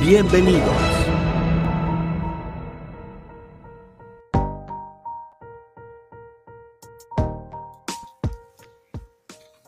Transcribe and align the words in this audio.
Bienvenidos. 0.00 1.02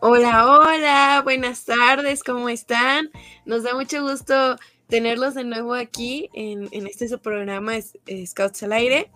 Hola, 0.01 0.47
hola, 0.47 1.21
buenas 1.25 1.65
tardes, 1.65 2.23
¿cómo 2.23 2.49
están? 2.49 3.11
Nos 3.45 3.63
da 3.63 3.75
mucho 3.75 4.03
gusto 4.03 4.57
tenerlos 4.89 5.35
de 5.35 5.45
nuevo 5.45 5.75
aquí 5.75 6.29
en, 6.35 6.69
este 6.87 7.09
su 7.09 7.21
programa 7.21 7.73
Scouts 8.27 8.63
al 8.65 8.73
aire. 8.73 9.11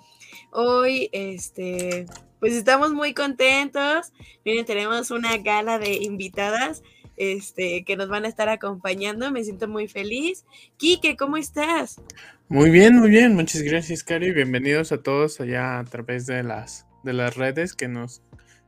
Hoy, 0.51 1.11
este, 1.12 2.06
pues 2.41 2.55
estamos 2.55 2.92
muy 2.92 3.14
contentos. 3.14 4.12
Miren, 4.45 4.64
tenemos 4.64 5.11
una 5.11 5.36
gala 5.36 5.79
de 5.79 5.95
invitadas 5.95 6.83
este, 7.19 7.84
que 7.84 7.97
nos 7.97 8.08
van 8.08 8.24
a 8.24 8.28
estar 8.28 8.48
acompañando. 8.48 9.30
Me 9.30 9.44
siento 9.44 9.69
muy 9.69 9.88
feliz. 9.88 10.44
Quique, 10.77 11.16
¿cómo 11.16 11.36
estás? 11.36 12.00
Muy 12.48 12.70
bien, 12.70 12.97
muy 12.97 13.11
bien. 13.11 13.34
Muchas 13.34 13.62
gracias, 13.62 14.02
Cari. 14.05 14.33
Bienvenidos 14.33 14.92
a 14.92 15.02
todos 15.02 15.41
allá 15.41 15.78
a 15.78 15.84
través 15.84 16.27
de 16.27 16.42
las, 16.42 16.86
de 17.02 17.12
las 17.12 17.36
redes 17.36 17.74
que 17.74 17.89
nos, 17.89 18.22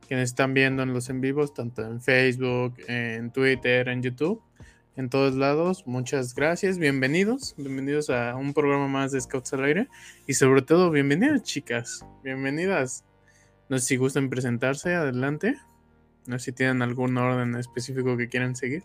que 0.07 0.15
nos 0.15 0.25
están 0.25 0.53
viendo 0.53 0.83
en 0.83 0.93
los 0.93 1.09
en 1.09 1.21
vivos, 1.21 1.53
tanto 1.53 1.81
en 1.81 2.01
Facebook, 2.01 2.75
en 2.87 3.31
Twitter, 3.31 3.87
en 3.87 4.03
YouTube, 4.03 4.41
en 4.97 5.09
todos 5.09 5.35
lados. 5.35 5.87
Muchas 5.87 6.35
gracias. 6.35 6.77
Bienvenidos. 6.77 7.55
Bienvenidos 7.57 8.09
a 8.09 8.35
un 8.35 8.53
programa 8.53 8.87
más 8.87 9.11
de 9.11 9.21
Scouts 9.21 9.53
al 9.53 9.63
Aire. 9.63 9.87
Y 10.27 10.33
sobre 10.33 10.61
todo, 10.61 10.91
bienvenidas, 10.91 11.43
chicas. 11.43 12.05
Bienvenidas. 12.23 13.05
No 13.69 13.79
sé 13.79 13.85
si 13.85 13.95
gustan 13.95 14.29
presentarse, 14.29 14.93
adelante. 14.93 15.55
No 16.25 16.37
sé 16.37 16.45
si 16.45 16.51
tienen 16.51 16.81
algún 16.81 17.17
orden 17.17 17.55
específico 17.55 18.15
que 18.17 18.29
quieran 18.29 18.55
seguir. 18.55 18.83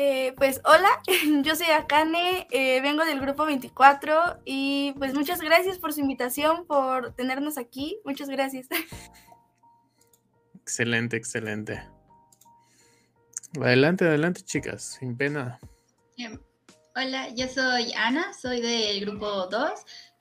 Eh, 0.00 0.32
pues 0.36 0.60
hola, 0.64 0.88
yo 1.42 1.56
soy 1.56 1.66
Akane, 1.72 2.46
eh, 2.52 2.80
vengo 2.80 3.04
del 3.04 3.18
grupo 3.18 3.44
24 3.44 4.42
y 4.44 4.94
pues 4.96 5.12
muchas 5.12 5.40
gracias 5.40 5.80
por 5.80 5.92
su 5.92 5.98
invitación, 5.98 6.66
por 6.66 7.14
tenernos 7.14 7.58
aquí, 7.58 7.98
muchas 8.04 8.28
gracias. 8.28 8.68
Excelente, 10.62 11.16
excelente. 11.16 11.82
Adelante, 13.60 14.04
adelante 14.04 14.42
chicas, 14.42 14.98
sin 15.00 15.16
pena. 15.16 15.58
Hola, 16.94 17.28
yo 17.34 17.48
soy 17.48 17.92
Ana, 17.94 18.32
soy 18.34 18.60
del 18.60 19.00
grupo 19.00 19.46
2. 19.46 19.70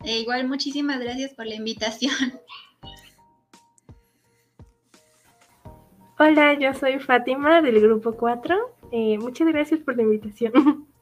E 0.06 0.20
igual 0.20 0.48
muchísimas 0.48 1.00
gracias 1.00 1.34
por 1.34 1.46
la 1.46 1.56
invitación. 1.56 2.14
Hola, 6.20 6.58
yo 6.60 6.74
soy 6.74 6.98
Fátima 6.98 7.62
del 7.62 7.80
grupo 7.80 8.14
4. 8.14 8.56
Eh, 8.92 9.20
muchas 9.20 9.48
gracias 9.50 9.82
por 9.82 9.96
la 9.96 10.04
invitación. 10.04 10.88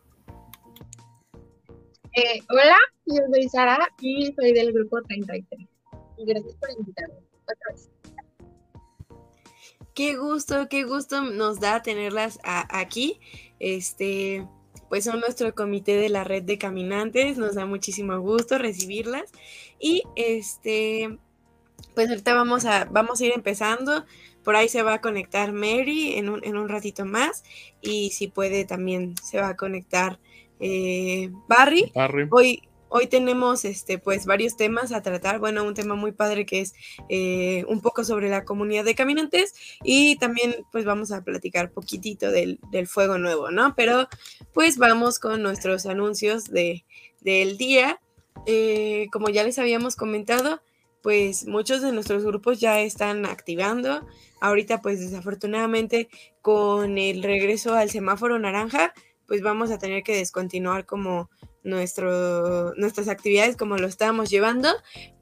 Eh, 2.17 2.39
hola, 2.49 2.77
yo 3.05 3.21
soy 3.29 3.49
Sara 3.49 3.77
y 3.99 4.33
soy 4.39 4.53
del 4.53 4.71
grupo 4.71 5.01
33. 5.01 5.67
Gracias 6.25 6.55
por 6.55 6.71
invitarme 6.71 7.15
otra 7.43 7.73
vez. 7.73 7.89
Qué 9.93 10.15
gusto, 10.15 10.69
qué 10.69 10.85
gusto 10.85 11.23
nos 11.23 11.59
da 11.59 11.81
tenerlas 11.81 12.39
aquí. 12.45 13.19
Este, 13.59 14.47
pues 14.87 15.03
son 15.03 15.19
nuestro 15.19 15.53
comité 15.55 15.97
de 15.97 16.07
la 16.07 16.23
red 16.23 16.43
de 16.43 16.57
caminantes, 16.57 17.37
nos 17.37 17.55
da 17.55 17.65
muchísimo 17.65 18.17
gusto 18.19 18.57
recibirlas 18.57 19.29
y 19.77 20.03
este, 20.15 21.19
pues 21.95 22.07
ahorita 22.07 22.33
vamos 22.33 22.63
a, 22.63 22.85
vamos 22.85 23.19
a 23.19 23.25
ir 23.25 23.33
empezando, 23.33 24.05
por 24.45 24.55
ahí 24.55 24.69
se 24.69 24.83
va 24.83 24.93
a 24.93 25.01
conectar 25.01 25.51
Mary 25.51 26.13
en 26.13 26.29
un, 26.29 26.41
en 26.45 26.55
un 26.55 26.69
ratito 26.69 27.03
más 27.05 27.43
y 27.81 28.11
si 28.11 28.29
puede 28.29 28.63
también 28.63 29.15
se 29.21 29.41
va 29.41 29.49
a 29.49 29.57
conectar 29.57 30.19
eh, 30.61 31.29
Barry. 31.49 31.91
Barry. 31.93 32.27
Hoy, 32.31 32.61
Hoy 32.97 33.07
tenemos 33.07 33.65
este, 33.65 33.97
pues, 33.97 34.25
varios 34.25 34.55
temas 34.55 34.93
a 34.93 35.01
tratar. 35.01 35.39
Bueno, 35.39 35.65
un 35.65 35.73
tema 35.73 35.95
muy 35.95 36.13
padre 36.13 36.45
que 36.45 36.61
es 36.61 36.73
eh, 37.09 37.65
un 37.67 37.81
poco 37.81 38.05
sobre 38.05 38.29
la 38.29 38.45
comunidad 38.45 38.85
de 38.85 38.95
caminantes 38.95 39.53
y 39.83 40.17
también 40.17 40.55
pues 40.71 40.85
vamos 40.85 41.11
a 41.11 41.21
platicar 41.21 41.71
poquitito 41.71 42.31
del, 42.31 42.59
fuego 42.87 43.17
nuevo, 43.17 43.51
¿no? 43.51 43.75
Pero 43.75 44.07
pues 44.53 44.77
vamos 44.77 45.19
con 45.19 45.41
nuestros 45.41 45.85
anuncios 45.87 46.45
de, 46.45 46.85
del 47.19 47.57
día. 47.57 47.99
Eh, 48.45 49.07
como 49.11 49.29
ya 49.29 49.43
les 49.43 49.59
habíamos 49.59 49.97
comentado, 49.97 50.61
pues 51.05 51.45
muchos 51.45 51.83
de 51.83 51.91
nuestros 51.91 52.25
grupos 52.25 52.59
ya 52.59 52.79
están 52.79 53.27
activando. 53.27 54.07
Ahorita 54.41 54.81
pues 54.81 54.99
desafortunadamente 54.99 56.09
con 56.41 56.97
el 56.97 57.21
regreso 57.21 57.75
al 57.75 57.91
semáforo 57.91 58.39
naranja, 58.39 58.91
pues 59.27 59.43
vamos 59.43 59.69
a 59.69 59.77
tener 59.77 60.01
que 60.01 60.15
descontinuar 60.15 60.87
como 60.87 61.29
nuestro, 61.63 62.73
nuestras 62.73 63.07
actividades 63.07 63.55
como 63.55 63.77
lo 63.77 63.85
estábamos 63.85 64.31
llevando, 64.31 64.69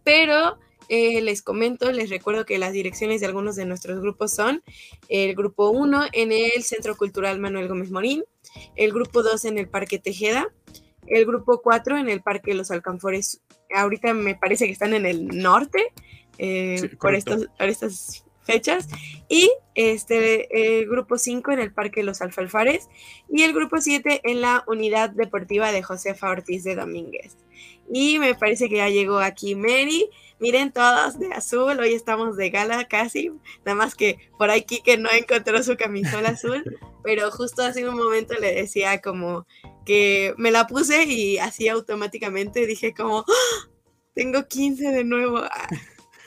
pero 0.06 0.58
eh, 0.88 1.22
les 1.22 1.42
comento, 1.42 1.92
les 1.92 2.10
recuerdo 2.10 2.46
que 2.46 2.58
las 2.60 2.72
direcciones 2.72 3.20
de 3.20 3.28
algunos 3.28 3.58
de 3.58 3.66
nuestros 3.66 4.00
grupos 4.00 4.34
son 4.34 4.64
el 5.10 5.36
grupo 5.36 5.70
1 5.70 6.06
en 6.14 6.32
el 6.32 6.64
Centro 6.64 6.96
Cultural 6.96 7.42
Manuel 7.42 7.68
Gómez 7.68 7.92
Morín, 7.92 8.24
el 8.78 8.94
grupo 8.94 9.22
2 9.22 9.44
en 9.44 9.58
el 9.58 9.68
Parque 9.68 10.00
Tejeda, 10.00 10.48
el 11.08 11.26
grupo 11.26 11.62
4 11.62 11.98
en 11.98 12.08
el 12.08 12.22
Parque 12.22 12.54
Los 12.54 12.72
Alcanfores, 12.72 13.42
ahorita 13.73 14.13
me 14.13 14.35
parece 14.35 14.66
que 14.66 14.72
están 14.72 14.94
en 14.94 15.06
el 15.06 15.28
norte, 15.28 15.91
eh, 16.38 16.89
por, 17.00 17.16
estos, 17.16 17.47
por 17.57 17.67
estas 17.67 18.25
fechas. 18.44 18.88
Y 19.29 19.51
este, 19.75 20.79
el 20.79 20.88
grupo 20.88 21.17
5 21.17 21.51
en 21.51 21.59
el 21.59 21.73
Parque 21.73 22.03
Los 22.03 22.22
Alfalfares 22.22 22.89
y 23.29 23.44
el 23.44 23.53
grupo 23.53 23.79
7 23.79 24.22
en 24.23 24.41
la 24.41 24.63
Unidad 24.67 25.09
Deportiva 25.09 25.72
de 25.72 25.84
Josefa 25.84 26.29
Ortiz 26.29 26.63
de 26.63 26.75
Domínguez. 26.75 27.38
Y 27.91 28.19
me 28.19 28.35
parece 28.35 28.69
que 28.69 28.78
ya 28.78 28.89
llegó 28.89 29.19
aquí 29.19 29.56
Mary. 29.56 30.09
Miren 30.40 30.72
todos 30.72 31.20
de 31.20 31.34
azul, 31.34 31.80
hoy 31.80 31.94
estamos 31.94 32.36
de 32.38 32.50
gala 32.50 32.88
casi, 32.88 33.32
nada 33.66 33.76
más 33.76 33.96
que 33.96 34.18
por 34.38 34.50
ahí 34.50 34.64
Kike 34.64 34.98
no 34.98 35.10
encontró 35.12 35.64
su 35.64 35.78
camisola 35.78 36.30
azul, 36.30 36.64
pero 37.04 37.32
justo 37.32 37.64
hace 37.64 37.88
un 37.88 37.96
momento 37.96 38.34
le 38.36 38.54
decía 38.54 39.02
como 39.02 39.46
que 39.86 40.34
me 40.38 40.52
la 40.52 40.68
puse 40.68 41.04
y 41.06 41.38
así 41.38 41.68
automáticamente 41.68 42.66
dije 42.66 42.94
como, 42.94 43.20
¡Ah! 43.20 43.70
tengo 44.14 44.48
15 44.48 44.92
de 44.92 45.03
nuevo. 45.03 45.40
Ah, 45.40 45.68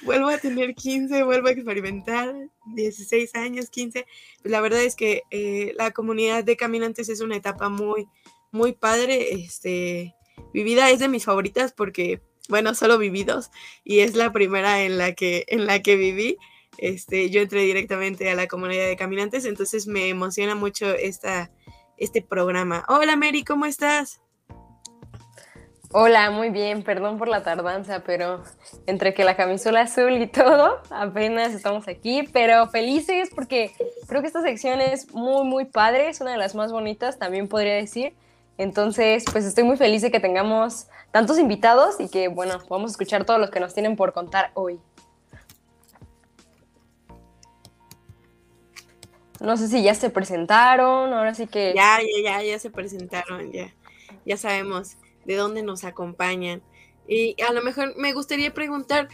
vuelvo 0.03 0.29
a 0.29 0.39
tener 0.39 0.75
15, 0.75 1.23
vuelvo 1.25 1.49
a 1.49 1.53
experimentar, 1.53 2.35
16 2.75 3.35
años, 3.35 3.71
15. 3.71 4.07
Pues 4.43 4.53
la 4.53 4.61
verdad 4.61 4.83
es 4.83 4.97
que 4.97 5.23
eh, 5.31 5.75
la 5.77 5.91
comunidad 5.93 6.45
de 6.45 6.57
caminantes 6.57 7.09
es 7.09 7.21
una 7.21 7.37
etapa 7.37 7.69
muy, 7.69 8.07
muy 8.53 8.73
padre. 8.73 9.33
Este, 9.33 10.15
vivida 10.53 10.91
es 10.91 10.99
de 10.99 11.09
mis 11.09 11.25
favoritas 11.25 11.73
porque, 11.73 12.21
bueno, 12.49 12.75
solo 12.75 12.99
vividos 12.99 13.51
y 13.85 14.01
es 14.01 14.15
la 14.15 14.33
primera 14.33 14.83
en 14.83 14.99
la 14.99 15.13
que, 15.13 15.45
en 15.49 15.67
la 15.67 15.83
que 15.83 15.97
viví. 15.97 16.37
Este, 16.79 17.31
yo 17.31 17.41
entré 17.41 17.63
directamente 17.63 18.31
a 18.31 18.35
la 18.35 18.49
comunidad 18.49 18.87
de 18.87 18.97
caminantes, 18.97 19.47
entonces 19.47 19.87
me 19.87 20.09
emociona 20.09 20.55
mucho 20.55 20.93
esta, 20.93 21.51
este 21.97 22.23
programa. 22.23 22.85
Hola 22.89 23.17
Mary, 23.17 23.45
¿cómo 23.45 23.67
estás? 23.67 24.21
Hola, 25.93 26.31
muy 26.31 26.51
bien, 26.51 26.83
perdón 26.83 27.17
por 27.17 27.29
la 27.29 27.43
tardanza, 27.43 28.01
pero 28.01 28.43
entre 28.87 29.15
que 29.15 29.25
la 29.25 29.37
camisola 29.37 29.83
azul 29.83 30.21
y 30.21 30.27
todo, 30.27 30.83
apenas 30.91 31.55
estamos 31.55 31.87
aquí, 31.89 32.29
pero 32.33 32.67
felices 32.69 33.31
porque 33.35 33.73
creo 34.09 34.21
que 34.21 34.27
esta 34.27 34.43
sección 34.43 34.81
es 34.81 35.15
muy, 35.15 35.45
muy 35.45 35.65
padre, 35.65 36.09
es 36.09 36.21
una 36.21 36.33
de 36.33 36.39
las 36.39 36.55
más 36.55 36.73
bonitas, 36.73 37.19
también 37.19 37.49
podría 37.49 37.75
decir. 37.75 38.15
Entonces, 38.59 39.25
pues 39.31 39.45
estoy 39.45 39.65
muy 39.65 39.77
feliz 39.77 40.03
de 40.03 40.11
que 40.11 40.21
tengamos 40.21 40.87
tantos 41.11 41.39
invitados 41.39 42.01
y 42.01 42.09
que, 42.09 42.29
bueno, 42.29 42.59
a 42.69 42.87
escuchar 42.87 43.25
todos 43.25 43.39
los 43.39 43.51
que 43.51 43.61
nos 43.61 43.75
tienen 43.75 43.97
por 43.97 44.13
contar 44.13 44.51
hoy. 44.55 44.81
No 49.41 49.57
sé 49.57 49.69
si 49.69 49.83
ya 49.83 49.95
se 49.95 50.09
presentaron, 50.09 51.13
ahora 51.13 51.35
sí 51.35 51.47
que... 51.47 51.75
Ya, 51.75 51.99
ya, 52.01 52.41
ya, 52.41 52.43
ya 52.43 52.59
se 52.59 52.71
presentaron, 52.71 53.53
ya, 53.53 53.75
ya 54.25 54.37
sabemos 54.39 54.97
de 55.27 55.37
dónde 55.37 55.63
nos 55.63 55.85
acompañan. 55.85 56.63
Y 57.07 57.37
a 57.43 57.53
lo 57.53 57.63
mejor 57.63 57.95
me 57.97 58.15
gustaría 58.15 58.55
preguntar, 58.55 59.09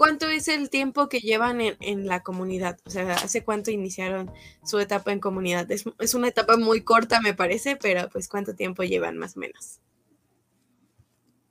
¿cuánto 0.00 0.30
es 0.30 0.48
el 0.48 0.70
tiempo 0.70 1.10
que 1.10 1.18
llevan 1.20 1.60
en, 1.60 2.06
la 2.06 2.20
comunidad? 2.20 2.78
O 2.86 2.90
sea, 2.90 3.12
¿hace 3.12 3.44
cuánto 3.44 3.70
iniciaron 3.70 4.30
su 4.64 4.78
etapa 4.78 5.12
en 5.12 5.20
comunidad? 5.20 5.70
Es, 5.70 5.84
es, 5.98 6.14
una 6.14 6.28
etapa 6.28 6.56
muy 6.56 6.80
corta, 6.80 7.20
me 7.20 7.34
parece, 7.34 7.76
pero 7.76 8.08
pues 8.08 8.26
¿cuánto 8.26 8.54
tiempo 8.54 8.82
llevan 8.82 9.18
más 9.18 9.36
o 9.36 9.40
menos? 9.40 9.78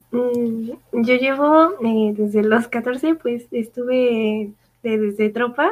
Mm, 0.10 0.72
yo 0.94 1.16
llevo 1.18 1.76
eh, 1.86 2.16
desde 2.18 2.42
los 2.42 2.68
14, 2.68 3.14
pues 3.14 3.46
estuve 3.52 4.52
desde 4.82 5.30
tropa, 5.30 5.70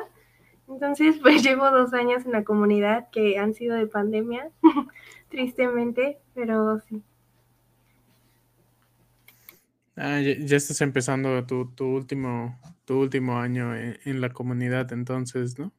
entonces 0.68 1.16
pues 1.24 1.42
llevo 1.42 1.72
dos 1.72 1.96
años 1.96 2.28
en 2.28 2.32
la 2.32 2.44
comunidad 2.44 3.10
que 3.10 3.40
han 3.40 3.56
sido 3.56 3.76
de 3.76 3.88
pandemia, 3.88 4.52
tristemente, 5.30 6.20
pero 6.36 6.80
sí. 6.82 7.02
Ah, 10.00 10.22
ya, 10.22 10.56
estás 10.56 10.80
empezando 10.82 11.44
tu, 11.48 11.74
último, 11.80 12.60
tu 12.86 13.00
último 13.00 13.40
año 13.40 13.76
en, 13.76 14.22
la 14.22 14.30
comunidad, 14.30 14.94
entonces, 14.94 15.58
¿no? 15.58 15.74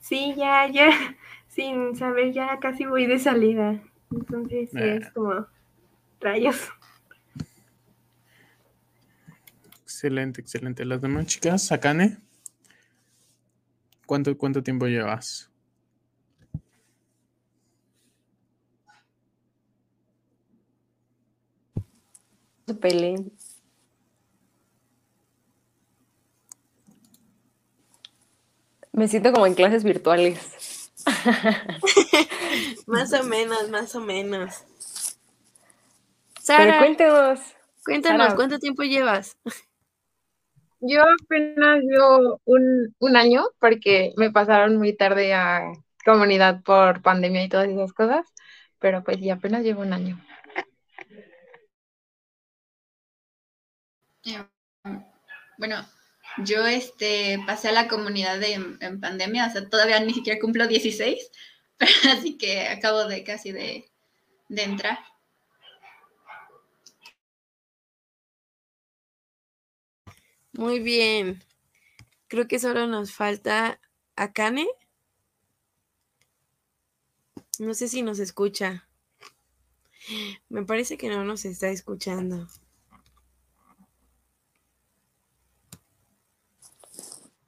Sí, 0.00 0.34
ya, 0.36 0.66
ya, 0.66 0.90
sin 1.46 1.94
saber, 1.94 2.32
ya 2.32 2.58
casi 2.58 2.84
voy 2.84 3.06
de 3.06 3.20
salida. 3.20 3.80
Entonces, 4.10 4.70
sí, 4.72 4.78
es 4.80 5.06
ah. 5.06 5.12
como 5.14 5.46
rayos. 6.20 6.68
Excelente, 9.84 10.40
excelente. 10.40 10.84
Las 10.84 11.00
demás 11.00 11.26
chicas, 11.26 11.70
Akane, 11.70 12.18
¿cuánto, 14.04 14.36
cuánto 14.36 14.64
tiempo 14.64 14.88
llevas? 14.88 15.49
Peleen. 22.78 23.32
Me 28.92 29.08
siento 29.08 29.32
como 29.32 29.46
en 29.46 29.54
clases 29.54 29.84
virtuales. 29.84 30.90
más 32.86 33.12
o 33.12 33.22
menos, 33.24 33.70
más 33.70 33.94
o 33.94 34.00
menos. 34.00 34.64
Sara, 36.40 36.78
cuéntanos. 36.78 37.40
Cuéntanos, 37.84 38.34
¿cuánto 38.34 38.58
tiempo 38.58 38.82
llevas? 38.82 39.36
Yo 40.80 41.02
apenas 41.02 41.82
llevo 41.82 42.40
un, 42.44 42.94
un 42.98 43.16
año 43.16 43.44
porque 43.58 44.12
me 44.16 44.30
pasaron 44.30 44.76
muy 44.76 44.96
tarde 44.96 45.34
a 45.34 45.72
comunidad 46.04 46.62
por 46.62 47.02
pandemia 47.02 47.44
y 47.44 47.48
todas 47.48 47.68
esas 47.68 47.92
cosas, 47.92 48.26
pero 48.78 49.04
pues 49.04 49.20
ya 49.20 49.34
apenas 49.34 49.62
llevo 49.62 49.82
un 49.82 49.92
año. 49.92 50.18
Bueno, 55.58 55.86
yo 56.44 56.66
este, 56.66 57.38
pasé 57.46 57.68
a 57.68 57.72
la 57.72 57.88
comunidad 57.88 58.42
en 58.42 59.00
pandemia, 59.00 59.46
o 59.46 59.50
sea, 59.50 59.68
todavía 59.68 60.00
ni 60.00 60.14
siquiera 60.14 60.40
cumplo 60.40 60.66
16, 60.66 61.30
así 62.10 62.36
que 62.36 62.68
acabo 62.68 63.06
de 63.06 63.24
casi 63.24 63.52
de, 63.52 63.90
entrar. 64.48 64.98
Muy 70.52 70.80
bien. 70.80 71.42
Creo 72.28 72.46
que 72.46 72.58
solo 72.58 72.86
nos 72.86 73.12
falta 73.12 73.80
Akane. 74.16 74.66
No 77.58 77.74
sé 77.74 77.88
si 77.88 78.02
nos 78.02 78.18
escucha. 78.18 78.88
Me 80.48 80.64
parece 80.64 80.98
que 80.98 81.08
no 81.08 81.24
nos 81.24 81.44
está 81.44 81.68
escuchando. 81.70 82.48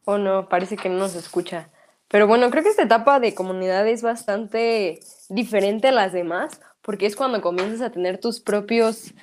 Oh, 0.05 0.19
no, 0.19 0.49
parece 0.49 0.77
que 0.77 0.89
no 0.89 0.97
nos 0.97 1.15
escucha. 1.15 1.69
Pero 2.09 2.27
bueno, 2.27 2.51
creo 2.51 2.63
que 2.63 2.69
esta 2.69 2.83
etapa 2.83 3.21
de 3.21 3.35
comunidad 3.35 3.87
es 3.89 4.03
bastante 4.03 5.01
diferente 5.29 5.89
a 5.89 5.93
las 5.93 6.13
demás, 6.13 6.61
porque 6.83 7.07
es 7.07 7.17
cuando 7.17 7.41
comienzas 7.41 7.81
a 7.81 7.91
tener 7.91 8.19
tus 8.19 8.41
propios, 8.41 9.15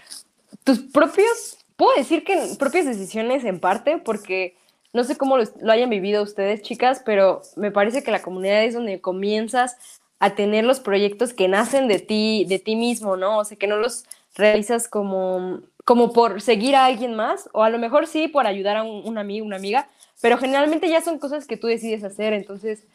tus 0.64 0.80
propios, 0.80 1.58
puedo 1.76 1.96
decir 1.96 2.24
que 2.24 2.56
propias 2.58 2.86
decisiones 2.86 3.44
en 3.44 3.60
parte, 3.60 4.00
porque 4.00 4.56
no 4.92 5.04
sé 5.04 5.18
cómo 5.18 5.38
lo, 5.38 5.44
hayan 5.72 5.90
vivido 5.90 6.24
ustedes, 6.24 6.62
chicas, 6.62 7.04
pero 7.06 7.42
me 7.56 7.72
parece 7.72 8.02
que 8.02 8.12
la 8.12 8.24
comunidad 8.24 8.64
es 8.64 8.74
donde 8.74 9.02
comienzas 9.02 9.78
a 10.20 10.32
tener 10.32 10.64
los 10.64 10.80
proyectos 10.80 11.34
que 11.34 11.48
nacen 11.48 11.88
de 11.88 12.00
ti, 12.00 12.46
de 12.50 12.60
ti 12.60 12.76
mismo, 12.76 13.18
¿no? 13.18 13.38
O 13.38 13.46
sea, 13.46 13.58
que 13.58 13.68
no 13.68 13.78
los 13.78 14.06
realizas 14.36 14.88
como, 14.88 15.62
como 15.86 16.12
por 16.12 16.42
seguir 16.42 16.76
a 16.76 16.86
alguien 16.86 17.14
más, 17.16 17.50
o 17.54 17.64
a 17.64 17.70
lo 17.70 17.78
mejor 17.78 18.08
sí 18.08 18.28
por 18.28 18.48
ayudar 18.48 18.78
a 18.78 18.84
un 18.84 19.18
amigo, 19.18 19.46
una 19.46 19.58
amiga, 19.58 19.90
pero 20.22 20.38
generalmente 20.38 20.90
ya 20.90 21.02
son 21.02 21.20
cosas 21.20 21.46
que 21.48 21.58
tú 21.58 21.68
decides 21.68 22.04
hacer, 22.04 22.34
entonces, 22.34 22.86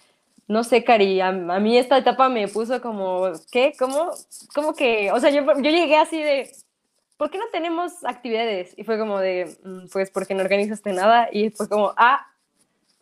no 0.46 0.62
sé, 0.64 0.84
Cari, 0.84 1.20
a, 1.20 1.32
mí 1.32 1.78
esta 1.78 1.98
etapa 1.98 2.28
me 2.28 2.48
puso 2.48 2.80
como, 2.82 3.32
¿qué? 3.50 3.74
¿Cómo? 3.78 4.10
¿Cómo 4.54 4.74
que? 4.74 5.10
O 5.12 5.20
sea, 5.20 5.30
yo, 5.30 5.42
yo 5.42 5.70
llegué 5.70 5.96
así 5.96 6.22
de, 6.22 6.50
¿por 7.16 7.30
qué 7.30 7.38
no 7.38 7.44
tenemos 7.50 8.04
actividades? 8.04 8.74
Y 8.76 8.84
fue 8.84 8.98
como 8.98 9.18
de, 9.18 9.56
mm, 9.64 9.86
pues 9.92 10.10
porque 10.10 10.34
no 10.34 10.42
organizaste 10.42 10.92
nada, 10.92 11.28
y 11.32 11.50
fue 11.50 11.68
como, 11.68 11.94
ah, 11.96 12.26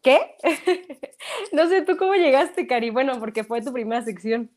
¿qué? 0.03 0.37
no 1.53 1.69
sé, 1.69 1.83
¿tú 1.83 1.97
cómo 1.97 2.15
llegaste, 2.15 2.67
Cari? 2.67 2.91
Bueno, 2.91 3.19
porque 3.19 3.45
fue 3.45 3.63
tu 3.63 3.73
primera 3.73 4.03
sección. 4.03 4.51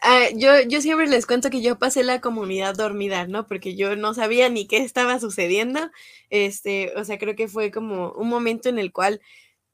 Ah, 0.00 0.28
yo, 0.34 0.60
yo 0.68 0.80
siempre 0.80 1.08
les 1.08 1.26
cuento 1.26 1.50
que 1.50 1.60
yo 1.60 1.78
pasé 1.78 2.04
la 2.04 2.20
comunidad 2.20 2.74
dormida, 2.76 3.26
¿no? 3.26 3.46
Porque 3.46 3.74
yo 3.74 3.96
no 3.96 4.14
sabía 4.14 4.48
ni 4.48 4.66
qué 4.68 4.78
estaba 4.78 5.18
sucediendo. 5.18 5.90
Este, 6.30 6.92
o 6.96 7.04
sea, 7.04 7.18
creo 7.18 7.34
que 7.34 7.48
fue 7.48 7.70
como 7.72 8.12
un 8.12 8.28
momento 8.28 8.68
en 8.68 8.78
el 8.78 8.92
cual 8.92 9.20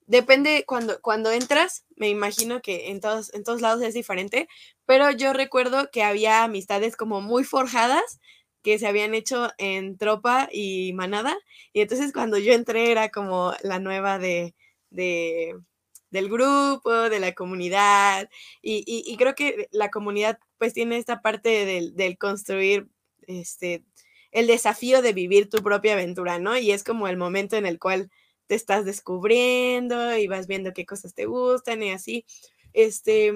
depende 0.07 0.65
cuando, 0.67 1.01
cuando 1.03 1.33
entras, 1.33 1.85
me 1.97 2.09
imagino 2.11 2.63
que 2.63 2.91
en 2.91 3.01
todos, 3.01 3.35
en 3.35 3.45
todos 3.45 3.61
lados 3.63 3.83
es 3.83 3.95
diferente, 3.95 4.49
pero 4.87 5.11
yo 5.13 5.33
recuerdo 5.35 5.91
que 5.93 6.03
había 6.05 6.45
amistades 6.45 6.97
como 6.97 7.21
muy 7.23 7.45
forjadas 7.45 8.21
que 8.63 8.79
se 8.79 8.87
habían 8.89 9.15
hecho 9.15 9.51
en 9.59 9.99
tropa 9.99 10.49
y 10.53 10.93
manada. 10.95 11.37
Y 11.73 11.81
entonces 11.83 12.13
cuando 12.13 12.39
yo 12.39 12.53
entré 12.55 12.91
era 12.93 13.11
como 13.11 13.55
la 13.63 13.79
nueva 13.81 14.19
de, 14.19 14.55
de 14.91 15.57
del 16.15 16.31
grupo, 16.31 17.11
de 17.11 17.19
la 17.19 17.35
comunidad, 17.35 18.31
y, 18.63 19.17
creo 19.19 19.35
que 19.35 19.69
la 19.73 19.91
comunidad 19.91 20.39
pues 20.59 20.73
tiene 20.73 20.97
esta 20.97 21.21
parte 21.21 21.67
del, 21.67 22.19
construir 22.19 22.89
este, 23.27 23.83
el 24.31 24.47
desafío 24.47 25.03
de 25.03 25.13
vivir 25.13 25.51
tu 25.51 25.59
propia 25.63 25.95
aventura, 25.95 26.39
¿no? 26.39 26.57
Y 26.57 26.71
es 26.71 26.85
como 26.85 27.09
el 27.09 27.17
momento 27.17 27.57
en 27.57 27.67
el 27.67 27.79
cual 27.79 28.11
te 28.47 28.55
estás 28.55 28.85
descubriendo 28.85 30.17
y 30.17 30.29
vas 30.29 30.47
viendo 30.47 30.73
qué 30.73 30.87
cosas 30.87 31.15
te 31.15 31.27
gustan 31.27 31.83
y 31.83 31.91
así. 31.91 32.25
Este, 32.73 33.35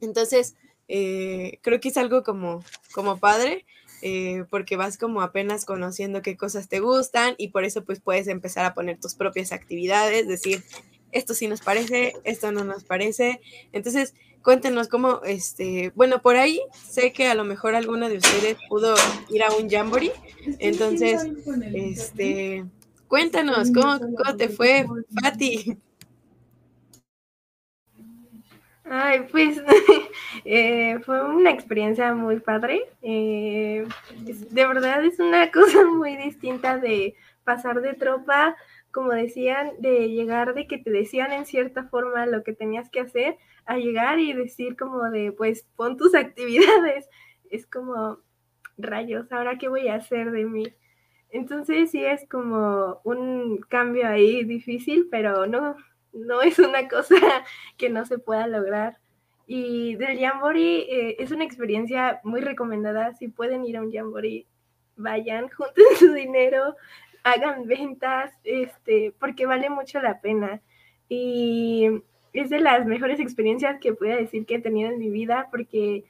entonces, 0.00 0.56
eh, 0.88 1.60
creo 1.62 1.78
que 1.78 1.90
es 1.90 1.96
algo 1.96 2.24
como, 2.24 2.64
como 2.92 3.18
padre. 3.18 3.64
Eh, 4.02 4.46
porque 4.48 4.76
vas 4.76 4.96
como 4.96 5.20
apenas 5.20 5.66
conociendo 5.66 6.22
qué 6.22 6.34
cosas 6.34 6.70
te 6.70 6.80
gustan 6.80 7.34
y 7.36 7.48
por 7.48 7.64
eso 7.64 7.84
pues 7.84 8.00
puedes 8.00 8.28
empezar 8.28 8.64
a 8.64 8.72
poner 8.72 8.98
tus 8.98 9.14
propias 9.14 9.52
actividades, 9.52 10.26
decir, 10.26 10.64
esto 11.12 11.34
sí 11.34 11.48
nos 11.48 11.60
parece, 11.60 12.14
esto 12.24 12.52
no 12.52 12.64
nos 12.64 12.84
parece. 12.84 13.40
Entonces, 13.72 14.14
cuéntenos 14.42 14.88
cómo, 14.88 15.20
este, 15.24 15.92
bueno, 15.94 16.22
por 16.22 16.36
ahí 16.36 16.60
sé 16.72 17.12
que 17.12 17.28
a 17.28 17.34
lo 17.34 17.44
mejor 17.44 17.74
alguna 17.74 18.08
de 18.08 18.18
ustedes 18.18 18.56
pudo 18.68 18.94
ir 19.28 19.42
a 19.42 19.52
un 19.52 19.68
jamboree. 19.68 20.12
Entonces, 20.58 21.26
este, 21.74 22.64
cuéntanos 23.08 23.70
cómo, 23.72 23.98
te 24.36 24.48
fue, 24.48 24.86
Fati. 25.22 25.76
Ay, 28.92 29.20
pues 29.30 29.62
eh, 30.44 30.98
fue 31.06 31.24
una 31.24 31.50
experiencia 31.50 32.12
muy 32.12 32.40
padre. 32.40 32.88
Eh, 33.02 33.86
de 34.16 34.66
verdad 34.66 35.04
es 35.04 35.20
una 35.20 35.50
cosa 35.52 35.84
muy 35.84 36.16
distinta 36.16 36.76
de 36.76 37.14
pasar 37.44 37.80
de 37.82 37.94
tropa 37.94 38.56
como 38.92 39.12
decían, 39.12 39.72
de 39.78 40.08
llegar 40.08 40.54
de 40.54 40.66
que 40.66 40.78
te 40.78 40.90
decían 40.90 41.32
en 41.32 41.46
cierta 41.46 41.84
forma 41.84 42.26
lo 42.26 42.42
que 42.42 42.52
tenías 42.52 42.90
que 42.90 43.00
hacer, 43.00 43.36
a 43.66 43.76
llegar 43.76 44.18
y 44.18 44.32
decir 44.32 44.76
como 44.76 45.10
de, 45.10 45.32
pues 45.32 45.66
pon 45.76 45.96
tus 45.96 46.14
actividades. 46.14 47.08
Es 47.50 47.66
como, 47.66 48.18
rayos, 48.78 49.30
ahora 49.32 49.58
qué 49.58 49.68
voy 49.68 49.88
a 49.88 49.96
hacer 49.96 50.30
de 50.30 50.44
mí. 50.44 50.74
Entonces 51.30 51.90
sí 51.90 52.04
es 52.04 52.28
como 52.28 53.00
un 53.04 53.58
cambio 53.68 54.08
ahí 54.08 54.44
difícil, 54.44 55.08
pero 55.10 55.46
no, 55.46 55.76
no 56.12 56.42
es 56.42 56.58
una 56.58 56.88
cosa 56.88 57.16
que 57.76 57.88
no 57.88 58.04
se 58.04 58.18
pueda 58.18 58.46
lograr. 58.46 58.98
Y 59.46 59.96
del 59.96 60.18
Jamboree 60.18 60.82
eh, 60.82 61.16
es 61.18 61.32
una 61.32 61.44
experiencia 61.44 62.20
muy 62.22 62.40
recomendada. 62.40 63.14
Si 63.14 63.28
pueden 63.28 63.64
ir 63.64 63.76
a 63.76 63.82
un 63.82 63.92
Jamboree, 63.92 64.46
vayan, 64.96 65.48
junten 65.56 65.84
su 65.98 66.12
dinero, 66.12 66.76
hagan 67.24 67.66
ventas, 67.66 68.32
este, 68.44 69.12
porque 69.18 69.46
vale 69.46 69.70
mucho 69.70 70.00
la 70.00 70.20
pena. 70.20 70.60
Y 71.08 72.02
es 72.32 72.50
de 72.50 72.60
las 72.60 72.86
mejores 72.86 73.20
experiencias 73.20 73.80
que 73.80 73.94
puedo 73.94 74.16
decir 74.16 74.46
que 74.46 74.56
he 74.56 74.60
tenido 74.60 74.90
en 74.90 74.98
mi 74.98 75.10
vida, 75.10 75.48
porque 75.50 76.04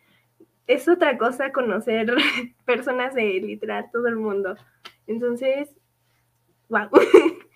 es 0.66 0.88
otra 0.88 1.18
cosa 1.18 1.52
conocer 1.52 2.14
personas 2.64 3.14
de 3.14 3.24
literal 3.40 3.90
todo 3.92 4.06
el 4.08 4.16
mundo. 4.16 4.56
Entonces, 5.06 5.74
wow. 6.68 6.88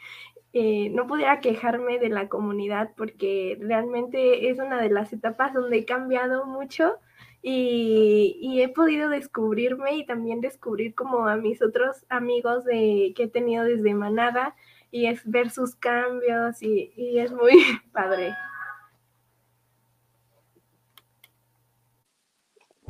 Eh, 0.57 0.89
no 0.91 1.09
pudiera 1.09 1.41
quejarme 1.41 1.99
de 1.99 2.09
la 2.11 2.29
comunidad 2.29 2.91
porque 2.97 3.59
realmente 3.61 4.51
es 4.51 4.61
una 4.61 4.81
de 4.81 4.89
las 4.89 5.13
etapas 5.13 5.53
donde 5.53 5.79
he 5.79 5.85
cambiado 5.85 6.47
mucho 6.47 7.01
y, 7.47 8.63
he 8.63 8.69
podido 8.69 9.11
descubrirme 9.11 9.97
y 9.97 10.07
también 10.07 10.41
descubrir 10.41 10.95
como 10.95 11.29
a 11.29 11.37
mis 11.37 11.61
otros 11.61 12.07
amigos 12.09 12.65
de, 12.65 13.13
que 13.15 13.25
he 13.25 13.29
tenido 13.29 13.65
desde 13.65 13.93
Manada 13.93 14.57
y 14.91 15.07
es 15.07 15.21
ver 15.25 15.51
sus 15.51 15.75
cambios 15.77 16.63
y, 16.63 16.93
y 16.97 17.19
es 17.19 17.33
muy 17.33 17.53
padre. 17.93 18.35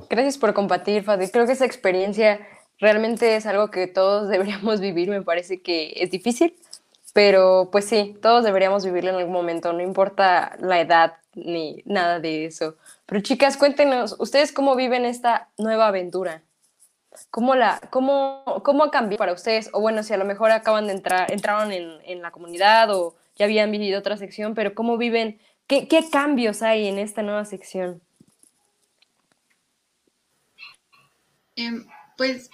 Gracias 0.08 0.38
por 0.38 0.54
compartir, 0.54 1.02
Fadi. 1.02 1.28
Creo 1.30 1.46
que 1.46 1.52
esa 1.52 1.64
experiencia 1.64 2.46
realmente 2.78 3.34
es 3.34 3.46
algo 3.46 3.72
que 3.72 3.88
todos 3.88 4.28
deberíamos 4.30 4.80
vivir. 4.80 5.08
Me 5.08 5.22
parece 5.22 5.62
que 5.62 5.94
es 5.96 6.12
difícil, 6.12 6.54
pero 7.12 7.70
pues 7.72 7.86
sí, 7.86 8.16
todos 8.22 8.44
deberíamos 8.44 8.84
vivirlo 8.84 9.10
en 9.10 9.16
algún 9.16 9.32
momento, 9.32 9.72
no 9.72 9.82
importa 9.82 10.56
la 10.60 10.80
edad 10.80 11.14
ni 11.34 11.82
nada 11.86 12.20
de 12.20 12.44
eso. 12.44 12.76
Pero 13.06 13.20
chicas, 13.20 13.56
cuéntenos, 13.56 14.16
¿ustedes 14.18 14.52
cómo 14.52 14.76
viven 14.76 15.04
esta 15.04 15.48
nueva 15.58 15.88
aventura? 15.88 16.42
¿Cómo, 17.30 17.54
la, 17.54 17.80
cómo, 17.90 18.62
cómo 18.64 18.84
ha 18.84 18.90
cambiado 18.90 19.18
para 19.18 19.32
ustedes? 19.32 19.70
O 19.72 19.80
bueno, 19.80 20.02
si 20.02 20.12
a 20.12 20.16
lo 20.16 20.24
mejor 20.24 20.50
acaban 20.50 20.86
de 20.86 20.94
entrar, 20.94 21.30
entraron 21.30 21.70
en, 21.70 22.00
en 22.04 22.22
la 22.22 22.30
comunidad 22.30 22.90
o 22.94 23.14
ya 23.36 23.44
habían 23.44 23.70
vivido 23.70 23.98
otra 23.98 24.16
sección, 24.16 24.54
pero 24.54 24.74
¿cómo 24.74 24.96
viven? 24.96 25.38
¿Qué, 25.66 25.86
¿Qué 25.88 26.08
cambios 26.10 26.62
hay 26.62 26.88
en 26.88 26.98
esta 26.98 27.22
nueva 27.22 27.44
sección? 27.44 28.02
Em, 31.56 31.86
pues 32.16 32.50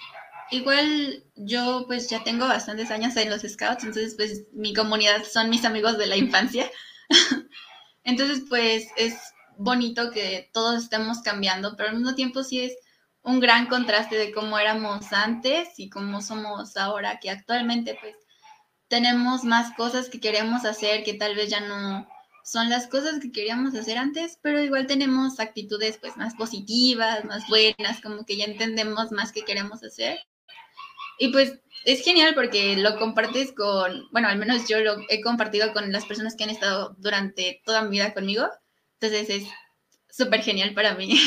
igual 0.51 1.23
yo 1.35 1.85
pues 1.87 2.09
ya 2.09 2.23
tengo 2.23 2.47
bastantes 2.47 2.91
años 2.91 3.15
en 3.17 3.29
los 3.29 3.41
scouts, 3.41 3.83
entonces 3.83 4.15
pues 4.15 4.43
mi 4.53 4.73
comunidad 4.73 5.23
son 5.23 5.49
mis 5.49 5.65
amigos 5.65 5.97
de 5.97 6.07
la 6.07 6.17
infancia. 6.17 6.69
entonces 8.03 8.43
pues 8.49 8.87
es 8.95 9.30
bonito 9.63 10.11
que 10.11 10.49
todos 10.53 10.83
estemos 10.83 11.21
cambiando, 11.21 11.75
pero 11.75 11.89
al 11.89 11.95
mismo 11.95 12.15
tiempo 12.15 12.43
sí 12.43 12.61
es 12.61 12.75
un 13.23 13.39
gran 13.39 13.67
contraste 13.67 14.17
de 14.17 14.31
cómo 14.31 14.57
éramos 14.57 15.13
antes 15.13 15.77
y 15.77 15.89
cómo 15.89 16.21
somos 16.21 16.77
ahora, 16.77 17.19
que 17.19 17.29
actualmente 17.29 17.97
pues 17.99 18.15
tenemos 18.87 19.43
más 19.43 19.73
cosas 19.75 20.09
que 20.09 20.19
queremos 20.19 20.65
hacer 20.65 21.03
que 21.03 21.13
tal 21.13 21.35
vez 21.35 21.49
ya 21.49 21.61
no 21.61 22.07
son 22.43 22.69
las 22.69 22.87
cosas 22.87 23.19
que 23.21 23.31
queríamos 23.31 23.75
hacer 23.75 23.97
antes, 23.97 24.37
pero 24.41 24.61
igual 24.61 24.87
tenemos 24.87 25.39
actitudes 25.39 25.97
pues 25.97 26.17
más 26.17 26.33
positivas, 26.35 27.23
más 27.25 27.47
buenas, 27.47 28.01
como 28.01 28.25
que 28.25 28.35
ya 28.35 28.45
entendemos 28.45 29.11
más 29.11 29.31
qué 29.31 29.43
queremos 29.43 29.83
hacer. 29.83 30.19
Y 31.19 31.29
pues 31.29 31.59
es 31.85 32.03
genial 32.03 32.33
porque 32.33 32.75
lo 32.77 32.97
compartes 32.97 33.53
con, 33.53 34.09
bueno, 34.11 34.27
al 34.27 34.37
menos 34.37 34.67
yo 34.67 34.79
lo 34.79 34.97
he 35.09 35.21
compartido 35.21 35.71
con 35.71 35.91
las 35.91 36.05
personas 36.05 36.35
que 36.35 36.43
han 36.43 36.49
estado 36.49 36.95
durante 36.97 37.61
toda 37.63 37.83
mi 37.83 37.91
vida 37.91 38.13
conmigo. 38.13 38.49
Entonces 39.01 39.29
es 39.29 39.47
súper 40.15 40.41
genial 40.41 40.75
para 40.75 40.93
mí. 40.93 41.19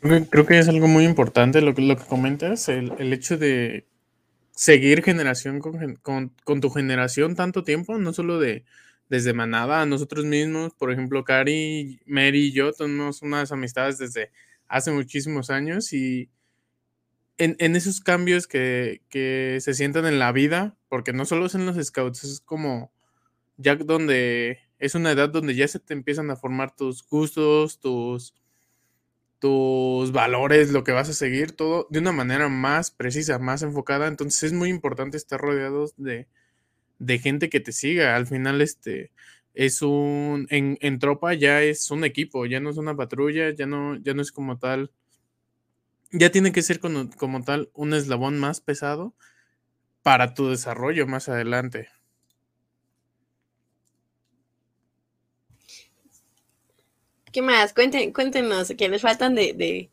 Creo 0.00 0.46
que 0.46 0.58
es 0.58 0.68
algo 0.68 0.86
muy 0.86 1.04
importante 1.04 1.60
lo 1.60 1.74
que, 1.74 1.86
que 1.96 2.04
comentas, 2.06 2.68
el, 2.68 3.12
hecho 3.12 3.36
de 3.36 3.86
seguir 4.52 5.02
generación 5.02 5.58
con, 5.58 6.32
con, 6.44 6.60
tu 6.60 6.70
generación 6.70 7.34
tanto 7.34 7.64
tiempo, 7.64 7.98
no 7.98 8.12
solo 8.12 8.38
de 8.38 8.64
desde 9.08 9.32
Manada, 9.32 9.82
a 9.82 9.86
nosotros 9.86 10.24
mismos, 10.24 10.72
por 10.74 10.92
ejemplo, 10.92 11.24
Cari, 11.24 12.00
Mary 12.06 12.46
y 12.46 12.52
yo 12.52 12.72
tenemos 12.72 13.20
unas 13.20 13.50
amistades 13.50 13.98
desde 13.98 14.30
hace 14.68 14.92
muchísimos 14.92 15.50
años 15.50 15.92
y 15.92 16.30
en, 17.36 17.74
esos 17.74 18.00
cambios 18.00 18.46
que, 18.46 19.00
se 19.60 19.74
sientan 19.74 20.06
en 20.06 20.20
la 20.20 20.30
vida, 20.30 20.76
porque 20.88 21.12
no 21.12 21.24
solo 21.24 21.46
es 21.46 21.56
en 21.56 21.66
los 21.66 21.84
scouts, 21.84 22.22
es 22.22 22.40
como 22.40 22.92
ya 23.60 23.76
donde 23.76 24.60
es 24.78 24.94
una 24.94 25.12
edad 25.12 25.28
donde 25.28 25.54
ya 25.54 25.68
se 25.68 25.78
te 25.78 25.94
empiezan 25.94 26.30
a 26.30 26.36
formar 26.36 26.74
tus 26.74 27.06
gustos, 27.06 27.80
tus, 27.80 28.34
tus 29.38 30.12
valores, 30.12 30.72
lo 30.72 30.84
que 30.84 30.92
vas 30.92 31.10
a 31.10 31.12
seguir, 31.12 31.52
todo 31.52 31.86
de 31.90 31.98
una 31.98 32.12
manera 32.12 32.48
más 32.48 32.90
precisa, 32.90 33.38
más 33.38 33.62
enfocada. 33.62 34.08
Entonces 34.08 34.44
es 34.44 34.52
muy 34.52 34.70
importante 34.70 35.16
estar 35.16 35.40
rodeados 35.40 35.94
de, 35.96 36.28
de 36.98 37.18
gente 37.18 37.50
que 37.50 37.60
te 37.60 37.72
siga. 37.72 38.16
Al 38.16 38.26
final, 38.26 38.62
este, 38.62 39.12
es 39.54 39.82
un, 39.82 40.46
en, 40.50 40.78
en, 40.80 40.98
tropa 40.98 41.34
ya 41.34 41.62
es 41.62 41.90
un 41.90 42.04
equipo, 42.04 42.46
ya 42.46 42.60
no 42.60 42.70
es 42.70 42.78
una 42.78 42.96
patrulla, 42.96 43.50
ya 43.50 43.66
no, 43.66 43.96
ya 43.96 44.14
no 44.14 44.22
es 44.22 44.32
como 44.32 44.58
tal, 44.58 44.90
ya 46.12 46.30
tiene 46.30 46.52
que 46.52 46.62
ser 46.62 46.80
como, 46.80 47.10
como 47.10 47.42
tal 47.42 47.70
un 47.74 47.94
eslabón 47.94 48.38
más 48.38 48.60
pesado 48.60 49.14
para 50.02 50.34
tu 50.34 50.48
desarrollo 50.48 51.06
más 51.06 51.28
adelante. 51.28 51.88
¿Qué 57.32 57.42
más? 57.42 57.72
Cuenten, 57.74 58.12
cuéntenos, 58.12 58.72
quienes 58.76 59.02
faltan 59.02 59.34
de, 59.36 59.90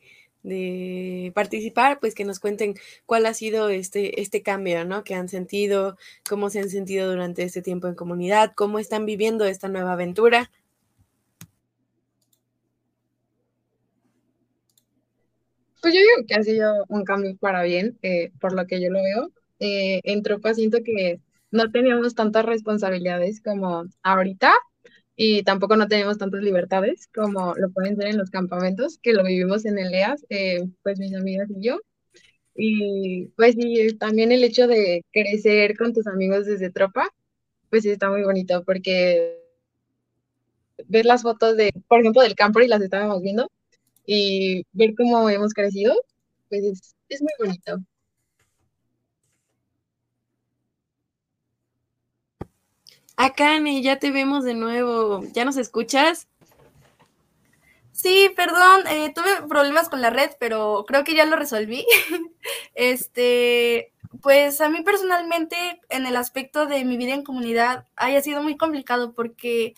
participar, 1.36 2.00
pues 2.00 2.16
que 2.16 2.26
nos 2.26 2.40
cuenten 2.40 2.76
cuál 3.06 3.26
ha 3.28 3.34
sido 3.34 3.70
este, 3.70 4.22
este 4.22 4.42
cambio, 4.42 4.86
¿no? 4.86 5.04
Que 5.04 5.14
han 5.14 5.30
sentido, 5.30 5.98
cómo 6.28 6.50
se 6.50 6.60
han 6.60 6.70
sentido 6.70 7.10
durante 7.12 7.44
este 7.44 7.62
tiempo 7.62 7.88
en 7.88 7.96
comunidad, 7.96 8.54
cómo 8.56 8.80
están 8.80 9.06
viviendo 9.06 9.46
esta 9.46 9.68
nueva 9.68 9.94
aventura. 9.94 10.50
Pues 15.82 15.94
yo 15.94 16.00
digo 16.00 16.28
que 16.28 16.34
ha 16.36 16.44
sido 16.44 16.86
un 16.90 17.04
cambio 17.04 17.38
para 17.38 17.64
bien, 17.64 17.98
eh, 18.02 18.32
por 18.40 18.54
lo 18.54 18.66
que 18.66 18.82
yo 18.82 18.90
lo 18.90 19.02
veo. 19.04 19.32
Eh, 19.60 20.02
en 20.04 20.24
Tropa 20.24 20.54
siento 20.54 20.80
que 20.84 21.20
no 21.52 21.72
teníamos 21.72 22.16
tantas 22.16 22.46
responsabilidades 22.46 23.42
como 23.42 23.86
ahorita, 24.02 24.54
y 25.18 25.44
tampoco 25.44 25.76
no 25.76 25.88
tenemos 25.88 26.20
tantas 26.20 26.44
libertades 26.44 27.10
como 27.14 27.56
lo 27.56 27.72
pueden 27.72 27.98
ser 27.98 28.08
en 28.08 28.18
los 28.20 28.30
campamentos, 28.30 29.00
que 29.02 29.14
lo 29.14 29.24
vivimos 29.24 29.66
en 29.66 29.80
el 29.80 29.94
EAS, 29.94 30.26
eh, 30.30 30.70
pues 30.84 31.00
mis 31.00 31.16
amigas 31.16 31.50
y 31.50 31.62
yo. 31.62 31.80
Y 32.56 33.28
pues 33.36 33.56
sí, 33.56 33.98
también 33.98 34.32
el 34.32 34.44
hecho 34.44 34.68
de 34.68 35.04
crecer 35.12 35.76
con 35.78 35.94
tus 35.94 36.08
amigos 36.08 36.46
desde 36.46 36.72
tropa, 36.72 37.10
pues 37.70 37.86
está 37.86 38.10
muy 38.12 38.24
bonito 38.24 38.64
porque 38.64 39.40
ver 40.88 41.06
las 41.06 41.24
fotos 41.24 41.58
de, 41.58 41.74
por 41.88 42.00
ejemplo, 42.02 42.22
del 42.22 42.36
camper 42.36 42.64
y 42.64 42.68
las 42.68 42.82
estábamos 42.82 43.22
viendo 43.24 43.52
y 44.06 44.66
ver 44.74 44.94
cómo 44.96 45.30
hemos 45.30 45.54
crecido, 45.54 45.96
pues 46.50 46.64
es, 46.64 46.96
es 47.10 47.22
muy 47.24 47.34
bonito. 47.40 47.80
Akane, 53.18 53.82
ya 53.82 53.98
te 53.98 54.12
vemos 54.12 54.44
de 54.44 54.54
nuevo. 54.54 55.24
¿Ya 55.34 55.44
nos 55.44 55.58
escuchas? 55.58 56.28
Sí, 57.92 58.32
perdón, 58.36 58.86
eh, 58.88 59.12
tuve 59.14 59.48
problemas 59.50 59.90
con 59.90 60.02
la 60.02 60.12
red, 60.12 60.30
pero 60.40 60.86
creo 60.88 61.04
que 61.04 61.16
ya 61.16 61.26
lo 61.26 61.36
resolví. 61.36 61.84
este, 62.76 63.92
pues 64.22 64.62
a 64.62 64.70
mí 64.70 64.84
personalmente, 64.84 65.82
en 65.90 66.06
el 66.06 66.16
aspecto 66.16 66.68
de 66.68 66.86
mi 66.86 66.96
vida 66.96 67.16
en 67.16 67.24
comunidad, 67.24 67.88
haya 67.96 68.22
sido 68.22 68.44
muy 68.44 68.56
complicado 68.56 69.14
porque, 69.14 69.74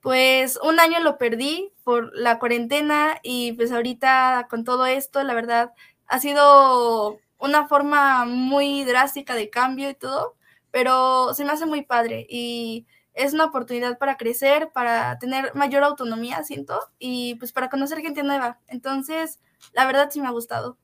pues, 0.00 0.56
un 0.62 0.78
año 0.78 1.00
lo 1.00 1.18
perdí 1.18 1.72
por 1.82 2.16
la 2.16 2.38
cuarentena 2.38 3.18
y 3.24 3.54
pues 3.54 3.72
ahorita 3.72 4.46
con 4.48 4.62
todo 4.62 4.86
esto, 4.86 5.24
la 5.24 5.34
verdad, 5.34 5.72
ha 6.06 6.20
sido 6.20 7.18
una 7.38 7.66
forma 7.66 8.24
muy 8.24 8.84
drástica 8.84 9.34
de 9.34 9.50
cambio 9.50 9.90
y 9.90 9.94
todo 9.94 10.36
pero 10.74 11.32
se 11.34 11.44
me 11.44 11.52
hace 11.52 11.66
muy 11.66 11.82
padre 11.82 12.26
y 12.28 12.84
es 13.12 13.32
una 13.32 13.44
oportunidad 13.44 13.96
para 13.96 14.16
crecer, 14.16 14.72
para 14.72 15.20
tener 15.20 15.54
mayor 15.54 15.84
autonomía, 15.84 16.42
siento, 16.42 16.80
y 16.98 17.36
pues 17.36 17.52
para 17.52 17.70
conocer 17.70 18.00
gente 18.00 18.24
nueva. 18.24 18.58
Entonces, 18.66 19.38
la 19.72 19.86
verdad 19.86 20.08
sí 20.10 20.20
me 20.20 20.26
ha 20.26 20.32
gustado. 20.32 20.76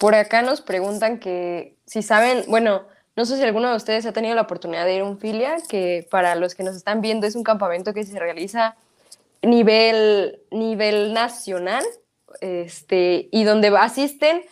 Por 0.00 0.14
acá 0.14 0.40
nos 0.40 0.62
preguntan 0.62 1.20
que 1.20 1.76
si 1.84 2.00
saben, 2.00 2.44
bueno, 2.48 2.86
no 3.14 3.26
sé 3.26 3.36
si 3.36 3.42
alguno 3.42 3.68
de 3.68 3.76
ustedes 3.76 4.06
ha 4.06 4.14
tenido 4.14 4.34
la 4.34 4.40
oportunidad 4.40 4.86
de 4.86 4.94
ir 4.94 5.00
a 5.02 5.04
un 5.04 5.18
filia, 5.18 5.58
que 5.68 6.08
para 6.10 6.34
los 6.34 6.54
que 6.54 6.62
nos 6.62 6.76
están 6.76 7.02
viendo 7.02 7.26
es 7.26 7.36
un 7.36 7.44
campamento 7.44 7.92
que 7.92 8.04
se 8.04 8.18
realiza 8.18 8.74
nivel, 9.42 10.40
nivel 10.50 11.12
nacional 11.12 11.84
este, 12.40 13.28
y 13.30 13.44
donde 13.44 13.68
asisten, 13.68 14.42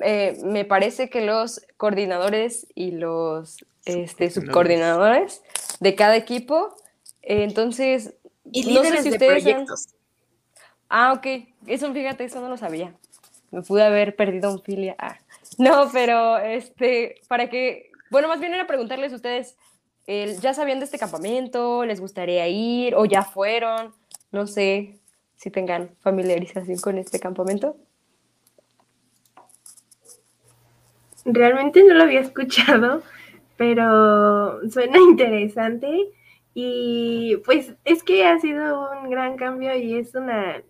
eh, 0.00 0.38
me 0.44 0.64
parece 0.64 1.10
que 1.10 1.20
los 1.20 1.60
coordinadores 1.76 2.66
y 2.74 2.92
los 2.92 3.64
este, 3.84 4.30
subcoordinadores 4.30 5.42
de 5.80 5.94
cada 5.94 6.16
equipo, 6.16 6.74
entonces... 7.22 8.14
Y 8.50 8.64
líderes 8.64 9.04
de 9.04 9.18
proyectos. 9.18 9.88
Ah, 10.88 11.12
ok, 11.12 11.26
eso 11.66 11.92
fíjate, 11.92 12.24
eso 12.24 12.40
no 12.40 12.48
lo 12.48 12.56
sabía. 12.56 12.94
Me 13.50 13.60
pude 13.60 13.84
haber 13.84 14.16
perdido 14.16 14.50
un 14.50 14.62
filia. 14.62 14.96
Ah. 14.98 15.18
No, 15.58 15.90
pero 15.92 16.38
este, 16.38 17.16
para 17.28 17.50
que, 17.50 17.90
bueno, 18.10 18.28
más 18.28 18.40
bien 18.40 18.54
era 18.54 18.66
preguntarles 18.66 19.12
a 19.12 19.16
ustedes 19.16 19.56
¿Ya 20.40 20.54
sabían 20.54 20.78
de 20.78 20.86
este 20.86 20.98
campamento? 20.98 21.84
¿Les 21.84 22.00
gustaría 22.00 22.48
ir? 22.48 22.94
¿O 22.94 23.04
ya 23.04 23.22
fueron? 23.22 23.92
No 24.32 24.46
sé 24.46 24.97
si 25.38 25.50
tengan 25.50 25.90
familiarización 26.00 26.78
con 26.78 26.98
este 26.98 27.20
campamento. 27.20 27.76
Realmente 31.24 31.84
no 31.84 31.94
lo 31.94 32.02
había 32.02 32.20
escuchado, 32.28 33.02
pero 33.56 34.68
suena 34.68 34.98
interesante 34.98 36.10
y 36.54 37.36
pues 37.44 37.74
es 37.84 38.02
que 38.02 38.26
ha 38.26 38.38
sido 38.40 38.90
un 38.90 39.10
gran 39.10 39.36
cambio 39.36 39.76
y 39.76 39.94
es 39.94 40.14
una, 40.14 40.60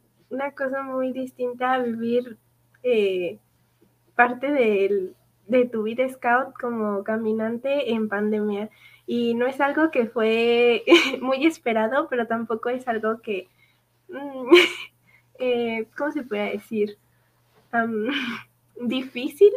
cosa 0.55 0.83
muy 0.83 1.13
distinta 1.13 1.73
a 1.73 1.79
vivir 1.79 2.37
eh, 2.83 3.39
parte 4.15 4.51
de 5.47 5.65
tu 5.65 5.83
vida 5.85 6.07
scout 6.11 6.53
como 6.61 7.05
caminante 7.05 7.93
en 7.93 8.09
pandemia. 8.09 8.69
Y 9.07 9.33
no 9.33 9.47
es 9.47 9.59
algo 9.63 9.91
que 9.91 10.05
fue 10.05 10.85
muy 11.23 11.47
esperado, 11.47 12.09
pero 12.11 12.27
tampoco 12.27 12.69
es 12.69 12.87
algo 12.87 13.23
que, 13.23 13.49
eh, 15.39 15.87
¿cómo 15.97 16.13
se 16.13 16.23
puede 16.23 16.53
decir? 16.53 16.99
difícil 18.81 19.53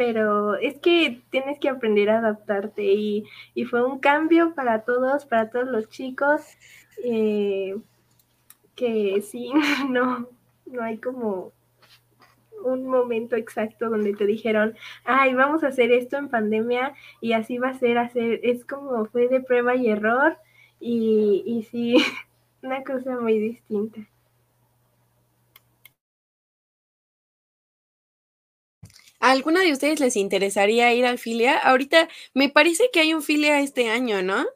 pero 0.00 0.54
es 0.56 0.78
que 0.78 1.22
tienes 1.28 1.58
que 1.58 1.68
aprender 1.68 2.08
a 2.08 2.20
adaptarte 2.20 2.82
y, 2.82 3.26
fue 3.68 3.84
un 3.84 3.98
cambio 3.98 4.54
para 4.54 4.82
todos, 4.82 5.26
para 5.26 5.50
todos 5.50 5.68
los 5.68 5.90
chicos, 5.90 6.40
eh, 7.04 7.76
que 8.74 9.20
sí, 9.20 9.52
no, 9.90 10.26
no 10.64 10.82
hay 10.82 10.96
como 10.96 11.52
un 12.64 12.86
momento 12.86 13.36
exacto 13.36 13.90
donde 13.90 14.14
te 14.14 14.24
dijeron, 14.24 14.74
ay, 15.04 15.34
vamos 15.34 15.64
a 15.64 15.68
hacer 15.68 15.92
esto 15.92 16.16
en 16.16 16.30
pandemia 16.30 16.94
y 17.20 17.34
así 17.34 17.58
va 17.58 17.68
a 17.68 17.78
ser, 17.78 17.98
hacer, 17.98 18.40
es 18.42 18.64
como 18.64 19.04
fue 19.04 19.28
de 19.28 19.40
prueba 19.40 19.76
y 19.76 19.88
error 19.90 20.38
y, 20.80 21.42
y 21.44 21.64
sí, 21.64 21.96
una 22.62 22.82
cosa 22.84 23.18
muy 23.20 23.38
distinta. 23.38 24.00
¿A 29.20 29.32
alguna 29.32 29.60
de 29.60 29.72
ustedes 29.72 30.00
les 30.00 30.16
interesaría 30.16 30.94
ir 30.94 31.04
al 31.04 31.18
filia? 31.18 31.58
Ahorita 31.58 32.08
me 32.32 32.48
parece 32.48 32.84
que 32.90 33.00
hay 33.00 33.12
un 33.12 33.22
filia 33.22 33.60
este 33.60 33.90
año, 33.90 34.22
¿no? 34.22 34.46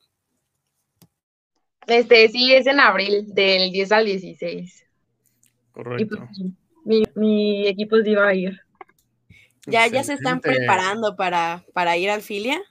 Este, 1.87 2.29
sí, 2.31 2.55
es 2.55 2.67
en 2.67 2.81
abril, 2.81 3.27
del 3.35 3.71
10 3.71 3.93
al 3.93 4.07
16. 4.07 4.87
Pues, 5.73 5.85
Correcto. 5.85 6.29
mi, 7.15 7.69
equipo 7.69 7.99
sí 7.99 8.11
iba 8.11 8.27
a 8.27 8.35
ir. 8.35 8.59
¿Ya, 9.67 9.87
ya 9.87 10.03
se 10.03 10.15
están 10.15 10.41
preparando 10.41 11.15
para, 11.15 11.65
para 11.75 11.97
ir 11.99 12.09
al 12.09 12.23
filia? 12.23 12.63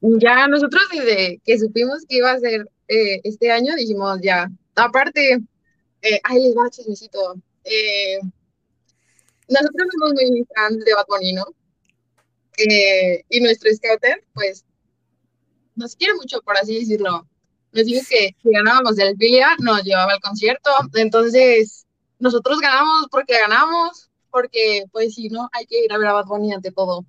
Ya, 0.00 0.46
nosotros 0.46 0.82
desde 0.92 1.40
que 1.42 1.58
supimos 1.58 2.04
que 2.06 2.16
iba 2.16 2.30
a 2.30 2.38
ser 2.38 2.68
eh, 2.88 3.20
este 3.24 3.50
año, 3.50 3.74
dijimos 3.76 4.18
ya. 4.22 4.50
Aparte, 4.74 5.38
eh, 6.02 6.20
ahí 6.24 6.42
les 6.42 6.54
va, 6.54 6.70
chismecito. 6.70 7.34
Eh, 7.64 8.18
nosotros 9.48 9.88
somos 9.92 10.14
muy 10.14 10.46
fans 10.54 10.84
de 10.84 10.94
Bad 10.94 11.06
Bunny, 11.08 11.32
¿no? 11.32 11.44
Eh, 12.56 13.24
y 13.28 13.40
nuestro 13.40 13.72
scouter, 13.72 14.24
pues, 14.34 14.64
nos 15.74 15.96
quiere 15.96 16.14
mucho, 16.14 16.40
por 16.42 16.56
así 16.56 16.78
decirlo. 16.78 17.26
Nos 17.72 17.86
dijo 17.86 18.06
que 18.08 18.36
si 18.40 18.50
ganábamos 18.50 18.96
del 18.96 19.16
Filia, 19.16 19.48
nos 19.60 19.82
llevaba 19.82 20.12
al 20.12 20.20
concierto. 20.20 20.70
Entonces, 20.94 21.86
nosotros 22.18 22.60
ganamos 22.60 23.06
porque 23.10 23.38
ganamos, 23.38 24.10
porque, 24.30 24.84
pues, 24.92 25.14
si 25.14 25.28
no, 25.28 25.48
hay 25.52 25.66
que 25.66 25.84
ir 25.84 25.92
a 25.92 25.98
ver 25.98 26.08
a 26.08 26.12
Bad 26.12 26.26
Bunny 26.26 26.52
ante 26.52 26.70
todo. 26.70 27.04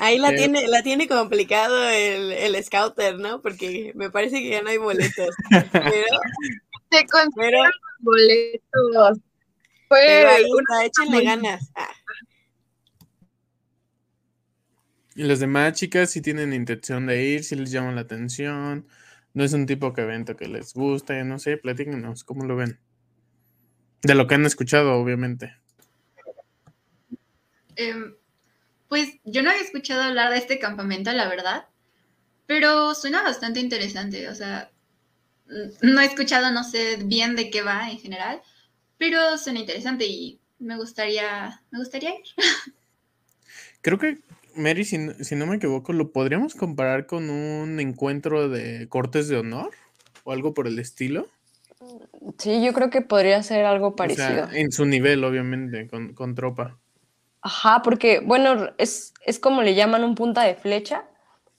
Ahí 0.00 0.18
la 0.18 0.34
tiene, 0.34 0.66
la 0.68 0.82
tiene 0.82 1.08
complicado 1.08 1.88
el, 1.88 2.32
el 2.32 2.64
scouter, 2.64 3.18
¿no? 3.18 3.40
Porque 3.42 3.92
me 3.94 4.10
parece 4.10 4.40
que 4.42 4.50
ya 4.50 4.62
no 4.62 4.70
hay 4.70 4.78
boletos. 4.78 5.34
Pero, 5.72 6.18
se 6.90 7.06
boletos. 8.00 9.18
Fue 9.88 10.42
échenle 10.84 11.24
ganas. 11.24 11.70
Ah. 11.74 11.88
Y 15.16 15.22
las 15.22 15.38
demás 15.38 15.74
chicas 15.74 16.10
si 16.10 16.20
tienen 16.20 16.52
intención 16.52 17.06
de 17.06 17.22
ir, 17.24 17.44
si 17.44 17.54
les 17.54 17.70
llama 17.70 17.92
la 17.92 18.00
atención. 18.00 18.86
No 19.32 19.42
es 19.44 19.52
un 19.52 19.66
tipo 19.66 19.90
de 19.90 20.02
evento 20.02 20.36
que 20.36 20.46
les 20.46 20.74
gusta, 20.74 21.22
no 21.24 21.38
sé, 21.38 21.56
platíquenos, 21.56 22.22
¿cómo 22.22 22.44
lo 22.44 22.54
ven? 22.56 22.78
De 24.02 24.14
lo 24.14 24.26
que 24.26 24.36
han 24.36 24.46
escuchado, 24.46 24.94
obviamente. 24.94 25.56
Em, 27.76 28.14
pues 28.88 29.14
yo 29.24 29.42
no 29.42 29.50
había 29.50 29.62
escuchado 29.62 30.02
hablar 30.02 30.32
de 30.32 30.38
este 30.38 30.58
campamento, 30.58 31.12
la 31.12 31.28
verdad, 31.28 31.66
pero 32.46 32.94
suena 32.94 33.22
bastante 33.22 33.60
interesante. 33.60 34.28
O 34.28 34.34
sea, 34.34 34.70
no 35.82 36.00
he 36.00 36.04
escuchado, 36.04 36.50
no 36.50 36.64
sé 36.64 36.98
bien 37.04 37.36
de 37.36 37.50
qué 37.50 37.62
va 37.62 37.90
en 37.90 37.98
general, 37.98 38.42
pero 38.98 39.38
suena 39.38 39.60
interesante 39.60 40.06
y 40.06 40.40
me 40.58 40.76
gustaría, 40.76 41.62
me 41.70 41.78
gustaría 41.78 42.10
ir. 42.10 42.24
Creo 43.80 43.98
que, 43.98 44.18
Mary, 44.56 44.84
si, 44.84 44.96
no 44.98 45.46
me 45.46 45.56
equivoco, 45.56 45.92
lo 45.92 46.10
podríamos 46.10 46.54
comparar 46.54 47.06
con 47.06 47.28
un 47.28 47.80
encuentro 47.80 48.48
de 48.48 48.88
cortes 48.88 49.28
de 49.28 49.36
honor 49.36 49.72
o 50.24 50.32
algo 50.32 50.54
por 50.54 50.66
el 50.66 50.78
estilo. 50.78 51.28
Sí, 52.38 52.64
yo 52.64 52.72
creo 52.72 52.88
que 52.88 53.02
podría 53.02 53.42
ser 53.42 53.66
algo 53.66 53.94
parecido. 53.94 54.48
en 54.52 54.72
su 54.72 54.86
nivel, 54.86 55.22
obviamente, 55.22 55.86
con, 55.88 56.34
tropa. 56.34 56.78
Ajá, 57.44 57.82
porque, 57.82 58.20
bueno, 58.20 58.70
es, 58.78 59.12
es 59.26 59.38
como 59.38 59.60
le 59.60 59.74
llaman 59.74 60.02
un 60.02 60.14
punta 60.14 60.42
de 60.44 60.54
flecha 60.54 61.04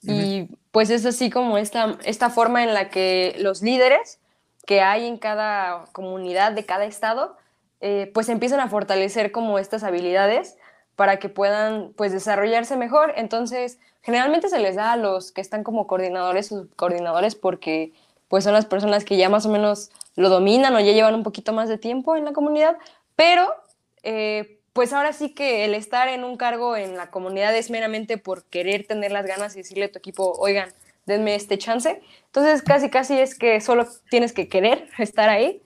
y 0.02 0.48
pues 0.72 0.90
es 0.90 1.06
así 1.06 1.30
como 1.30 1.58
esta, 1.58 1.96
esta 2.04 2.28
forma 2.28 2.64
en 2.64 2.74
la 2.74 2.90
que 2.90 3.36
los 3.38 3.62
líderes 3.62 4.18
que 4.66 4.80
hay 4.80 5.06
en 5.06 5.16
cada 5.16 5.84
comunidad 5.92 6.50
de 6.50 6.66
cada 6.66 6.86
estado, 6.86 7.36
eh, 7.80 8.10
pues 8.12 8.28
empiezan 8.28 8.58
a 8.58 8.68
fortalecer 8.68 9.30
como 9.30 9.60
estas 9.60 9.84
habilidades 9.84 10.56
para 10.96 11.20
que 11.20 11.28
puedan 11.28 11.92
pues 11.96 12.10
desarrollarse 12.10 12.76
mejor. 12.76 13.12
Entonces, 13.16 13.78
generalmente 14.02 14.48
se 14.48 14.58
les 14.58 14.74
da 14.74 14.90
a 14.90 14.96
los 14.96 15.30
que 15.30 15.40
están 15.40 15.62
como 15.62 15.86
coordinadores 15.86 16.50
o 16.50 16.62
subcoordinadores 16.62 17.36
porque 17.36 17.92
pues 18.26 18.42
son 18.42 18.54
las 18.54 18.66
personas 18.66 19.04
que 19.04 19.16
ya 19.16 19.28
más 19.28 19.46
o 19.46 19.50
menos 19.50 19.92
lo 20.16 20.30
dominan 20.30 20.74
o 20.74 20.80
ya 20.80 20.90
llevan 20.90 21.14
un 21.14 21.22
poquito 21.22 21.52
más 21.52 21.68
de 21.68 21.78
tiempo 21.78 22.16
en 22.16 22.24
la 22.24 22.32
comunidad, 22.32 22.76
pero 23.14 23.54
eh, 24.02 24.55
pues 24.76 24.92
ahora 24.92 25.14
sí 25.14 25.30
que 25.30 25.64
el 25.64 25.74
estar 25.74 26.06
en 26.06 26.22
un 26.22 26.36
cargo 26.36 26.76
en 26.76 26.98
la 26.98 27.10
comunidad 27.10 27.56
es 27.56 27.70
meramente 27.70 28.18
por 28.18 28.44
querer 28.44 28.86
tener 28.86 29.10
las 29.10 29.24
ganas 29.24 29.54
y 29.54 29.60
decirle 29.60 29.86
a 29.86 29.90
tu 29.90 29.98
equipo, 29.98 30.34
oigan, 30.38 30.68
denme 31.06 31.34
este 31.34 31.56
chance. 31.56 32.02
Entonces 32.26 32.60
casi 32.60 32.90
casi 32.90 33.18
es 33.18 33.34
que 33.38 33.62
solo 33.62 33.88
tienes 34.10 34.34
que 34.34 34.50
querer 34.50 34.86
estar 34.98 35.30
ahí 35.30 35.62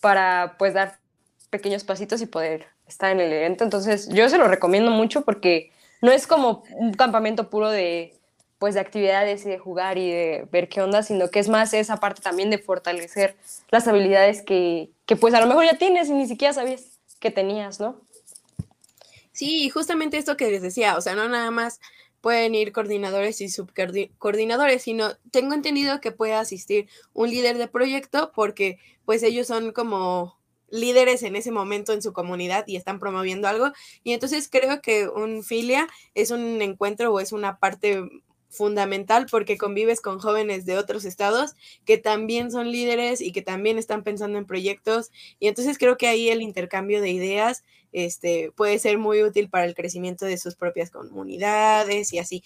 para 0.00 0.56
pues 0.58 0.72
dar 0.72 0.96
pequeños 1.50 1.84
pasitos 1.84 2.22
y 2.22 2.26
poder 2.26 2.64
estar 2.88 3.12
en 3.12 3.20
el 3.20 3.34
evento. 3.34 3.64
Entonces 3.64 4.08
yo 4.08 4.30
se 4.30 4.38
lo 4.38 4.48
recomiendo 4.48 4.90
mucho 4.90 5.26
porque 5.26 5.70
no 6.00 6.10
es 6.10 6.26
como 6.26 6.64
un 6.70 6.94
campamento 6.94 7.50
puro 7.50 7.68
de 7.68 8.14
pues 8.58 8.72
de 8.72 8.80
actividades 8.80 9.44
y 9.44 9.50
de 9.50 9.58
jugar 9.58 9.98
y 9.98 10.10
de 10.10 10.48
ver 10.50 10.70
qué 10.70 10.80
onda, 10.80 11.02
sino 11.02 11.28
que 11.28 11.38
es 11.38 11.50
más 11.50 11.74
esa 11.74 11.98
parte 11.98 12.22
también 12.22 12.48
de 12.48 12.56
fortalecer 12.56 13.36
las 13.70 13.86
habilidades 13.88 14.40
que, 14.40 14.88
que 15.04 15.16
pues 15.16 15.34
a 15.34 15.40
lo 15.42 15.46
mejor 15.48 15.66
ya 15.66 15.76
tienes 15.76 16.08
y 16.08 16.14
ni 16.14 16.26
siquiera 16.26 16.54
sabías 16.54 16.98
que 17.20 17.30
tenías, 17.30 17.78
¿no? 17.78 18.00
Sí, 19.34 19.68
justamente 19.68 20.16
esto 20.16 20.36
que 20.36 20.48
les 20.50 20.62
decía, 20.62 20.96
o 20.96 21.00
sea, 21.00 21.16
no 21.16 21.28
nada 21.28 21.50
más 21.50 21.80
pueden 22.20 22.54
ir 22.54 22.72
coordinadores 22.72 23.40
y 23.40 23.48
subcoordinadores, 23.48 24.82
sino 24.82 25.16
tengo 25.32 25.54
entendido 25.54 26.00
que 26.00 26.12
puede 26.12 26.34
asistir 26.34 26.88
un 27.12 27.30
líder 27.30 27.58
de 27.58 27.66
proyecto 27.68 28.30
porque 28.32 28.78
pues 29.04 29.24
ellos 29.24 29.48
son 29.48 29.72
como 29.72 30.38
líderes 30.70 31.24
en 31.24 31.34
ese 31.36 31.50
momento 31.50 31.92
en 31.92 32.00
su 32.00 32.12
comunidad 32.12 32.64
y 32.68 32.76
están 32.76 33.00
promoviendo 33.00 33.48
algo. 33.48 33.72
Y 34.04 34.12
entonces 34.12 34.48
creo 34.48 34.80
que 34.80 35.08
un 35.08 35.42
filia 35.42 35.88
es 36.14 36.30
un 36.30 36.62
encuentro 36.62 37.12
o 37.12 37.18
es 37.20 37.32
una 37.32 37.58
parte 37.58 38.04
fundamental 38.48 39.26
porque 39.28 39.58
convives 39.58 40.00
con 40.00 40.20
jóvenes 40.20 40.64
de 40.64 40.78
otros 40.78 41.04
estados 41.04 41.54
que 41.84 41.98
también 41.98 42.52
son 42.52 42.70
líderes 42.70 43.20
y 43.20 43.32
que 43.32 43.42
también 43.42 43.78
están 43.78 44.04
pensando 44.04 44.38
en 44.38 44.46
proyectos. 44.46 45.10
Y 45.40 45.48
entonces 45.48 45.76
creo 45.76 45.96
que 45.96 46.06
ahí 46.06 46.28
el 46.30 46.40
intercambio 46.40 47.00
de 47.02 47.10
ideas 47.10 47.64
este, 47.94 48.50
puede 48.56 48.78
ser 48.80 48.98
muy 48.98 49.22
útil 49.22 49.48
para 49.48 49.64
el 49.64 49.74
crecimiento 49.74 50.26
de 50.26 50.36
sus 50.36 50.56
propias 50.56 50.90
comunidades 50.90 52.12
y 52.12 52.18
así. 52.18 52.42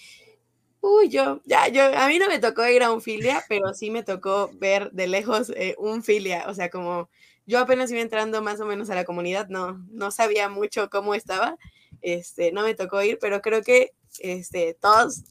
Uy, 0.80 1.08
yo, 1.08 1.40
ya, 1.44 1.68
yo, 1.68 1.84
a 1.98 2.06
mí 2.06 2.18
no 2.18 2.28
me 2.28 2.38
tocó 2.38 2.66
ir 2.68 2.82
a 2.84 2.92
un 2.92 3.00
filia, 3.02 3.42
pero 3.48 3.74
sí 3.74 3.90
me 3.90 4.04
tocó 4.04 4.50
ver 4.54 4.92
de 4.92 5.08
lejos 5.08 5.50
eh, 5.56 5.74
un 5.78 6.04
filia, 6.04 6.44
o 6.48 6.54
sea, 6.54 6.70
como 6.70 7.08
yo 7.46 7.58
apenas 7.58 7.90
iba 7.90 8.00
entrando 8.00 8.42
más 8.42 8.60
o 8.60 8.66
menos 8.66 8.90
a 8.90 8.94
la 8.94 9.04
comunidad, 9.04 9.48
no, 9.48 9.84
no 9.90 10.10
sabía 10.10 10.48
mucho 10.50 10.90
cómo 10.90 11.14
estaba, 11.14 11.56
este, 12.02 12.52
no 12.52 12.62
me 12.62 12.74
tocó 12.74 13.02
ir, 13.02 13.18
pero 13.20 13.40
creo 13.40 13.62
que, 13.62 13.92
este, 14.20 14.74
todos, 14.74 15.24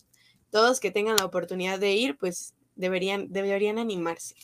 todos 0.52 0.80
que 0.80 0.92
tengan 0.92 1.18
la 1.18 1.26
oportunidad 1.26 1.80
de 1.80 1.94
ir, 1.94 2.18
pues 2.18 2.56
deberían, 2.76 3.32
deberían 3.32 3.78
animarse. 3.78 4.36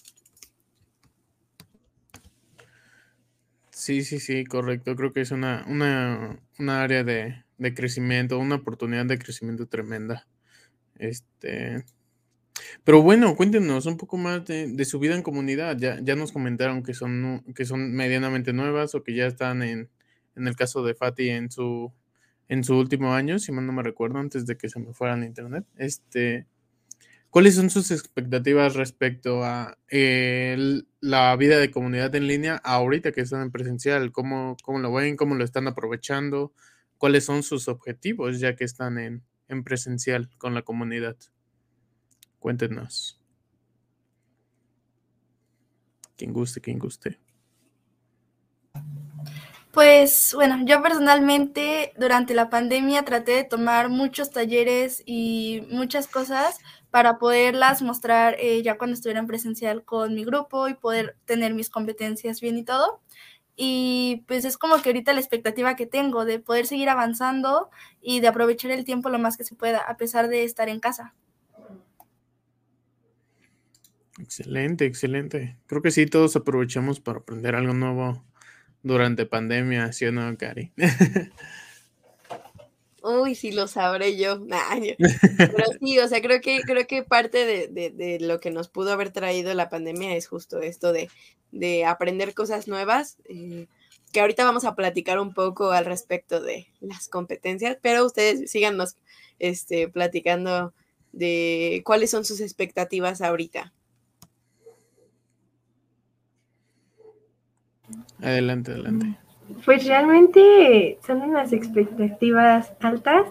Sí, 3.84 4.06
sí, 4.06 4.22
sí, 4.22 4.46
correcto. 4.46 4.96
Creo 4.96 5.12
que 5.12 5.19
es 5.19 5.32
una, 5.32 5.65
una, 5.67 6.82
área 6.82 7.04
de, 7.04 7.43
de 7.58 7.74
crecimiento, 7.74 8.39
una 8.39 8.56
oportunidad 8.56 9.06
de 9.06 9.19
crecimiento 9.19 9.67
tremenda. 9.67 10.26
Este, 10.96 11.84
pero 12.86 13.02
bueno, 13.02 13.36
cuéntenos 13.36 13.86
un 13.86 13.98
poco 13.98 14.15
más 14.15 14.46
de, 14.46 14.86
su 14.86 15.00
vida 15.00 15.15
en 15.15 15.22
comunidad. 15.22 15.78
Ya, 15.78 16.00
ya 16.02 16.15
nos 16.15 16.32
comentaron 16.32 16.82
que 16.82 16.93
son, 16.93 17.43
que 17.54 17.65
son 17.65 17.91
medianamente 17.93 18.54
nuevas 18.54 18.96
o 18.96 19.04
que 19.04 19.15
ya 19.15 19.28
están 19.28 19.62
en, 19.63 19.89
en 20.38 20.48
el 20.48 20.56
caso 20.56 20.82
de 20.86 20.96
Fati 20.96 21.28
en 21.32 21.52
su, 21.52 21.91
en 22.48 22.63
su 22.63 22.78
último 22.78 23.13
año, 23.13 23.38
si 23.38 23.52
mal 23.52 23.65
no 23.65 23.74
me 23.74 23.84
recuerdo, 23.84 24.19
antes 24.19 24.46
de 24.46 24.56
que 24.56 24.69
se 24.69 24.80
me 24.80 24.93
fuera 24.93 25.15
a 25.15 25.26
internet. 25.26 25.65
Este, 25.76 26.48
¿Cuáles 27.34 27.56
son 27.56 27.72
sus 27.72 27.89
expectativas 27.89 28.76
respecto 28.76 29.43
a 29.43 29.76
la 29.89 31.36
vida 31.36 31.58
de 31.58 31.72
comunidad 31.72 32.13
en 32.13 32.28
línea 32.28 32.62
ahorita 32.63 33.12
que 33.12 33.22
están 33.22 33.41
en 33.41 33.52
presencial? 33.52 34.12
¿Cómo, 34.12 34.56
¿Cómo, 34.62 34.78
lo 34.78 34.93
ven? 34.93 35.17
¿Cómo 35.17 35.34
lo 35.34 35.43
están 35.43 35.67
aprovechando? 35.67 36.54
¿Cuáles 37.00 37.26
son 37.26 37.41
sus 37.41 37.67
objetivos 37.67 38.39
ya 38.39 38.56
que 38.56 38.65
están 38.65 39.00
en, 39.00 39.24
en 39.48 39.63
presencial 39.63 40.30
con 40.38 40.54
la 40.54 40.62
comunidad? 40.62 41.15
Cuéntenos. 42.38 43.19
Quien 46.15 46.34
guste, 46.34 46.62
quien 46.62 46.78
guste. 46.78 47.17
Pues 49.72 50.34
bueno, 50.36 50.63
yo 50.65 50.84
personalmente 50.84 51.93
durante 51.98 52.36
la 52.36 52.52
pandemia 52.52 53.06
traté 53.06 53.32
de 53.32 53.43
tomar 53.43 53.89
muchos 53.89 54.30
talleres 54.30 55.02
y 55.08 55.65
muchas 55.72 56.06
cosas 56.06 56.60
para 56.94 57.18
poderlas 57.18 57.82
mostrar 57.82 58.36
eh, 58.38 58.62
ya 58.62 58.78
cuando 58.78 58.94
estuviera 58.94 59.20
en 59.20 59.26
presencial 59.26 59.84
con 59.84 60.14
mi 60.14 60.24
grupo 60.24 60.68
y 60.68 60.76
poder 60.76 61.18
tener 61.26 61.56
mis 61.56 61.72
competencias 61.72 62.40
bien 62.40 62.56
y 62.56 62.64
todo. 62.64 63.02
Y 63.56 64.24
pues 64.28 64.46
es 64.46 64.60
como 64.60 64.80
que 64.80 64.90
ahorita 64.90 65.12
la 65.12 65.20
expectativa 65.20 65.76
que 65.76 65.88
tengo 65.88 66.24
de 66.24 66.38
poder 66.38 66.68
seguir 66.68 66.90
avanzando 66.90 67.72
y 68.00 68.20
de 68.20 68.28
aprovechar 68.28 68.70
el 68.70 68.86
tiempo 68.86 69.10
lo 69.10 69.18
más 69.18 69.38
que 69.38 69.44
se 69.44 69.56
pueda, 69.56 69.80
a 69.80 69.98
pesar 69.98 70.28
de 70.28 70.44
estar 70.44 70.70
en 70.70 70.80
casa. 70.80 71.16
Excelente, 74.20 74.86
excelente. 74.86 75.58
Creo 75.66 75.82
que 75.82 75.90
sí, 75.90 76.06
todos 76.06 76.36
aprovechamos 76.36 77.00
para 77.00 77.18
aprender 77.18 77.56
algo 77.56 77.74
nuevo 77.74 78.24
durante 78.84 79.26
pandemia, 79.26 79.92
¿sí 79.94 80.06
o 80.06 80.12
no, 80.12 80.38
Cari? 80.38 80.72
Uy, 83.04 83.36
sí 83.36 83.52
lo 83.52 83.68
sabré 83.68 84.16
yo. 84.16 84.39
Pero 85.38 85.66
sí, 85.80 86.00
o 86.00 86.08
sea, 86.08 86.22
creo 86.22 86.39
que, 86.39 86.62
creo 86.62 86.88
que 86.88 87.04
parte 87.04 87.68
de, 87.68 88.18
lo 88.22 88.39
que 88.39 88.50
nos 88.50 88.70
pudo 88.70 88.94
haber 88.94 89.12
traído 89.12 89.54
la 89.54 89.70
pandemia 89.70 90.16
es 90.16 90.28
justo 90.28 90.62
esto 90.62 90.94
de, 90.94 91.86
aprender 91.86 92.34
cosas 92.34 92.68
nuevas, 92.70 93.18
eh, 93.26 93.68
que 94.13 94.22
ahorita 94.22 94.46
vamos 94.46 94.63
a 94.63 94.76
platicar 94.76 95.20
un 95.20 95.34
poco 95.34 95.72
al 95.72 95.86
respecto 95.86 96.39
de 96.42 96.68
las 96.80 97.10
competencias, 97.10 97.78
pero 97.82 98.06
ustedes 98.06 98.50
síganos 98.50 98.96
este, 99.38 99.89
platicando 99.89 100.74
de 101.12 101.82
cuáles 101.86 102.10
son 102.10 102.24
sus 102.24 102.39
expectativas 102.39 103.22
ahorita. 103.22 103.74
Adelante, 108.22 108.72
adelante. 108.72 109.18
Pues 109.66 109.88
realmente 109.88 110.98
son 111.06 111.22
unas 111.22 111.54
expectativas 111.54 112.74
altas 112.80 113.28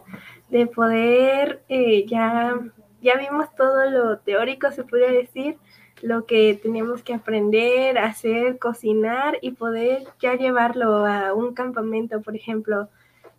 de 0.50 0.66
poder, 0.66 1.62
eh, 1.68 2.04
ya, 2.06 2.58
ya 3.00 3.16
vimos 3.16 3.54
todo 3.54 3.90
lo 3.90 4.18
teórico, 4.18 4.70
se 4.70 4.84
puede 4.84 5.12
decir, 5.12 5.56
lo 6.02 6.26
que 6.26 6.58
teníamos 6.60 7.02
que 7.02 7.14
aprender, 7.14 7.96
hacer, 7.96 8.58
cocinar 8.58 9.38
y 9.40 9.52
poder 9.52 10.04
ya 10.20 10.34
llevarlo 10.34 11.06
a 11.06 11.32
un 11.32 11.54
campamento, 11.54 12.20
por 12.20 12.34
ejemplo, 12.34 12.88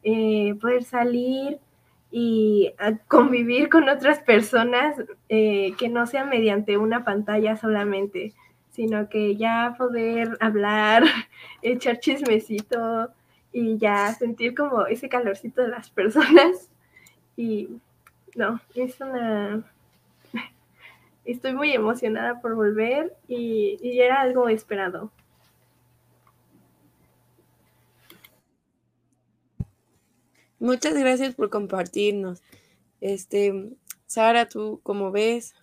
eh, 0.04 0.56
poder 0.62 0.84
salir 0.84 1.60
y 2.10 2.74
convivir 3.08 3.70
con 3.70 3.90
otras 3.90 4.20
personas 4.20 4.96
eh, 5.30 5.74
que 5.78 5.90
no 5.90 6.06
sea 6.08 6.26
mediante 6.26 6.78
una 6.78 7.04
pantalla 7.04 7.58
solamente 7.58 8.34
sino 8.74 9.08
que 9.08 9.36
ya 9.36 9.76
poder 9.78 10.38
hablar, 10.42 11.04
echar 11.62 12.00
chismecito 12.00 13.10
y 13.52 13.78
ya 13.78 14.14
sentir 14.14 14.56
como 14.56 14.86
ese 14.88 15.08
calorcito 15.10 15.62
de 15.62 15.70
las 15.70 15.90
personas. 15.90 16.70
Y 17.36 17.68
no, 18.36 18.62
es 18.76 19.02
una... 19.02 19.64
Estoy 21.26 21.56
muy 21.56 21.72
emocionada 21.72 22.42
por 22.42 22.54
volver 22.54 23.12
y, 23.28 23.80
y 23.82 24.00
era 24.02 24.22
algo 24.22 24.50
esperado. 24.50 25.12
Muchas 30.60 30.94
gracias 30.94 31.34
por 31.34 31.50
compartirnos. 31.50 32.44
Este, 33.02 33.72
Sara, 34.06 34.48
¿tú 34.48 34.80
cómo 34.84 35.12
ves? 35.12 35.56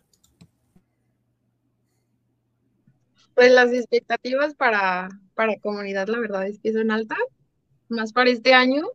Pues 3.40 3.52
las 3.52 3.72
expectativas 3.72 4.52
para, 4.52 5.08
para 5.34 5.58
comunidad, 5.60 6.08
la 6.08 6.18
verdad 6.18 6.46
es 6.46 6.58
que 6.58 6.74
son 6.74 6.90
altas, 6.90 7.16
más 7.88 8.12
para 8.12 8.28
este 8.28 8.52
año, 8.52 8.86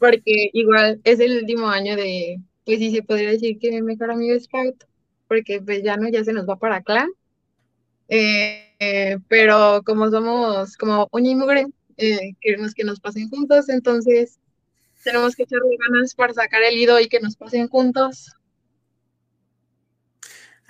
porque 0.00 0.50
igual 0.52 1.00
es 1.04 1.20
el 1.20 1.38
último 1.38 1.68
año 1.68 1.94
de, 1.94 2.40
pues 2.64 2.80
sí 2.80 2.90
se 2.90 3.04
podría 3.04 3.30
decir 3.30 3.60
que 3.60 3.70
mi 3.70 3.80
mejor 3.80 4.10
amigo 4.10 4.34
es 4.34 4.46
Scout, 4.46 4.74
porque 5.28 5.62
pues 5.62 5.84
ya 5.84 5.96
no, 5.96 6.08
ya 6.08 6.24
se 6.24 6.32
nos 6.32 6.48
va 6.48 6.56
para 6.56 6.82
clan. 6.82 7.10
Eh, 8.08 9.18
pero 9.28 9.82
como 9.86 10.10
somos 10.10 10.76
como 10.76 11.06
uña 11.12 11.30
y 11.30 11.36
mugre, 11.36 11.66
eh, 11.96 12.32
queremos 12.40 12.74
que 12.74 12.82
nos 12.82 12.98
pasen 12.98 13.30
juntos, 13.30 13.68
entonces 13.68 14.40
tenemos 15.04 15.36
que 15.36 15.44
echarle 15.44 15.76
ganas 15.78 16.16
para 16.16 16.34
sacar 16.34 16.64
el 16.64 16.76
ido 16.76 16.98
y 16.98 17.06
que 17.06 17.20
nos 17.20 17.36
pasen 17.36 17.68
juntos. 17.68 18.32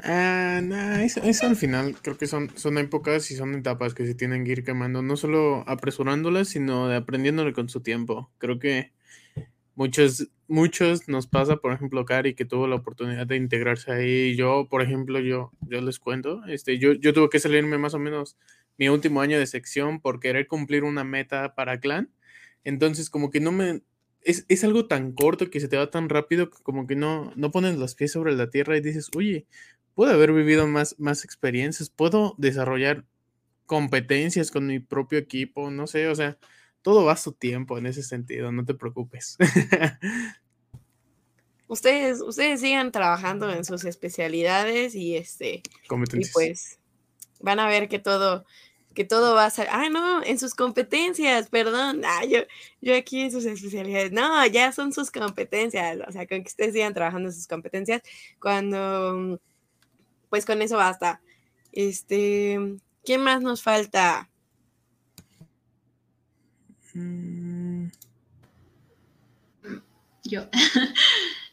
Ah, 0.02 0.60
eso, 1.02 1.46
al 1.46 1.56
final 1.56 1.96
creo 2.00 2.16
que 2.16 2.26
son, 2.26 2.50
son 2.56 2.78
épocas 2.78 3.30
y 3.30 3.36
son 3.36 3.54
etapas 3.54 3.94
que 3.94 4.06
se 4.06 4.14
tienen 4.14 4.44
que 4.44 4.52
ir 4.52 4.64
quemando, 4.64 5.02
no 5.02 5.16
solo 5.16 5.64
apresurándolas, 5.66 6.48
sino 6.48 6.88
de 6.88 6.96
aprendiéndole 6.96 7.52
con 7.52 7.68
su 7.68 7.80
tiempo. 7.80 8.30
Creo 8.38 8.58
que 8.58 8.92
muchos, 9.74 10.28
muchos 10.48 11.08
nos 11.08 11.26
pasa, 11.26 11.56
por 11.56 11.72
ejemplo, 11.72 12.04
Cari, 12.04 12.34
que 12.34 12.44
tuvo 12.44 12.66
la 12.66 12.76
oportunidad 12.76 13.26
de 13.26 13.36
integrarse 13.36 13.92
ahí. 13.92 14.36
Yo, 14.36 14.68
por 14.70 14.82
ejemplo, 14.82 15.20
yo, 15.20 15.52
yo 15.62 15.80
les 15.80 15.98
cuento, 15.98 16.42
este, 16.46 16.78
yo, 16.78 16.92
yo 16.94 17.12
tuve 17.12 17.28
que 17.30 17.40
salirme 17.40 17.78
más 17.78 17.94
o 17.94 17.98
menos 17.98 18.36
mi 18.78 18.88
último 18.88 19.20
año 19.20 19.38
de 19.38 19.46
sección 19.46 20.00
por 20.00 20.20
querer 20.20 20.46
cumplir 20.46 20.84
una 20.84 21.04
meta 21.04 21.54
para 21.54 21.80
clan. 21.80 22.10
Entonces, 22.64 23.10
como 23.10 23.30
que 23.30 23.40
no 23.40 23.52
me, 23.52 23.82
es, 24.22 24.44
es, 24.48 24.64
algo 24.64 24.86
tan 24.86 25.12
corto 25.12 25.50
que 25.50 25.60
se 25.60 25.68
te 25.68 25.76
va 25.76 25.90
tan 25.90 26.08
rápido 26.08 26.50
que 26.50 26.62
como 26.62 26.86
que 26.86 26.96
no, 26.96 27.32
no 27.36 27.50
pones 27.50 27.76
los 27.76 27.94
pies 27.94 28.12
sobre 28.12 28.34
la 28.34 28.50
tierra 28.50 28.76
y 28.76 28.80
dices, 28.80 29.10
oye, 29.16 29.46
puedo 30.00 30.14
haber 30.14 30.32
vivido 30.32 30.66
más, 30.66 30.98
más 30.98 31.26
experiencias, 31.26 31.90
puedo 31.90 32.34
desarrollar 32.38 33.04
competencias 33.66 34.50
con 34.50 34.66
mi 34.66 34.80
propio 34.80 35.18
equipo, 35.18 35.70
no 35.70 35.86
sé, 35.86 36.08
o 36.08 36.14
sea, 36.14 36.38
todo 36.80 37.04
va 37.04 37.12
a 37.12 37.16
su 37.18 37.32
tiempo 37.32 37.76
en 37.76 37.84
ese 37.84 38.02
sentido, 38.02 38.50
no 38.50 38.64
te 38.64 38.72
preocupes. 38.72 39.36
ustedes, 41.68 42.22
ustedes 42.22 42.62
sigan 42.62 42.92
trabajando 42.92 43.52
en 43.52 43.62
sus 43.62 43.84
especialidades 43.84 44.94
y 44.94 45.16
este 45.16 45.62
y 46.14 46.24
pues 46.32 46.78
van 47.40 47.60
a 47.60 47.68
ver 47.68 47.90
que 47.90 47.98
todo 47.98 48.46
que 48.94 49.04
todo 49.04 49.34
va 49.34 49.44
a 49.44 49.50
ser, 49.50 49.68
ah, 49.70 49.90
no, 49.90 50.24
en 50.24 50.38
sus 50.38 50.54
competencias, 50.54 51.50
perdón, 51.50 52.00
ah, 52.06 52.24
yo, 52.24 52.38
yo 52.80 52.96
aquí 52.96 53.20
en 53.20 53.30
sus 53.30 53.44
especialidades, 53.44 54.12
no, 54.12 54.46
ya 54.46 54.72
son 54.72 54.94
sus 54.94 55.10
competencias, 55.10 55.98
o 56.08 56.10
sea, 56.10 56.26
con 56.26 56.42
que 56.42 56.48
ustedes 56.48 56.72
sigan 56.72 56.94
trabajando 56.94 57.28
en 57.28 57.34
sus 57.34 57.46
competencias, 57.46 58.00
cuando 58.40 59.38
pues 60.30 60.46
con 60.46 60.62
eso 60.62 60.76
basta. 60.76 61.20
Este, 61.72 62.58
¿qué 63.04 63.18
más 63.18 63.42
nos 63.42 63.62
falta? 63.62 64.30
Mm. 66.94 67.88
Yo. 70.24 70.48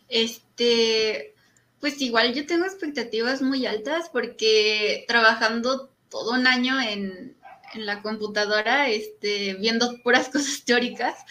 Este, 0.09 1.35
pues 1.81 2.01
igual 2.01 2.33
yo 2.33 2.45
tengo 2.45 2.63
expectativas 2.63 3.41
muy 3.41 3.65
altas 3.65 4.09
porque 4.09 5.03
trabajando 5.05 5.91
todo 6.09 6.31
un 6.31 6.47
año 6.47 6.79
en, 6.79 7.35
en 7.73 7.85
la 7.85 8.01
computadora, 8.01 8.89
este, 8.89 9.55
viendo 9.55 10.01
puras 10.03 10.29
cosas 10.33 10.63
teóricas, 10.63 11.25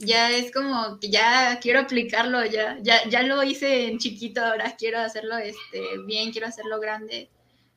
ya 0.00 0.30
es 0.30 0.50
como 0.50 0.98
que 0.98 1.10
ya 1.10 1.58
quiero 1.60 1.80
aplicarlo, 1.80 2.44
ya, 2.46 2.78
ya, 2.80 3.06
ya 3.08 3.22
lo 3.22 3.42
hice 3.42 3.86
en 3.86 3.98
chiquito, 3.98 4.42
ahora 4.42 4.74
quiero 4.76 4.98
hacerlo 4.98 5.36
este, 5.36 5.98
bien, 6.06 6.32
quiero 6.32 6.46
hacerlo 6.46 6.80
grande. 6.80 7.30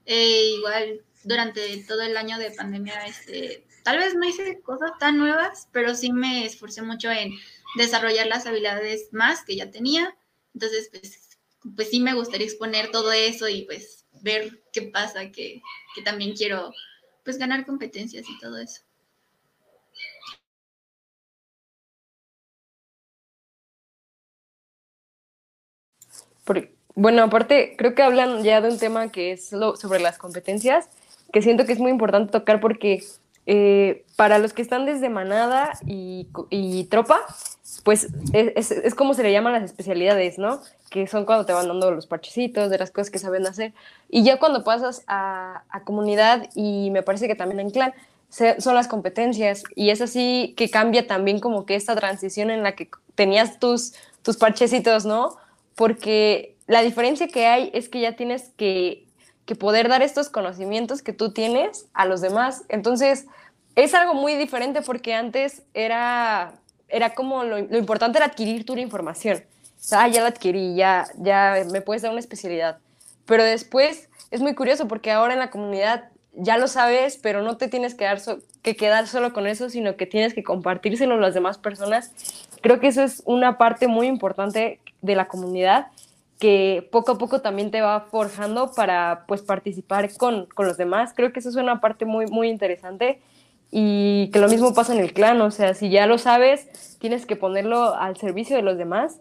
Eh, 0.05 0.55
igual 0.57 1.01
durante 1.23 1.77
todo 1.85 2.01
el 2.01 2.15
año 2.17 2.37
de 2.37 2.51
pandemia, 2.51 3.05
este, 3.05 3.65
tal 3.83 3.97
vez 3.97 4.15
no 4.15 4.27
hice 4.27 4.61
cosas 4.61 4.91
tan 4.99 5.17
nuevas, 5.17 5.67
pero 5.71 5.95
sí 5.95 6.11
me 6.11 6.45
esforcé 6.45 6.81
mucho 6.81 7.11
en 7.11 7.31
desarrollar 7.75 8.27
las 8.27 8.45
habilidades 8.45 9.09
más 9.11 9.43
que 9.43 9.57
ya 9.57 9.69
tenía. 9.69 10.15
Entonces, 10.53 10.89
pues, 10.91 11.37
pues 11.75 11.89
sí 11.89 11.99
me 11.99 12.13
gustaría 12.13 12.47
exponer 12.47 12.91
todo 12.91 13.11
eso 13.11 13.49
y 13.49 13.63
pues 13.63 14.05
ver 14.21 14.63
qué 14.71 14.83
pasa, 14.83 15.29
que, 15.31 15.61
que 15.95 16.01
también 16.01 16.33
quiero 16.35 16.71
pues 17.25 17.37
ganar 17.37 17.65
competencias 17.65 18.25
y 18.29 18.39
todo 18.39 18.57
eso. 18.57 18.81
Bueno, 26.95 27.23
aparte, 27.23 27.75
creo 27.77 27.95
que 27.95 28.03
hablan 28.03 28.43
ya 28.43 28.61
de 28.61 28.69
un 28.69 28.77
tema 28.77 29.11
que 29.11 29.31
es 29.31 29.51
lo, 29.51 29.75
sobre 29.75 29.99
las 29.99 30.17
competencias, 30.17 30.89
que 31.31 31.41
siento 31.41 31.65
que 31.65 31.73
es 31.73 31.79
muy 31.79 31.91
importante 31.91 32.31
tocar 32.31 32.59
porque 32.59 33.03
eh, 33.45 34.05
para 34.15 34.37
los 34.37 34.53
que 34.53 34.61
están 34.61 34.85
desde 34.85 35.09
manada 35.09 35.73
y, 35.85 36.27
tropa, 36.89 37.19
pues 37.83 38.07
es, 38.33 38.71
es, 38.71 38.95
como 38.95 39.15
se 39.15 39.23
le 39.23 39.31
llaman 39.31 39.53
las 39.53 39.63
especialidades, 39.63 40.37
¿no? 40.37 40.61
Que 40.89 41.07
son 41.07 41.25
cuando 41.25 41.45
te 41.45 41.53
van 41.53 41.67
dando 41.67 41.91
los 41.91 42.05
parchecitos 42.05 42.69
de 42.69 42.77
las 42.77 42.91
cosas 42.91 43.09
que 43.09 43.19
saben 43.19 43.47
hacer. 43.47 43.73
Y 44.09 44.23
ya 44.23 44.37
cuando 44.37 44.63
pasas 44.63 45.03
a, 45.07 45.63
a 45.69 45.83
comunidad 45.83 46.49
y 46.53 46.91
me 46.91 47.01
parece 47.01 47.27
que 47.27 47.35
también 47.35 47.59
en 47.59 47.71
clan, 47.71 47.93
son 48.29 48.75
las 48.75 48.87
competencias. 48.87 49.63
Y 49.75 49.89
es 49.89 50.01
así 50.01 50.53
que 50.55 50.69
cambia 50.69 51.07
también 51.07 51.39
como 51.39 51.65
que 51.65 51.75
esta 51.75 51.95
transición 51.95 52.51
en 52.51 52.63
la 52.63 52.75
que 52.75 52.89
tenías 53.15 53.59
tus, 53.59 53.93
tus 54.21 54.37
parchecitos, 54.37 55.05
¿no? 55.05 55.37
Porque 55.75 56.55
la 56.67 56.81
diferencia 56.81 57.27
que 57.27 57.47
hay 57.47 57.71
es 57.73 57.89
que 57.89 58.01
ya 58.01 58.15
tienes 58.15 58.51
que, 58.57 59.07
que 59.45 59.55
poder 59.55 59.89
dar 59.89 60.01
estos 60.01 60.29
conocimientos 60.29 61.01
que 61.01 61.13
tú 61.13 61.33
tienes 61.33 61.87
a 61.93 62.05
los 62.05 62.21
demás. 62.21 62.63
Entonces, 62.69 63.25
es 63.75 63.93
algo 63.93 64.13
muy 64.13 64.35
diferente 64.35 64.81
porque 64.81 65.13
antes 65.13 65.63
era 65.73 66.59
era 66.93 67.15
como 67.15 67.43
lo, 67.43 67.57
importante 67.57 68.19
era 68.19 68.27
adquirir 68.27 68.65
tu 68.65 68.77
información. 68.77 69.37
O 69.37 69.85
sea, 69.85 70.03
ah, 70.03 70.07
ya 70.07 70.21
la 70.21 70.27
adquirí, 70.27 70.75
ya, 70.75 71.07
ya 71.17 71.65
me 71.71 71.81
puedes 71.81 72.03
dar 72.03 72.11
una 72.11 72.19
especialidad. 72.19 72.77
Pero 73.25 73.43
después 73.43 74.09
es 74.29 74.41
muy 74.41 74.53
curioso 74.53 74.87
porque 74.87 75.11
ahora 75.11 75.33
en 75.33 75.39
la 75.39 75.49
comunidad 75.49 76.09
ya 76.33 76.57
lo 76.57 76.67
sabes, 76.67 77.17
pero 77.17 77.41
no 77.41 77.57
te 77.57 77.67
tienes 77.67 77.95
que, 77.95 78.05
dar 78.05 78.19
que 78.61 78.75
quedar 78.75 79.07
solo 79.07 79.33
con 79.33 79.47
eso, 79.47 79.71
sino 79.71 79.97
que 79.97 80.05
tienes 80.05 80.35
que 80.35 80.43
compartírselo 80.43 81.15
a 81.15 81.17
las 81.17 81.33
demás 81.33 81.57
personas. 81.57 82.11
Creo 82.61 82.79
que 82.79 82.87
eso 82.87 83.01
es 83.01 83.23
una 83.25 83.57
parte 83.57 83.87
muy 83.87 84.05
importante 84.05 84.79
de 85.03 85.15
la 85.15 85.27
comunidad 85.27 85.87
que 86.39 86.89
poco 86.91 87.13
a 87.13 87.17
poco 87.17 87.41
también 87.41 87.71
te 87.71 87.81
va 87.81 88.01
forjando 88.01 88.73
para 88.73 89.23
pues 89.27 89.41
participar 89.41 90.11
con, 90.17 90.47
con 90.47 90.67
los 90.67 90.75
demás. 90.75 91.13
Creo 91.15 91.31
que 91.31 91.39
eso 91.39 91.49
es 91.49 91.55
una 91.55 91.79
parte 91.79 92.03
muy, 92.05 92.25
muy 92.25 92.49
interesante 92.49 93.21
y 93.71 94.29
que 94.31 94.39
lo 94.39 94.49
mismo 94.49 94.73
pasa 94.73 94.93
en 94.93 94.99
el 94.99 95.13
clan, 95.13 95.39
o 95.41 95.51
sea, 95.51 95.73
si 95.73 95.89
ya 95.89 96.05
lo 96.05 96.17
sabes, 96.17 96.97
tienes 96.99 97.25
que 97.25 97.35
ponerlo 97.35 97.95
al 97.95 98.17
servicio 98.17 98.55
de 98.55 98.61
los 98.61 98.77
demás. 98.77 99.19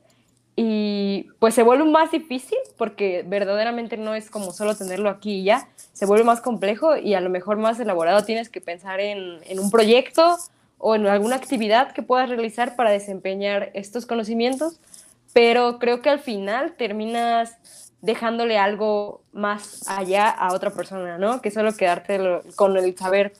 Y 0.57 1.29
pues 1.39 1.55
se 1.55 1.63
vuelve 1.63 1.85
más 1.85 2.11
difícil 2.11 2.59
porque 2.77 3.25
verdaderamente 3.27 3.97
no 3.97 4.15
es 4.15 4.29
como 4.29 4.53
solo 4.53 4.77
tenerlo 4.77 5.09
aquí 5.09 5.39
y 5.39 5.45
ya, 5.45 5.69
se 5.93 6.07
vuelve 6.07 6.25
más 6.25 6.41
complejo 6.41 6.97
y 6.97 7.15
a 7.15 7.21
lo 7.21 7.31
mejor 7.31 7.57
más 7.57 7.81
elaborado 7.81 8.25
tienes 8.25 8.51
que 8.51 8.61
pensar 8.61 9.01
en, 9.01 9.39
en 9.45 9.61
un 9.61 9.71
proyecto 9.71 10.37
o 10.77 10.97
en 10.97 11.07
alguna 11.07 11.37
actividad 11.37 11.93
que 11.93 12.03
puedas 12.03 12.29
realizar 12.29 12.75
para 12.75 12.91
desempeñar 12.91 13.71
estos 13.73 14.05
conocimientos, 14.05 14.81
pero 15.33 15.79
creo 15.79 16.03
que 16.03 16.11
al 16.11 16.21
final 16.21 16.75
terminas 16.77 17.57
dejándole 18.01 18.59
algo 18.59 19.23
más 19.33 19.89
allá 19.89 20.29
a 20.29 20.53
otra 20.55 20.71
persona, 20.71 21.19
¿no? 21.19 21.41
Que 21.41 21.51
solo 21.51 21.73
quedarte 21.75 22.19
con 22.57 22.77
el 22.77 22.97
saber 22.97 23.33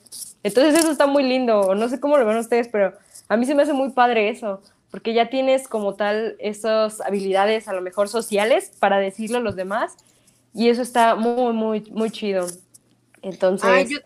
entonces 0.43 0.77
eso 0.77 0.91
está 0.91 1.07
muy 1.07 1.23
lindo, 1.23 1.73
no 1.73 1.87
sé 1.87 1.99
cómo 1.99 2.17
lo 2.17 2.25
ven 2.25 2.37
ustedes, 2.37 2.67
pero 2.67 2.93
a 3.29 3.37
mí 3.37 3.45
se 3.45 3.55
me 3.55 3.63
hace 3.63 3.71
muy 3.71 3.91
padre 3.91 4.29
eso, 4.29 4.61
porque 4.91 5.13
ya 5.13 5.29
tienes 5.29 5.69
como 5.69 5.95
tal 5.95 6.35
esas 6.37 6.99
habilidades 6.99 7.69
a 7.69 7.73
lo 7.73 7.81
mejor 7.81 8.09
sociales 8.09 8.73
para 8.79 8.99
decirlo 8.99 9.37
a 9.37 9.41
los 9.41 9.55
demás 9.55 9.95
y 10.53 10.67
eso 10.67 10.81
está 10.81 11.15
muy, 11.15 11.53
muy, 11.53 11.81
muy 11.91 12.11
chido. 12.11 12.45
Entonces... 13.21 13.69
Ah, 13.69 13.81
yo... 13.81 13.97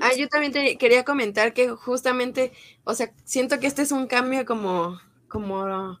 Ah, 0.00 0.10
yo 0.18 0.26
también 0.28 0.52
te 0.52 0.76
quería 0.78 1.04
comentar 1.04 1.52
que 1.52 1.68
justamente, 1.68 2.50
o 2.82 2.94
sea, 2.94 3.12
siento 3.24 3.60
que 3.60 3.68
este 3.68 3.82
es 3.82 3.92
un 3.92 4.08
cambio 4.08 4.44
como, 4.44 4.98
como 5.28 6.00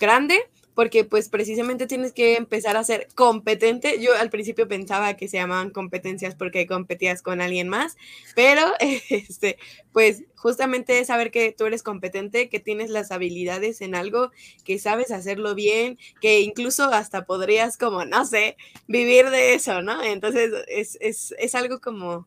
grande, 0.00 0.40
porque 0.74 1.04
pues 1.04 1.28
precisamente 1.28 1.86
tienes 1.86 2.12
que 2.12 2.36
empezar 2.36 2.76
a 2.76 2.84
ser 2.84 3.08
competente. 3.14 4.00
Yo 4.00 4.16
al 4.16 4.30
principio 4.30 4.66
pensaba 4.66 5.14
que 5.14 5.28
se 5.28 5.36
llamaban 5.36 5.70
competencias 5.70 6.34
porque 6.34 6.66
competías 6.66 7.22
con 7.22 7.40
alguien 7.40 7.68
más, 7.68 7.96
pero 8.34 8.62
este, 9.10 9.58
pues 9.92 10.24
justamente 10.36 11.04
saber 11.04 11.30
que 11.30 11.52
tú 11.52 11.66
eres 11.66 11.82
competente, 11.82 12.48
que 12.48 12.60
tienes 12.60 12.88
las 12.88 13.10
habilidades 13.10 13.82
en 13.82 13.94
algo, 13.94 14.30
que 14.64 14.78
sabes 14.78 15.10
hacerlo 15.10 15.54
bien, 15.54 15.98
que 16.20 16.40
incluso 16.40 16.84
hasta 16.84 17.26
podrías 17.26 17.76
como, 17.76 18.04
no 18.06 18.24
sé, 18.24 18.56
vivir 18.88 19.28
de 19.28 19.54
eso, 19.54 19.82
¿no? 19.82 20.02
Entonces 20.02 20.50
es, 20.68 20.96
es, 21.00 21.34
es 21.38 21.54
algo 21.54 21.80
como, 21.80 22.26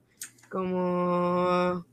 como 0.49 1.86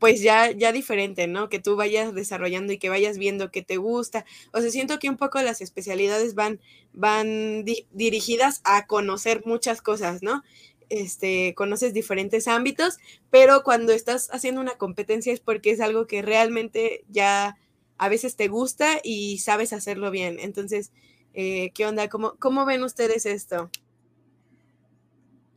pues 0.00 0.22
ya, 0.22 0.50
ya 0.50 0.72
diferente, 0.72 1.28
¿no? 1.28 1.50
Que 1.50 1.60
tú 1.60 1.76
vayas 1.76 2.14
desarrollando 2.14 2.72
y 2.72 2.78
que 2.78 2.88
vayas 2.88 3.18
viendo 3.18 3.52
que 3.52 3.62
te 3.62 3.76
gusta. 3.76 4.24
O 4.52 4.60
sea, 4.60 4.70
siento 4.70 4.98
que 4.98 5.10
un 5.10 5.18
poco 5.18 5.40
las 5.42 5.60
especialidades 5.60 6.34
van, 6.34 6.58
van 6.94 7.64
dirigidas 7.92 8.62
a 8.64 8.86
conocer 8.86 9.42
muchas 9.44 9.82
cosas, 9.82 10.22
¿no? 10.22 10.42
Este, 10.88 11.54
conoces 11.54 11.92
diferentes 11.92 12.48
ámbitos, 12.48 12.96
pero 13.30 13.62
cuando 13.62 13.92
estás 13.92 14.30
haciendo 14.32 14.62
una 14.62 14.72
competencia 14.78 15.32
es 15.34 15.40
porque 15.40 15.70
es 15.70 15.80
algo 15.80 16.06
que 16.06 16.22
realmente 16.22 17.04
ya 17.08 17.58
a 17.98 18.08
veces 18.08 18.36
te 18.36 18.48
gusta 18.48 19.00
y 19.04 19.38
sabes 19.38 19.74
hacerlo 19.74 20.10
bien. 20.10 20.38
Entonces, 20.40 20.92
eh, 21.34 21.72
¿qué 21.74 21.84
onda? 21.86 22.08
¿Cómo, 22.08 22.36
¿Cómo 22.38 22.64
ven 22.64 22.82
ustedes 22.84 23.26
esto? 23.26 23.70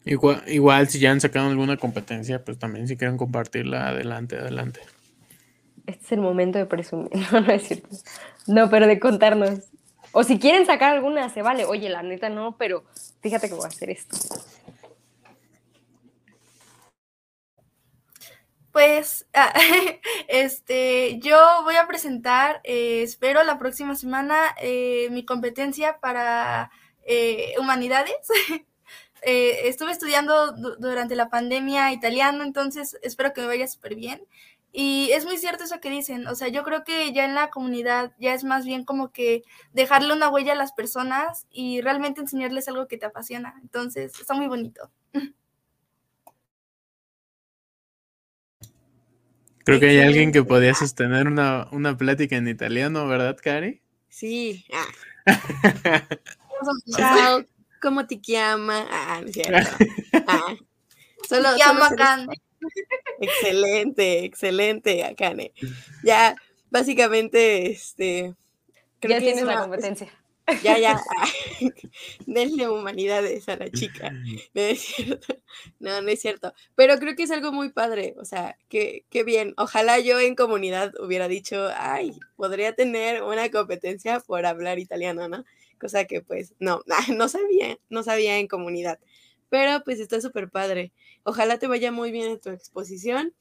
Igual, 0.06 0.44
igual 0.48 0.90
si 0.90 1.00
ya 1.00 1.12
han 1.12 1.22
sacado 1.22 1.50
alguna 1.50 1.78
competencia, 1.78 2.44
pues 2.44 2.60
también 2.60 2.88
si 2.88 2.98
quieren 2.98 3.18
compartirla, 3.18 3.90
adelante, 3.90 4.38
adelante. 4.38 4.82
Este 5.86 6.06
es 6.06 6.12
el 6.14 6.22
momento 6.22 6.60
de 6.60 6.66
presumir, 6.66 7.10
no, 7.32 7.42
no 7.42 7.52
es 7.52 7.64
cierto. 7.64 7.90
No, 8.48 8.70
pero 8.70 8.88
de 8.88 9.00
contarnos. 9.00 9.60
O 10.12 10.24
si 10.24 10.38
quieren 10.38 10.66
sacar 10.66 10.94
alguna, 10.94 11.30
se 11.30 11.42
vale. 11.42 11.66
Oye, 11.66 11.90
la 11.90 12.04
neta 12.04 12.30
no, 12.30 12.56
pero 12.58 12.84
fíjate 13.22 13.48
que 13.48 13.56
voy 13.56 13.66
a 13.66 13.70
hacer 13.70 13.90
esto. 13.90 14.16
Pues, 18.72 19.28
ah, 19.34 19.54
este, 20.28 21.20
yo 21.20 21.38
voy 21.64 21.76
a 21.76 21.88
presentar, 21.88 22.60
eh, 22.64 23.04
espero 23.04 23.44
la 23.44 23.58
próxima 23.60 23.96
semana, 23.96 24.56
eh, 24.60 25.08
mi 25.12 25.26
competencia 25.26 26.00
para 26.00 26.72
eh, 27.06 27.54
humanidades. 27.60 28.16
Eh, 29.26 29.68
estuve 29.68 29.92
estudiando 29.92 30.52
durante 30.80 31.16
la 31.16 31.30
pandemia 31.30 31.92
italiano, 31.94 32.44
entonces 32.44 32.98
espero 33.04 33.34
que 33.34 33.42
me 33.42 33.48
vaya 33.48 33.68
súper 33.68 33.96
bien. 33.96 34.22
Y 34.76 35.12
es 35.12 35.24
muy 35.26 35.38
cierto 35.38 35.64
eso 35.64 35.80
que 35.80 35.90
dicen, 35.92 36.26
o 36.26 36.34
sea, 36.34 36.48
yo 36.48 36.64
creo 36.64 36.84
que 36.84 37.14
ya 37.14 37.26
en 37.26 37.36
la 37.36 37.52
comunidad 37.52 38.12
ya 38.20 38.34
es 38.34 38.44
más 38.44 38.66
bien 38.66 38.84
como 38.84 39.12
que 39.12 39.44
dejarle 39.72 40.14
una 40.14 40.30
huella 40.30 40.54
a 40.54 40.56
las 40.56 40.74
personas 40.74 41.46
y 41.52 41.82
realmente 41.82 42.22
enseñarles 42.22 42.68
algo 42.68 42.88
que 42.88 42.98
te 42.98 43.06
apasiona. 43.06 43.54
Entonces, 43.62 44.20
está 44.20 44.34
muy 44.34 44.48
bonito. 44.48 44.90
Creo 49.64 49.80
que 49.80 49.90
hay 49.90 50.00
alguien 50.02 50.32
que 50.32 50.44
podía 50.44 50.74
sostener 50.74 51.28
una, 51.28 51.68
una 51.72 51.96
plática 51.96 52.36
en 52.36 52.48
italiano, 52.48 53.08
¿verdad, 53.08 53.38
Cari? 53.42 53.82
Sí. 54.10 54.66
Ah. 54.74 54.88
Chao. 56.98 57.46
¿Cómo 57.84 58.08
te 58.08 58.18
llama? 58.22 58.88
Ah, 58.90 59.20
no 59.22 59.28
es 59.28 59.34
cierto. 59.34 59.70
Ah, 60.26 60.56
solo, 61.28 61.50
llama 61.58 61.90
Excelente, 63.20 64.24
excelente, 64.24 65.04
Akane. 65.04 65.52
Ya, 66.02 66.34
básicamente, 66.70 67.70
este. 67.70 68.34
Creo 69.02 69.12
ya 69.12 69.20
que 69.20 69.26
tienes 69.26 69.44
la 69.44 69.60
competencia. 69.60 70.08
Ya, 70.64 70.78
ya. 70.78 70.98
Denle 72.26 72.70
humanidades 72.70 73.50
a 73.50 73.58
la 73.58 73.70
chica. 73.70 74.12
No 74.54 74.62
es 74.62 74.80
cierto. 74.80 75.36
No, 75.80 76.02
no 76.02 76.08
es 76.08 76.22
cierto. 76.22 76.54
Pero 76.76 76.98
creo 77.00 77.18
que 77.18 77.24
es 77.24 77.32
algo 77.32 77.52
muy 77.52 77.70
padre. 77.70 78.16
O 78.18 78.24
sea, 78.24 78.58
qué 78.70 79.06
que 79.10 79.26
bien. 79.26 79.54
Ojalá 79.58 80.00
yo 80.00 80.22
en 80.22 80.36
comunidad 80.36 80.94
hubiera 81.02 81.28
dicho, 81.28 81.70
ay, 81.76 82.18
podría 82.38 82.74
tener 82.76 83.24
una 83.24 83.52
competencia 83.52 84.22
por 84.22 84.46
hablar 84.46 84.80
italiano, 84.80 85.28
¿no? 85.28 85.44
Cosa 85.80 86.06
que 86.06 86.22
pues 86.22 86.54
no, 86.60 86.82
no 87.16 87.30
sabía, 87.30 87.78
no 87.90 88.04
sabía 88.04 88.40
en 88.40 88.48
comunidad. 88.48 89.00
Pero 89.50 89.84
pues 89.84 90.00
está 90.00 90.20
súper 90.20 90.50
padre. 90.50 90.92
Ojalá 91.24 91.60
te 91.60 91.68
vaya 91.68 91.92
muy 91.92 92.12
bien 92.12 92.32
en 92.32 92.40
tu 92.40 92.50
exposición 92.50 93.34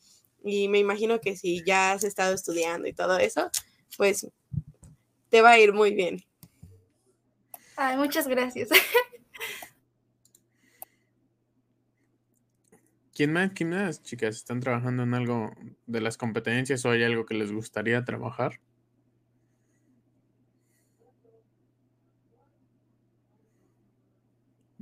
y 0.45 0.68
me 0.68 0.79
imagino 0.79 1.21
que 1.21 1.37
si 1.37 1.64
ya 1.64 1.92
has 1.92 2.05
estado 2.05 2.35
estudiando 2.35 2.88
y 2.88 2.92
todo 2.92 3.18
eso, 3.18 3.51
pues 3.97 4.27
te 5.31 5.40
va 5.40 5.53
a 5.53 5.59
ir 5.59 5.73
muy 5.73 5.95
bien. 5.95 6.23
Ay, 7.77 7.97
muchas 7.97 8.29
gracias. 8.29 8.68
¿Quién 13.14 13.33
más, 13.33 13.51
quién 13.55 13.71
más, 13.71 14.03
chicas, 14.03 14.37
están 14.37 14.61
trabajando 14.61 15.03
en 15.03 15.14
algo 15.14 15.53
de 15.87 16.01
las 16.01 16.16
competencias 16.16 16.85
o 16.85 16.90
hay 16.90 17.03
algo 17.03 17.27
que 17.27 17.35
les 17.35 17.53
gustaría 17.53 18.05
trabajar? 18.05 18.59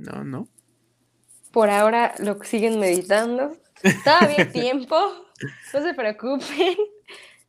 No, 0.00 0.24
no. 0.24 0.48
Por 1.52 1.68
ahora 1.68 2.14
lo 2.18 2.42
siguen 2.44 2.78
meditando. 2.78 3.52
Todavía 4.04 4.36
hay 4.38 4.44
tiempo. 4.52 4.96
No 5.72 5.82
se 5.82 5.94
preocupen. 5.94 6.76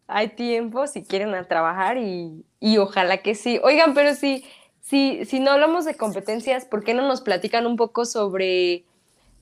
Hay 0.07 0.29
tiempo 0.29 0.87
si 0.87 1.03
quieren 1.03 1.33
a 1.33 1.47
trabajar 1.47 1.97
y, 1.97 2.43
ojalá 2.77 3.21
que 3.21 3.33
sí. 3.33 3.59
Oigan, 3.63 3.93
pero 3.93 4.13
sí, 4.13 4.43
si, 4.81 5.23
si 5.25 5.39
no 5.39 5.51
hablamos 5.51 5.85
de 5.85 5.95
competencias, 5.95 6.65
¿por 6.65 6.83
qué 6.83 6.93
no 6.93 7.07
nos 7.07 7.21
platican 7.21 7.65
un 7.65 7.77
poco 7.77 8.03
sobre, 8.03 8.83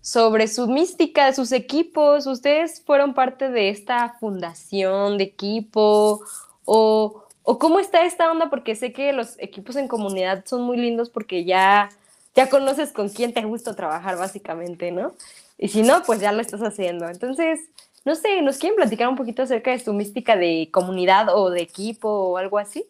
sobre 0.02 0.48
su 0.48 0.68
mística, 0.68 1.34
sus 1.34 1.52
equipos? 1.54 2.28
¿Ustedes 2.28 2.84
fueron 2.86 3.16
parte 3.16 3.50
de 3.50 3.70
esta 3.70 4.18
fundación 4.20 5.18
de 5.18 5.24
equipo? 5.24 6.22
¿O, 6.66 7.24
o 7.42 7.58
cómo 7.58 7.80
está 7.80 8.06
esta 8.06 8.30
onda? 8.30 8.52
Porque 8.52 8.76
sé 8.76 8.94
que 8.94 9.12
los 9.12 9.40
equipos 9.40 9.76
en 9.76 9.88
comunidad 9.88 10.46
son 10.46 10.62
muy 10.62 10.78
lindos 10.78 11.10
porque 11.10 11.46
ya, 11.46 11.90
ya 12.36 12.50
conoces 12.50 12.92
con 12.94 13.10
quién 13.10 13.34
te 13.34 13.44
gusta 13.44 13.76
trabajar, 13.76 14.18
básicamente, 14.18 14.92
¿no? 14.92 15.14
Y 15.58 15.70
si 15.70 15.82
no, 15.82 16.04
pues 16.04 16.20
ya 16.20 16.32
lo 16.32 16.42
estás 16.42 16.62
haciendo. 16.62 17.10
Entonces, 17.10 17.60
no 18.06 18.16
sé, 18.16 18.42
¿nos 18.42 18.58
quieren 18.58 18.78
platicar 18.78 19.10
un 19.10 19.16
poquito 19.16 19.44
acerca 19.44 19.72
de 19.72 19.80
su 19.80 19.94
mística 19.94 20.36
de 20.36 20.70
comunidad 20.72 21.36
o 21.36 21.50
de 21.50 21.62
equipo 21.62 22.10
o 22.10 22.38
algo 22.38 22.58
así? 22.58 22.86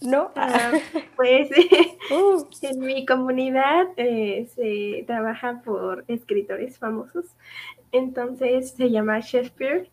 ¿No? 0.00 0.30
Ah, 0.34 0.72
pues 1.16 1.50
uh. 2.10 2.46
en 2.62 2.80
mi 2.80 3.04
comunidad 3.04 3.88
eh, 3.96 4.48
se 4.54 5.04
trabaja 5.06 5.60
por 5.62 6.04
escritores 6.08 6.78
famosos, 6.78 7.26
entonces 7.92 8.70
se 8.70 8.90
llama 8.90 9.20
Shakespeare 9.20 9.90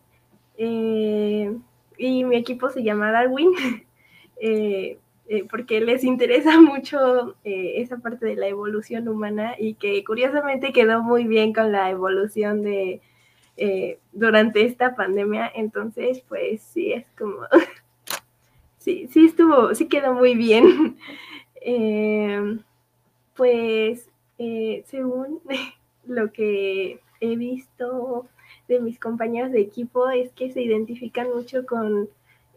eh, 0.56 1.54
y 1.98 2.24
mi 2.24 2.36
equipo 2.36 2.70
se 2.70 2.82
llama 2.82 3.12
Darwin. 3.12 3.52
Eh, 4.40 4.98
eh, 5.28 5.44
porque 5.50 5.80
les 5.80 6.04
interesa 6.04 6.60
mucho 6.60 7.36
eh, 7.44 7.74
esa 7.76 7.98
parte 7.98 8.26
de 8.26 8.36
la 8.36 8.48
evolución 8.48 9.08
humana 9.08 9.54
y 9.58 9.74
que 9.74 10.02
curiosamente 10.04 10.72
quedó 10.72 11.02
muy 11.02 11.26
bien 11.26 11.52
con 11.52 11.72
la 11.72 11.90
evolución 11.90 12.62
de 12.62 13.02
durante 14.12 14.64
esta 14.64 14.94
pandemia. 14.94 15.50
Entonces, 15.52 16.22
pues 16.28 16.62
sí, 16.62 16.92
es 16.92 17.06
como, 17.18 17.40
sí, 18.78 19.08
sí 19.10 19.26
estuvo, 19.26 19.74
sí 19.74 19.88
quedó 19.88 20.14
muy 20.14 20.34
bien. 20.34 20.96
pues 23.34 24.08
según 24.86 25.40
lo 26.06 26.32
que 26.32 27.00
he 27.20 27.36
visto 27.36 28.28
de 28.68 28.80
mis 28.80 29.00
compañeros 29.00 29.50
de 29.50 29.60
equipo 29.60 30.08
es 30.08 30.30
que 30.32 30.52
se 30.52 30.62
identifican 30.62 31.28
mucho 31.34 31.66
con 31.66 32.08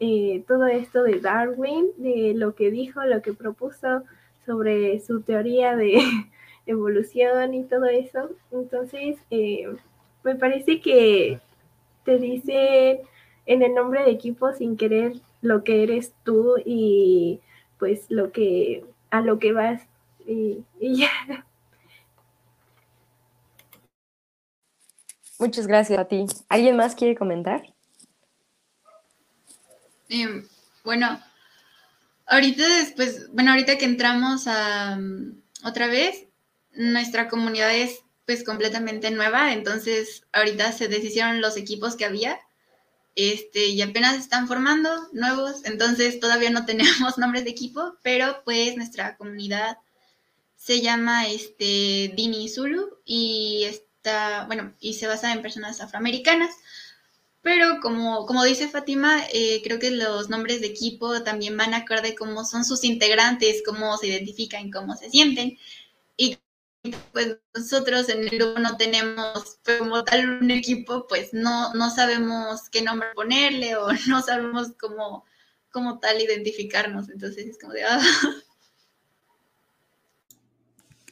eh, 0.03 0.43
todo 0.47 0.65
esto 0.65 1.03
de 1.03 1.19
Darwin, 1.19 1.91
de 1.97 2.33
lo 2.35 2.55
que 2.55 2.71
dijo, 2.71 3.03
lo 3.05 3.21
que 3.21 3.33
propuso 3.33 4.01
sobre 4.47 4.99
su 4.99 5.21
teoría 5.21 5.75
de 5.75 6.01
evolución 6.65 7.53
y 7.53 7.63
todo 7.65 7.85
eso. 7.85 8.31
Entonces, 8.51 9.17
eh, 9.29 9.71
me 10.23 10.35
parece 10.35 10.81
que 10.81 11.39
te 12.03 12.17
dice 12.17 13.03
en 13.45 13.61
el 13.61 13.75
nombre 13.75 14.03
de 14.03 14.09
equipo 14.09 14.51
sin 14.53 14.75
querer 14.75 15.13
lo 15.43 15.63
que 15.63 15.83
eres 15.83 16.15
tú 16.23 16.55
y 16.65 17.39
pues 17.77 18.07
lo 18.09 18.31
que 18.31 18.83
a 19.11 19.21
lo 19.21 19.37
que 19.37 19.53
vas 19.53 19.83
y, 20.25 20.63
ya. 20.79 21.45
Muchas 25.37 25.67
gracias 25.67 25.99
a 25.99 26.05
ti. 26.05 26.25
¿Alguien 26.49 26.75
más 26.75 26.95
quiere 26.95 27.15
comentar? 27.15 27.70
Em, 30.11 30.45
bueno, 30.83 31.23
ahorita 32.25 32.67
después, 32.79 33.31
bueno, 33.31 33.51
ahorita 33.51 33.77
que 33.77 33.85
entramos 33.85 34.45
a 34.45 34.97
mm, 34.97 35.41
otra 35.63 35.87
vez, 35.87 36.25
nuestra 36.73 37.29
comunidad 37.29 37.73
es 37.73 37.99
pues 38.25 38.43
completamente 38.43 39.09
nueva, 39.09 39.53
entonces 39.53 40.23
ahorita 40.33 40.73
se 40.73 40.89
deshicieron 40.89 41.39
los 41.39 41.55
equipos 41.55 41.95
que 41.95 42.03
había, 42.03 42.37
este, 43.15 43.67
y 43.67 43.81
apenas 43.81 44.17
están 44.17 44.49
formando 44.49 44.89
nuevos, 45.13 45.63
entonces 45.63 46.19
todavía 46.19 46.49
no 46.49 46.65
tenemos 46.71 47.17
nombres 47.17 47.45
de 47.45 47.51
equipo, 47.51 47.95
pero 48.03 48.41
pues 48.43 48.75
nuestra 48.75 49.15
comunidad 49.15 49.77
se 50.57 50.81
llama 50.81 51.27
este 51.27 52.11
Dini 52.17 52.49
Zulu 52.49 52.97
y 53.05 53.63
está, 53.63 54.43
bueno, 54.47 54.73
y 54.81 54.95
se 54.95 55.07
basa 55.07 55.31
en 55.31 55.41
personas 55.41 55.79
afroamericanas. 55.79 56.51
Pero 57.41 57.79
como, 57.81 58.25
como 58.27 58.43
dice 58.43 58.67
Fátima, 58.67 59.23
eh, 59.33 59.61
creo 59.63 59.79
que 59.79 59.91
los 59.91 60.29
nombres 60.29 60.61
de 60.61 60.67
equipo 60.67 61.23
también 61.23 61.57
van 61.57 61.73
acorde 61.73 62.15
cómo 62.15 62.45
son 62.45 62.63
sus 62.63 62.83
integrantes, 62.83 63.63
cómo 63.65 63.97
se 63.97 64.07
identifican, 64.07 64.71
cómo 64.71 64.95
se 64.95 65.09
sienten. 65.09 65.57
Y 66.17 66.37
pues 67.11 67.37
nosotros 67.55 68.09
en 68.09 68.21
el 68.23 68.29
grupo 68.29 68.59
no 68.59 68.77
tenemos 68.77 69.57
como 69.79 70.03
tal 70.03 70.41
un 70.41 70.51
equipo, 70.51 71.07
pues 71.07 71.33
no, 71.33 71.73
no 71.73 71.89
sabemos 71.89 72.69
qué 72.69 72.81
nombre 72.81 73.09
ponerle 73.15 73.75
o 73.75 73.87
no 74.07 74.21
sabemos 74.21 74.73
cómo, 74.79 75.25
cómo 75.71 75.99
tal 75.99 76.21
identificarnos. 76.21 77.09
Entonces 77.09 77.47
es 77.47 77.59
como 77.59 77.73
de... 77.73 77.83
Ah. 77.83 78.01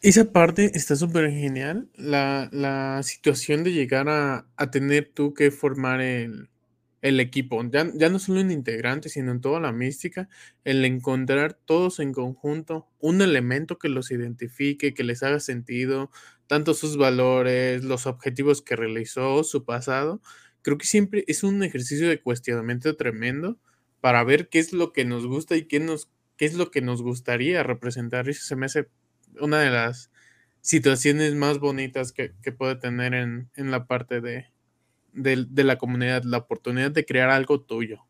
Esa 0.01 0.31
parte 0.31 0.71
está 0.75 0.95
súper 0.95 1.29
genial. 1.29 1.89
La, 1.95 3.01
situación 3.03 3.65
de 3.65 3.73
llegar 3.73 4.07
a, 4.07 4.45
tener 4.71 5.11
tú 5.13 5.33
que 5.33 5.51
formar 5.51 5.99
el, 5.99 6.49
equipo. 7.01 7.61
Ya, 7.69 7.91
ya, 7.93 8.09
no 8.09 8.17
solo 8.19 8.39
en 8.39 8.51
integrante, 8.51 9.09
sino 9.09 9.31
en 9.31 9.41
toda 9.41 9.59
la 9.59 9.73
mística. 9.73 10.29
El 10.63 10.85
encontrar 10.85 11.53
todos 11.53 11.99
en 11.99 12.13
conjunto 12.13 12.87
un 12.99 13.21
elemento 13.21 13.77
que 13.77 13.89
los 13.89 14.09
identifique, 14.11 14.93
que 14.93 15.03
les 15.03 15.21
haga 15.21 15.41
sentido, 15.41 16.11
tanto 16.47 16.73
sus 16.73 16.95
valores, 16.95 17.83
los 17.83 18.07
objetivos 18.07 18.61
que 18.61 18.77
realizó, 18.77 19.43
su 19.43 19.65
pasado. 19.65 20.21
Creo 20.61 20.77
que 20.77 20.85
siempre 20.85 21.25
es 21.27 21.43
un 21.43 21.61
ejercicio 21.61 22.07
de 22.07 22.21
cuestionamiento 22.21 22.95
tremendo 22.95 23.59
para 23.99 24.23
ver 24.23 24.47
qué 24.47 24.59
es 24.59 24.71
lo 24.71 24.93
que 24.93 25.03
nos 25.03 25.27
gusta 25.27 25.57
y 25.57 25.65
qué, 25.65 25.81
nos, 25.81 26.09
qué 26.37 26.45
es 26.45 26.53
lo 26.53 26.71
que 26.71 26.81
nos 26.81 27.01
gustaría 27.01 27.63
representar. 27.63 28.29
Eso 28.29 28.45
se 28.45 28.55
me 28.55 28.65
hace 28.65 28.87
una 29.39 29.61
de 29.61 29.69
las 29.69 30.11
situaciones 30.61 31.35
más 31.35 31.59
bonitas 31.59 32.11
que, 32.11 32.31
puede 32.57 32.75
tener 32.75 33.13
en, 33.13 33.49
la 33.55 33.85
parte 33.85 34.21
de, 34.21 34.47
de, 35.13 35.63
la 35.63 35.77
comunidad, 35.77 36.23
la 36.23 36.37
oportunidad 36.37 36.91
de 36.91 37.05
crear 37.05 37.29
algo 37.29 37.61
tuyo. 37.61 38.05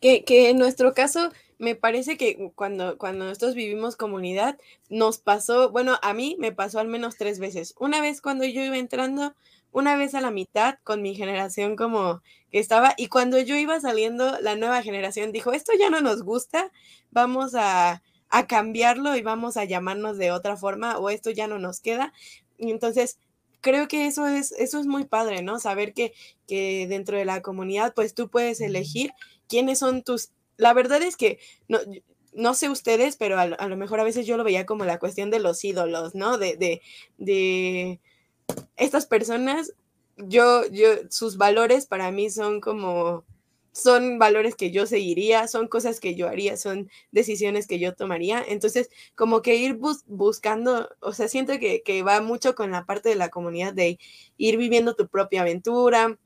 Que, 0.00 0.24
que, 0.24 0.50
en 0.50 0.58
nuestro 0.58 0.92
caso, 0.92 1.30
me 1.58 1.74
parece 1.74 2.16
que 2.16 2.52
cuando, 2.54 2.98
cuando 2.98 3.24
nosotros 3.24 3.54
vivimos 3.54 3.96
comunidad, 3.96 4.58
nos 4.88 5.18
pasó, 5.18 5.70
bueno, 5.70 5.98
a 6.02 6.14
mí 6.14 6.36
me 6.38 6.52
pasó 6.52 6.78
al 6.78 6.88
menos 6.88 7.16
tres 7.16 7.38
veces. 7.38 7.74
Una 7.78 8.00
vez 8.00 8.20
cuando 8.20 8.44
yo 8.44 8.62
iba 8.62 8.76
entrando, 8.76 9.34
una 9.70 9.96
vez 9.96 10.14
a 10.14 10.20
la 10.20 10.30
mitad 10.30 10.78
con 10.84 11.02
mi 11.02 11.14
generación 11.14 11.76
como 11.76 12.22
que 12.50 12.58
estaba, 12.60 12.94
y 12.96 13.08
cuando 13.08 13.40
yo 13.40 13.56
iba 13.56 13.80
saliendo, 13.80 14.38
la 14.40 14.56
nueva 14.56 14.82
generación 14.82 15.32
dijo, 15.32 15.52
esto 15.52 15.72
ya 15.78 15.90
no 15.90 16.00
nos 16.00 16.22
gusta, 16.22 16.70
vamos 17.10 17.54
a 17.54 18.02
a 18.34 18.48
cambiarlo 18.48 19.14
y 19.14 19.22
vamos 19.22 19.56
a 19.56 19.64
llamarnos 19.64 20.18
de 20.18 20.32
otra 20.32 20.56
forma 20.56 20.98
o 20.98 21.08
esto 21.08 21.30
ya 21.30 21.46
no 21.46 21.60
nos 21.60 21.78
queda. 21.78 22.12
Y 22.58 22.72
entonces, 22.72 23.20
creo 23.60 23.86
que 23.86 24.06
eso 24.06 24.26
es, 24.26 24.50
eso 24.50 24.80
es 24.80 24.86
muy 24.86 25.04
padre, 25.04 25.40
¿no? 25.42 25.60
Saber 25.60 25.94
que, 25.94 26.12
que 26.48 26.88
dentro 26.88 27.16
de 27.16 27.24
la 27.24 27.42
comunidad, 27.42 27.94
pues 27.94 28.12
tú 28.12 28.28
puedes 28.28 28.60
elegir 28.60 29.12
quiénes 29.48 29.78
son 29.78 30.02
tus... 30.02 30.32
La 30.56 30.72
verdad 30.72 31.00
es 31.00 31.16
que 31.16 31.38
no, 31.68 31.78
no 32.32 32.54
sé 32.54 32.68
ustedes, 32.68 33.16
pero 33.16 33.38
a, 33.38 33.46
lo 33.46 33.76
mejor 33.76 34.00
a 34.00 34.04
veces 34.04 34.26
yo 34.26 34.36
lo 34.36 34.42
veía 34.42 34.66
como 34.66 34.84
la 34.84 34.98
cuestión 34.98 35.30
de 35.30 35.38
los 35.38 35.62
ídolos, 35.62 36.16
¿no? 36.16 36.36
De, 36.36 36.56
de, 36.56 36.82
de 37.18 38.00
estas 38.74 39.06
personas, 39.06 39.74
yo, 40.16 40.66
yo, 40.72 40.88
sus 41.08 41.36
valores 41.36 41.86
para 41.86 42.10
mí 42.10 42.30
son 42.30 42.60
como 42.60 43.24
son 43.74 44.20
valores 44.20 44.54
que 44.54 44.70
yo 44.70 44.86
seguiría, 44.86 45.48
son 45.48 45.66
cosas 45.66 45.98
que 45.98 46.14
yo 46.14 46.28
haría, 46.28 46.56
son 46.56 46.90
decisiones 47.10 47.66
que 47.66 47.80
yo 47.80 47.94
tomaría. 47.94 48.42
Entonces, 48.46 48.88
como 49.16 49.42
que 49.42 49.56
ir 49.56 49.78
buscando, 50.06 50.88
o 51.00 51.12
sea, 51.12 51.26
siento 51.26 51.54
que, 51.58 52.02
va 52.04 52.20
mucho 52.20 52.54
con 52.54 52.70
la 52.70 52.86
parte 52.86 53.08
de 53.08 53.16
la 53.16 53.30
comunidad 53.30 53.74
de 53.74 53.98
ir 54.36 54.56
viviendo 54.58 54.94
tu 54.94 55.08
propia 55.08 55.42
aventura, 55.42 56.18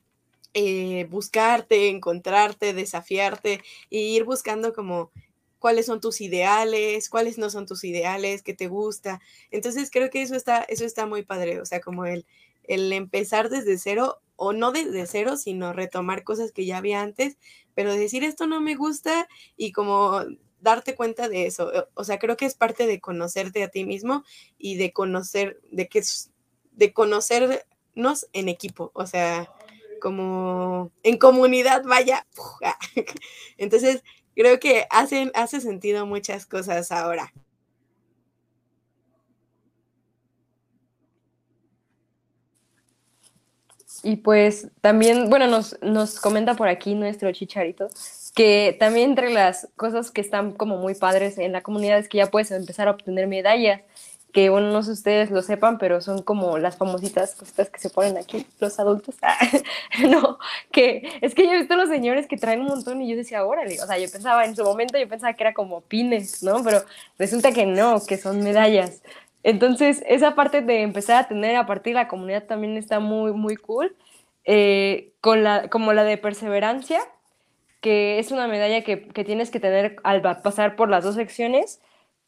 eh, 0.53 1.07
buscarte, 1.11 1.89
encontrarte, 1.89 2.75
desafiarte 2.75 3.63
e 3.91 3.99
ir 3.99 4.25
buscando 4.25 4.75
como 4.75 5.11
cuáles 5.59 5.87
son 5.87 6.01
tus 6.01 6.21
ideales, 6.21 7.09
cuáles 7.09 7.39
no 7.39 7.49
son 7.49 7.67
tus 7.67 7.83
ideales, 7.85 8.43
qué 8.43 8.53
te 8.55 8.69
gusta. 8.69 9.21
Entonces, 9.51 9.91
creo 9.91 10.11
que 10.11 10.21
eso 10.21 10.37
está, 10.37 10.63
eso 10.69 10.85
está 10.85 11.07
muy 11.07 11.23
padre, 11.23 11.61
o 11.63 11.65
sea, 11.67 11.81
como 11.81 12.05
el, 12.05 12.27
el 12.65 12.93
empezar 12.93 13.49
desde 13.49 13.79
cero 13.79 14.21
o 14.39 14.53
no 14.53 14.71
desde 14.71 15.07
cero, 15.07 15.37
sino 15.37 15.73
retomar 15.73 16.23
cosas 16.23 16.53
que 16.53 16.65
ya 16.65 16.79
había 16.79 17.03
antes, 17.03 17.37
pero 17.75 17.93
decir 17.93 18.23
esto 18.23 18.47
no 18.47 18.61
me 18.61 18.77
gusta 18.77 19.29
y 19.57 19.73
como 19.73 20.21
darte 20.61 20.95
cuenta 20.95 21.29
de 21.29 21.47
eso. 21.47 21.71
O 21.95 22.05
sea, 22.05 22.19
creo 22.19 22.37
que 22.37 22.47
es 22.47 22.55
parte 22.55 22.87
de 22.87 23.01
conocerte 23.01 23.65
a 23.65 23.69
ti 23.69 23.85
mismo 23.85 24.25
y 24.57 24.77
de 24.77 24.93
conocer, 24.93 25.61
de 25.73 25.89
que 25.89 26.03
de 26.73 26.93
conocernos 26.93 28.29
en 28.33 28.49
equipo, 28.49 28.93
o 28.95 29.07
sea, 29.07 29.53
como 30.01 30.93
en 31.03 31.19
comunidad, 31.19 31.83
vaya. 31.85 32.27
Entonces, 33.59 34.05
creo 34.37 34.61
que 34.61 34.87
hacen, 34.91 35.33
hace 35.35 35.61
sentido 35.61 36.07
muchas 36.07 36.47
cosas 36.47 36.93
ahora. 36.93 37.33
Y 44.03 44.17
pues 44.17 44.69
también, 44.81 45.29
bueno, 45.29 45.47
nos, 45.47 45.77
nos 45.83 46.21
comenta 46.21 46.55
por 46.55 46.69
aquí 46.69 46.95
nuestro 46.95 47.33
chicharito 47.33 47.89
que 48.39 48.77
también 48.79 49.11
entre 49.11 49.33
las 49.33 49.67
cosas 49.75 50.13
que 50.13 50.21
están 50.21 50.53
como 50.53 50.77
muy 50.77 50.95
padres 50.95 51.39
en 51.39 51.51
la 51.51 51.63
comunidad 51.63 51.99
es 51.99 52.09
que 52.09 52.19
ya 52.19 52.31
puedes 52.31 52.53
empezar 52.53 52.87
a 52.87 52.93
obtener 52.93 53.27
medallas, 53.27 53.81
que 54.33 54.49
bueno, 54.49 54.71
no 54.71 54.85
sé 54.85 54.93
ustedes 54.93 55.33
lo 55.33 55.43
sepan, 55.43 55.77
pero 55.77 56.01
son 56.01 56.23
como 56.23 56.57
las 56.57 56.77
famositas 56.77 57.35
cositas 57.35 57.69
que 57.69 57.81
se 57.81 57.91
ponen 57.91 58.17
aquí 58.17 58.47
los 58.61 58.79
adultos. 58.79 59.17
no, 60.09 60.39
que 60.71 61.19
es 61.21 61.35
que 61.35 61.47
yo 61.47 61.53
he 61.53 61.59
visto 61.59 61.75
a 61.75 61.79
los 61.79 61.89
señores 61.89 62.29
que 62.29 62.37
traen 62.37 62.61
un 62.61 62.69
montón 62.69 63.03
y 63.03 63.11
yo 63.11 63.17
decía, 63.17 63.45
órale, 63.45 63.83
o 63.83 63.87
sea, 63.89 63.99
yo 63.99 64.09
pensaba 64.09 64.45
en 64.45 64.55
su 64.55 64.63
momento, 64.63 64.97
yo 64.99 65.09
pensaba 65.09 65.33
que 65.33 65.43
era 65.43 65.53
como 65.53 65.81
pines, 65.81 66.41
¿no? 66.45 66.63
Pero 66.63 66.85
resulta 67.19 67.51
que 67.51 67.67
no, 67.67 68.01
que 68.07 68.19
son 68.19 68.45
medallas. 68.45 69.03
Entonces, 69.43 70.03
esa 70.07 70.35
parte 70.35 70.61
de 70.63 70.83
empezar 70.83 71.25
a 71.25 71.29
tener 71.29 71.57
a 71.57 71.67
partir 71.67 71.95
de 71.95 72.01
la 72.01 72.09
comunidad 72.09 72.45
también 72.45 72.77
está 72.77 73.01
muy, 73.01 73.33
muy 73.33 73.57
cool. 73.57 73.97
Eh, 74.45 75.13
con 75.21 75.45
la, 75.45 75.69
como 75.69 75.93
la 75.93 76.05
de 76.05 76.17
perseverancia, 76.17 77.01
que 77.81 78.19
es 78.19 78.33
una 78.33 78.49
medalla 78.49 78.83
que, 78.83 79.09
que, 79.09 79.25
tienes 79.25 79.51
que 79.51 79.61
tener 79.61 79.97
al 80.05 80.23
pasar 80.23 80.75
por 80.75 80.89
las 80.89 81.05
dos 81.05 81.17
secciones. 81.17 81.81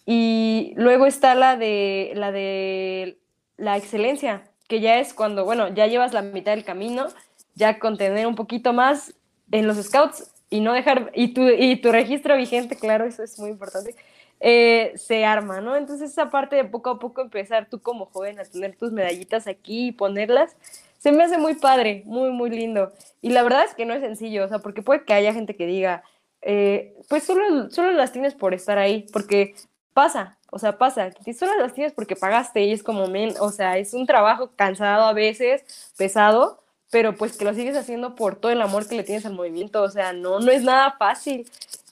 Y 0.07 0.75
luego 0.77 1.07
está 1.07 1.35
la 1.35 1.57
de, 1.57 2.13
la 2.15 2.33
de 2.33 3.19
la 3.57 3.77
excelencia, 3.77 4.43
que 4.69 4.81
ya 4.81 4.99
es 4.99 5.15
cuando, 5.15 5.45
bueno, 5.45 5.69
ya 5.69 5.87
llevas 5.87 6.13
la 6.13 6.23
mitad 6.23 6.53
del 6.53 6.65
camino, 6.65 7.09
ya 7.55 7.79
con 7.79 7.97
tener 7.97 8.27
un 8.27 8.35
poquito 8.35 8.73
más 8.73 9.15
en 9.51 9.67
los 9.67 9.77
scouts 9.83 10.31
y 10.49 10.61
no 10.61 10.73
dejar, 10.73 11.13
y 11.15 11.29
tu, 11.35 11.49
y 11.49 11.77
tu 11.77 11.93
registro 11.93 12.37
vigente, 12.37 12.77
claro, 12.77 13.05
eso 13.05 13.23
es 13.23 13.39
muy 13.39 13.51
importante, 13.51 13.95
eh, 14.41 14.93
se 14.97 15.24
arma, 15.24 15.61
¿no? 15.61 15.76
Entonces 15.76 16.11
esa 16.11 16.30
parte 16.30 16.57
de 16.57 16.64
poco 16.64 16.91
a 16.91 16.99
poco 16.99 17.20
empezar 17.20 17.68
tú 17.68 17.80
como 17.80 18.07
joven 18.07 18.41
a 18.41 18.45
tener 18.45 18.74
tus 18.76 18.91
medallitas 18.91 19.47
aquí 19.47 19.88
y 19.88 19.93
ponerlas, 19.93 20.57
se 20.99 21.12
me 21.12 21.22
hace 21.24 21.38
muy 21.38 21.55
padre, 21.55 22.03
muy, 22.07 22.30
muy 22.30 22.51
lindo. 22.51 22.93
Y 23.20 23.30
la 23.30 23.43
verdad 23.43 23.64
es 23.64 23.74
que 23.74 23.84
no 23.84 23.95
es 23.95 24.01
sencillo, 24.01 24.45
o 24.45 24.49
sea, 24.49 24.59
porque 24.59 24.82
puede 24.82 25.05
que 25.05 25.12
haya 25.12 25.34
gente 25.34 25.57
que 25.57 25.66
diga, 25.66 26.03
eh, 26.43 26.97
pues 27.09 27.24
solo, 27.24 27.70
solo 27.70 27.93
las 27.93 28.12
tienes 28.12 28.34
por 28.34 28.55
estar 28.55 28.78
ahí, 28.78 29.07
porque 29.12 29.55
pasa, 29.93 30.38
o 30.51 30.59
sea, 30.59 30.78
pasa, 30.78 31.11
solo 31.38 31.57
las 31.59 31.74
tienes 31.74 31.93
porque 31.93 32.16
pagaste 32.16 32.62
y 32.64 32.72
es 32.72 32.82
como, 32.82 33.07
men, 33.09 33.34
o 33.41 33.51
sea, 33.51 33.76
es 33.78 33.93
un 33.93 34.07
trabajo 34.07 34.53
cansado 34.57 35.05
a 35.05 35.12
veces, 35.12 35.93
pesado, 35.99 36.62
pero 36.91 37.14
pues 37.14 37.36
que 37.36 37.45
lo 37.45 37.55
sigues 37.55 37.76
haciendo 37.76 38.14
por 38.14 38.36
todo 38.36 38.53
el 38.53 38.62
amor 38.62 38.88
que 38.88 38.97
le 38.97 39.05
tienes 39.05 39.26
al 39.26 39.34
movimiento, 39.34 39.82
o 39.82 39.91
sea, 39.91 40.12
no, 40.12 40.41
no 40.41 40.51
es 40.51 40.62
nada 40.62 40.97
fácil 40.99 41.47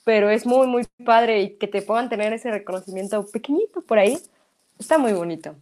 pero 0.08 0.30
es 0.30 0.46
muy, 0.46 0.66
muy 0.66 0.86
padre 1.04 1.42
y 1.42 1.58
que 1.58 1.68
te 1.68 1.82
puedan 1.82 2.08
tener 2.08 2.32
ese 2.32 2.50
reconocimiento 2.50 3.26
pequeñito 3.26 3.82
por 3.82 3.98
ahí, 3.98 4.18
está 4.78 4.96
muy 4.96 5.12
bonito. 5.12 5.54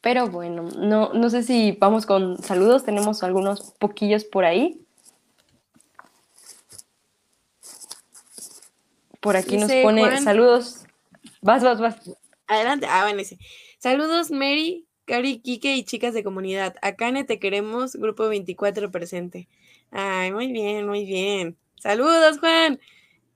Pero 0.00 0.26
bueno, 0.26 0.64
no, 0.76 1.12
no 1.14 1.30
sé 1.30 1.44
si 1.44 1.78
vamos 1.80 2.06
con 2.06 2.42
saludos, 2.42 2.82
tenemos 2.82 3.22
algunos 3.22 3.70
poquillos 3.78 4.24
por 4.24 4.44
ahí. 4.44 4.84
Por 9.20 9.36
aquí 9.36 9.58
nos 9.58 9.70
pone 9.70 10.20
saludos. 10.20 10.86
Vas, 11.42 11.62
vas, 11.62 11.80
vas. 11.80 12.00
Adelante. 12.48 12.88
Ah, 12.90 13.04
bueno, 13.04 13.22
Saludos, 13.78 14.32
Mary, 14.32 14.88
Cari, 15.04 15.38
Kike 15.38 15.76
y 15.76 15.84
chicas 15.84 16.14
de 16.14 16.24
comunidad. 16.24 16.74
Acá 16.82 17.10
en 17.10 17.24
Te 17.26 17.38
Queremos, 17.38 17.94
grupo 17.94 18.28
24 18.28 18.90
presente. 18.90 19.46
Ay, 19.92 20.32
muy 20.32 20.50
bien, 20.50 20.88
muy 20.88 21.04
bien. 21.04 21.56
Saludos, 21.80 22.38
Juan. 22.38 22.80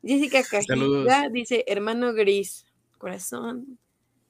Jessica 0.02 0.42
Cajita 0.42 1.28
dice 1.30 1.64
hermano 1.66 2.12
gris. 2.12 2.66
Corazón. 2.98 3.78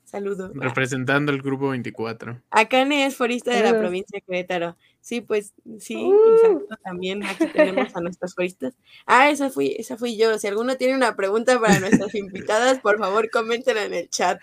Saludos. 0.04 0.50
Representando 0.54 1.30
el 1.30 1.40
grupo 1.40 1.68
24. 1.68 2.42
Akane 2.50 3.06
es 3.06 3.14
forista 3.14 3.52
de 3.52 3.62
la 3.62 3.78
provincia 3.78 4.18
de 4.18 4.22
Querétaro. 4.22 4.76
Sí, 5.00 5.20
pues 5.20 5.54
sí, 5.78 5.96
uh. 5.96 6.34
exacto. 6.34 6.76
También 6.82 7.22
aquí 7.24 7.46
tenemos 7.46 7.94
a 7.94 8.00
nuestros 8.00 8.34
foristas. 8.34 8.74
Ah, 9.06 9.30
esa 9.30 9.50
fui, 9.50 9.76
esa 9.78 9.96
fui 9.96 10.16
yo. 10.16 10.36
Si 10.38 10.48
alguno 10.48 10.76
tiene 10.76 10.96
una 10.96 11.14
pregunta 11.14 11.60
para 11.60 11.78
nuestras 11.78 12.12
invitadas, 12.16 12.80
por 12.80 12.98
favor, 12.98 13.30
coméntenla 13.30 13.84
en 13.84 13.94
el 13.94 14.10
chat. 14.10 14.40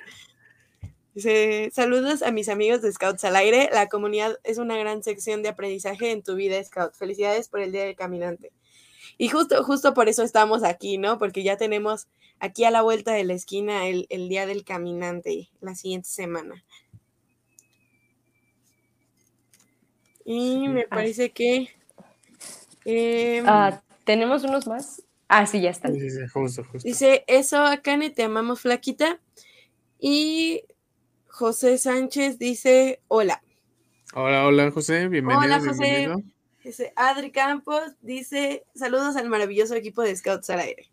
Dice, 1.14 1.70
saludos 1.74 2.22
a 2.22 2.32
mis 2.32 2.48
amigos 2.48 2.82
de 2.82 2.92
Scouts 2.92 3.26
al 3.26 3.36
aire. 3.36 3.70
La 3.74 3.88
comunidad 3.88 4.38
es 4.44 4.60
una 4.60 4.78
gran 4.78 5.04
sección 5.04 5.44
de 5.44 5.50
aprendizaje 5.50 6.12
en 6.12 6.24
tu 6.24 6.36
vida, 6.36 6.64
Scout. 6.64 6.94
Felicidades 6.94 7.50
por 7.50 7.60
el 7.60 7.72
Día 7.72 7.84
del 7.84 7.96
Caminante. 7.96 8.52
Y 9.18 9.30
justo, 9.30 9.64
justo 9.64 9.94
por 9.94 10.10
eso 10.10 10.24
estamos 10.24 10.64
aquí, 10.64 10.98
¿no? 10.98 11.18
Porque 11.18 11.44
ya 11.44 11.58
tenemos 11.58 12.08
aquí 12.40 12.64
a 12.66 12.72
la 12.72 12.82
vuelta 12.82 13.14
de 13.14 13.24
la 13.24 13.34
esquina 13.34 13.88
el, 13.88 14.08
Día 14.30 14.46
del 14.46 14.64
Caminante 14.64 15.50
la 15.60 15.76
siguiente 15.76 16.10
semana. 16.10 16.64
Y 20.24 20.68
me 20.68 20.88
parece 20.88 21.32
que... 21.32 21.70
Ah, 23.46 23.82
¿Tenemos 24.04 24.44
unos 24.44 24.68
más? 24.68 25.04
Ah, 25.28 25.46
sí, 25.46 25.62
ya 25.62 25.72
están. 25.72 25.94
Dice, 25.94 27.24
eso, 27.28 27.66
Akane, 27.66 28.10
te 28.10 28.24
amamos, 28.24 28.62
flaquita. 28.62 29.20
Y 30.00 30.64
José 31.28 31.78
Sánchez 31.78 32.40
dice, 32.40 33.02
hola. 33.08 33.42
Hola, 34.14 34.46
hola, 34.46 34.72
José, 34.72 35.08
bienvenido. 35.08 35.44
Hola, 35.44 35.60
José. 35.60 36.10
Dice 36.68 36.92
Adri 36.98 37.32
Campos, 37.32 37.94
dice 38.02 38.66
saludos 38.76 39.16
al 39.16 39.30
maravilloso 39.30 39.74
equipo 39.74 40.02
de 40.02 40.14
Scouts 40.14 40.50
al 40.50 40.60
aire. 40.60 40.90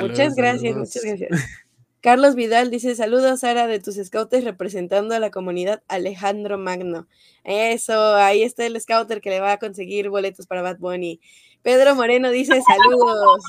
muchas 0.00 0.34
gracias, 0.34 0.74
muchas 0.74 1.04
gracias. 1.04 1.30
Carlos 2.00 2.34
Vidal 2.34 2.72
dice 2.72 2.92
saludos 2.96 3.38
Sara 3.38 3.68
de 3.68 3.78
tus 3.78 3.94
scouts 3.94 4.42
representando 4.42 5.14
a 5.14 5.20
la 5.20 5.30
comunidad 5.30 5.84
Alejandro 5.86 6.58
Magno. 6.58 7.06
Eso, 7.44 8.16
ahí 8.16 8.42
está 8.42 8.66
el 8.66 8.80
scouter 8.80 9.20
que 9.20 9.30
le 9.30 9.38
va 9.38 9.52
a 9.52 9.58
conseguir 9.60 10.10
boletos 10.10 10.48
para 10.48 10.62
Bad 10.62 10.78
Bunny. 10.78 11.20
Pedro 11.62 11.94
Moreno 11.94 12.30
dice 12.30 12.60
saludos. 12.62 13.44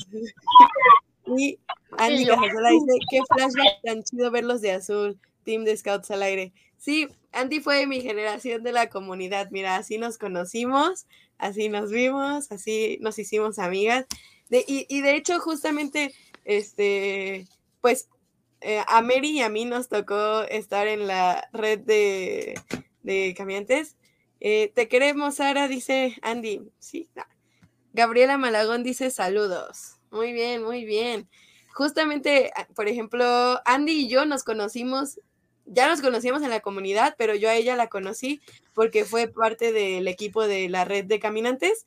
y 1.36 1.58
Andy 1.98 2.24
Cajasola 2.24 2.70
dice 2.70 2.98
qué 3.10 3.20
flashback 3.34 3.82
tan 3.82 4.04
chido 4.04 4.30
verlos 4.30 4.60
de 4.60 4.70
azul. 4.70 5.18
Team 5.42 5.64
de 5.64 5.76
Scouts 5.76 6.12
al 6.12 6.22
aire. 6.22 6.52
Sí, 6.78 7.08
Andy 7.32 7.60
fue 7.60 7.86
mi 7.86 8.00
generación 8.00 8.62
de 8.62 8.72
la 8.72 8.88
comunidad. 8.88 9.48
Mira, 9.50 9.76
así 9.76 9.98
nos 9.98 10.16
conocimos 10.16 11.06
así 11.38 11.68
nos 11.68 11.90
vimos, 11.90 12.50
así 12.52 12.98
nos 13.00 13.18
hicimos 13.18 13.58
amigas. 13.58 14.06
De, 14.48 14.64
y, 14.66 15.00
de 15.00 15.14
hecho, 15.14 15.38
justamente, 15.40 16.14
este, 16.44 17.46
pues 17.80 18.08
eh, 18.60 18.82
a 18.86 19.02
Mary 19.02 19.30
y 19.30 19.42
a 19.42 19.48
mí 19.48 19.64
nos 19.64 19.88
tocó 19.88 20.42
estar 20.42 20.88
en 20.88 21.06
la 21.06 21.48
red 21.52 21.80
de, 21.80 22.58
de 23.02 23.34
caminantes. 23.36 23.96
Eh, 24.40 24.72
te 24.74 24.88
queremos, 24.88 25.36
Sara, 25.36 25.68
dice 25.68 26.16
Andy. 26.22 26.62
Sí, 26.78 27.08
Gabriela 27.92 28.38
Malagón 28.38 28.82
dice 28.82 29.10
saludos. 29.10 29.96
Muy 30.10 30.32
bien, 30.32 30.62
muy 30.62 30.84
bien. 30.84 31.28
Justamente, 31.74 32.50
por 32.74 32.88
ejemplo, 32.88 33.60
Andy 33.64 33.92
y 33.92 34.08
yo 34.08 34.24
nos 34.24 34.44
conocimos 34.44 35.20
ya 35.70 35.88
nos 35.88 36.00
conocíamos 36.00 36.42
en 36.42 36.50
la 36.50 36.60
comunidad, 36.60 37.14
pero 37.18 37.34
yo 37.34 37.48
a 37.48 37.54
ella 37.54 37.76
la 37.76 37.88
conocí 37.88 38.40
porque 38.74 39.04
fue 39.04 39.28
parte 39.28 39.72
del 39.72 40.08
equipo 40.08 40.46
de 40.46 40.68
la 40.68 40.84
red 40.84 41.04
de 41.04 41.18
caminantes 41.18 41.86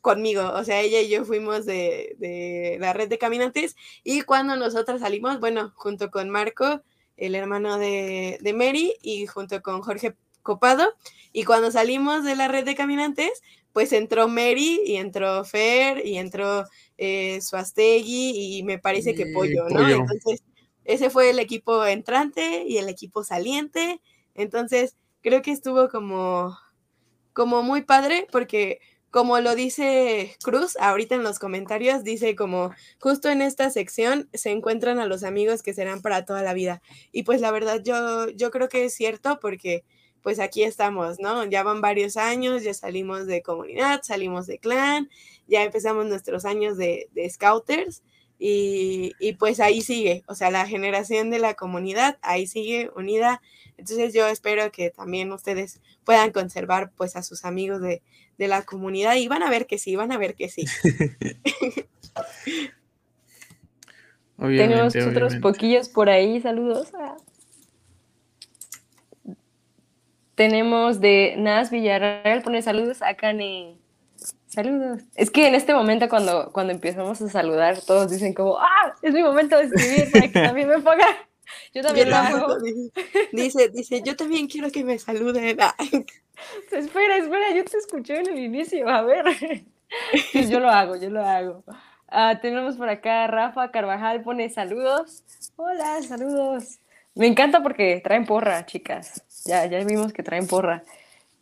conmigo. 0.00 0.52
O 0.54 0.64
sea, 0.64 0.80
ella 0.80 1.00
y 1.00 1.08
yo 1.08 1.24
fuimos 1.24 1.66
de, 1.66 2.76
la 2.80 2.92
red 2.92 3.08
de 3.08 3.18
caminantes 3.18 3.76
y 4.04 4.22
cuando 4.22 4.56
nosotras 4.56 5.00
salimos, 5.00 5.40
bueno, 5.40 5.72
junto 5.74 6.10
con 6.10 6.30
Marco, 6.30 6.82
el 7.16 7.34
hermano 7.34 7.78
de, 7.78 8.38
Mary, 8.54 8.94
y 9.02 9.26
junto 9.26 9.62
con 9.62 9.82
Jorge 9.82 10.14
Copado, 10.42 10.94
y 11.32 11.44
cuando 11.44 11.72
salimos 11.72 12.22
de 12.24 12.36
la 12.36 12.46
red 12.48 12.64
de 12.64 12.76
caminantes, 12.76 13.42
pues 13.72 13.92
entró 13.92 14.28
Mary 14.28 14.80
y 14.86 14.96
entró 14.96 15.44
Fer 15.44 16.06
y 16.06 16.18
entró 16.18 16.64
eh, 16.96 17.40
Suastegui 17.42 18.58
y 18.58 18.62
me 18.62 18.78
parece 18.78 19.14
que 19.14 19.26
Pollo, 19.34 19.68
¿no? 19.68 19.88
Entonces 19.88 20.42
ese 20.86 21.10
fue 21.10 21.30
el 21.30 21.38
equipo 21.38 21.84
entrante 21.84 22.64
y 22.66 22.78
el 22.78 22.88
equipo 22.88 23.24
saliente. 23.24 24.00
Entonces, 24.34 24.96
creo 25.22 25.42
que 25.42 25.50
estuvo 25.50 25.88
como, 25.88 26.56
como 27.32 27.62
muy 27.62 27.82
padre 27.82 28.26
porque 28.30 28.80
como 29.10 29.40
lo 29.40 29.54
dice 29.54 30.36
Cruz 30.42 30.76
ahorita 30.78 31.14
en 31.14 31.22
los 31.22 31.38
comentarios, 31.38 32.04
dice 32.04 32.36
como 32.36 32.72
justo 33.00 33.30
en 33.30 33.40
esta 33.40 33.70
sección 33.70 34.28
se 34.34 34.50
encuentran 34.50 34.98
a 34.98 35.06
los 35.06 35.24
amigos 35.24 35.62
que 35.62 35.72
serán 35.74 36.02
para 36.02 36.24
toda 36.24 36.42
la 36.42 36.52
vida. 36.52 36.82
Y 37.12 37.22
pues 37.22 37.40
la 37.40 37.50
verdad 37.50 37.82
yo, 37.82 38.28
yo 38.30 38.50
creo 38.50 38.68
que 38.68 38.84
es 38.84 38.94
cierto 38.94 39.38
porque 39.40 39.84
pues 40.22 40.38
aquí 40.38 40.64
estamos, 40.64 41.18
¿no? 41.18 41.44
Ya 41.46 41.62
van 41.62 41.80
varios 41.80 42.16
años, 42.16 42.62
ya 42.62 42.74
salimos 42.74 43.26
de 43.26 43.42
comunidad, 43.42 44.02
salimos 44.02 44.46
de 44.46 44.58
clan, 44.58 45.08
ya 45.46 45.62
empezamos 45.62 46.06
nuestros 46.06 46.44
años 46.44 46.76
de, 46.76 47.08
de 47.12 47.30
scouters 47.30 48.02
y, 48.38 49.12
pues 49.38 49.60
ahí 49.60 49.80
sigue, 49.80 50.22
o 50.26 50.34
sea, 50.34 50.50
la 50.50 50.66
generación 50.66 51.30
de 51.30 51.38
la 51.38 51.54
comunidad 51.54 52.18
ahí 52.22 52.46
sigue 52.46 52.90
unida. 52.94 53.40
Entonces 53.78 54.12
yo 54.14 54.26
espero 54.26 54.70
que 54.70 54.90
también 54.90 55.32
ustedes 55.32 55.80
puedan 56.04 56.32
conservar 56.32 56.92
pues 56.96 57.16
a 57.16 57.22
sus 57.22 57.44
amigos 57.44 57.80
de, 57.80 58.02
la 58.38 58.62
comunidad 58.62 59.14
y 59.14 59.28
van 59.28 59.42
a 59.42 59.50
ver 59.50 59.66
que 59.66 59.78
sí, 59.78 59.96
van 59.96 60.12
a 60.12 60.18
ver 60.18 60.34
que 60.34 60.48
sí. 60.50 60.66
Tenemos 64.38 64.94
otros 64.96 65.36
poquillos 65.36 65.88
por 65.88 66.10
ahí, 66.10 66.40
saludos. 66.42 66.92
Tenemos 70.34 71.00
de 71.00 71.34
Nas 71.38 71.70
Villarreal, 71.70 72.42
pone 72.42 72.60
saludos 72.60 73.00
a 73.00 73.14
Kane. 73.14 73.78
Saludos. 74.56 75.02
Es 75.16 75.30
que 75.30 75.46
en 75.48 75.54
este 75.54 75.74
momento 75.74 76.08
cuando, 76.08 76.50
cuando 76.50 76.72
empezamos 76.72 77.20
a 77.20 77.28
saludar, 77.28 77.78
todos 77.82 78.10
dicen 78.10 78.32
como, 78.32 78.56
ah, 78.58 78.94
es 79.02 79.12
mi 79.12 79.22
momento 79.22 79.54
de 79.58 79.64
escribir 79.64 80.10
para 80.10 80.28
que 80.28 80.40
también 80.40 80.66
me 80.70 80.78
ponga. 80.78 81.04
Yo 81.74 81.82
también 81.82 82.08
lo 82.08 82.16
hago. 82.16 82.56
Dice, 83.32 83.68
dice, 83.68 84.02
yo 84.02 84.16
también 84.16 84.48
quiero 84.48 84.70
que 84.70 84.82
me 84.82 84.98
saluden. 84.98 85.44
espera, 86.72 87.18
espera, 87.18 87.54
yo 87.54 87.64
te 87.64 87.76
escuché 87.76 88.16
en 88.18 88.28
el 88.28 88.38
inicio, 88.38 88.88
a 88.88 89.02
ver. 89.02 89.26
Sí, 90.32 90.48
yo 90.48 90.58
lo 90.58 90.68
hago, 90.68 90.96
yo 90.96 91.10
lo 91.10 91.24
hago. 91.24 91.62
Ah, 92.08 92.40
tenemos 92.40 92.76
por 92.76 92.88
acá 92.88 93.26
Rafa 93.28 93.70
Carvajal, 93.70 94.22
pone 94.22 94.48
saludos. 94.48 95.22
Hola, 95.54 96.02
saludos. 96.02 96.80
Me 97.14 97.26
encanta 97.28 97.62
porque 97.62 98.00
traen 98.02 98.24
porra, 98.24 98.66
chicas. 98.66 99.22
Ya, 99.44 99.66
ya 99.66 99.84
vimos 99.84 100.12
que 100.12 100.24
traen 100.24 100.48
porra. 100.48 100.82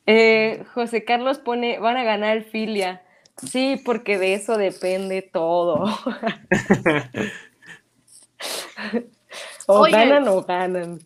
Eh, 0.06 0.64
José 0.74 1.04
Carlos 1.04 1.38
pone, 1.38 1.78
van 1.78 1.96
a 1.96 2.04
ganar 2.04 2.42
filia. 2.42 3.03
Sí, 3.36 3.80
porque 3.84 4.18
de 4.18 4.34
eso 4.34 4.56
depende 4.56 5.22
todo. 5.22 5.84
o 9.66 9.82
ganan 9.82 10.28
o 10.28 10.42
ganan. 10.42 11.00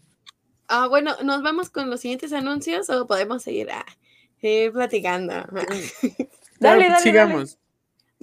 Ah, 0.68 0.86
bueno, 0.86 1.16
¿nos 1.24 1.42
vamos 1.42 1.70
con 1.70 1.88
los 1.88 2.00
siguientes 2.00 2.32
anuncios 2.32 2.90
o 2.90 3.06
podemos 3.06 3.42
seguir 3.42 3.70
ah, 3.70 3.86
eh, 4.42 4.70
platicando? 4.70 5.32
dale, 6.60 6.88
dale, 6.88 7.00
sigamos. 7.00 7.58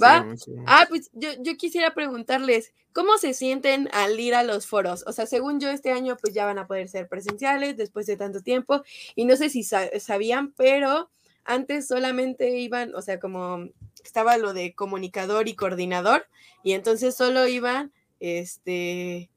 ¿Va? 0.02 0.28
Ah, 0.68 0.86
pues 0.90 1.10
yo, 1.14 1.30
yo 1.40 1.56
quisiera 1.58 1.94
preguntarles, 1.94 2.74
¿cómo 2.94 3.18
se 3.18 3.34
sienten 3.34 3.90
al 3.94 4.20
ir 4.20 4.36
a 4.36 4.44
los 4.44 4.68
foros? 4.68 5.04
O 5.08 5.14
sea, 5.14 5.26
según 5.26 5.60
yo, 5.60 5.70
este 5.70 5.92
año 5.92 6.18
pues 6.22 6.34
ya 6.34 6.46
van 6.46 6.60
a 6.60 6.68
poder 6.68 6.90
ser 6.90 7.08
presenciales 7.08 7.78
después 7.78 8.06
de 8.06 8.18
tanto 8.18 8.42
tiempo. 8.42 8.84
Y 9.16 9.26
no 9.26 9.38
sé 9.38 9.50
si 9.50 9.64
sabían, 9.64 10.52
pero 10.52 11.10
antes 11.46 11.88
solamente 11.88 12.60
iban, 12.60 12.94
o 12.94 13.02
sea, 13.02 13.20
como 13.20 13.70
estaba 14.08 14.38
lo 14.38 14.54
de 14.54 14.74
comunicador 14.74 15.48
y 15.48 15.56
coordinador, 15.56 16.28
y 16.64 16.74
entonces 16.74 17.16
solo 17.16 17.48
iban, 17.48 17.92
este, 18.20 19.30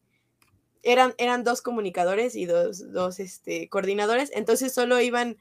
eran, 0.82 1.14
eran 1.18 1.44
dos 1.44 1.62
comunicadores 1.62 2.36
y 2.36 2.46
dos, 2.46 2.92
dos 2.92 3.20
este, 3.20 3.68
coordinadores, 3.68 4.30
entonces 4.34 4.72
solo 4.72 5.00
iban 5.00 5.36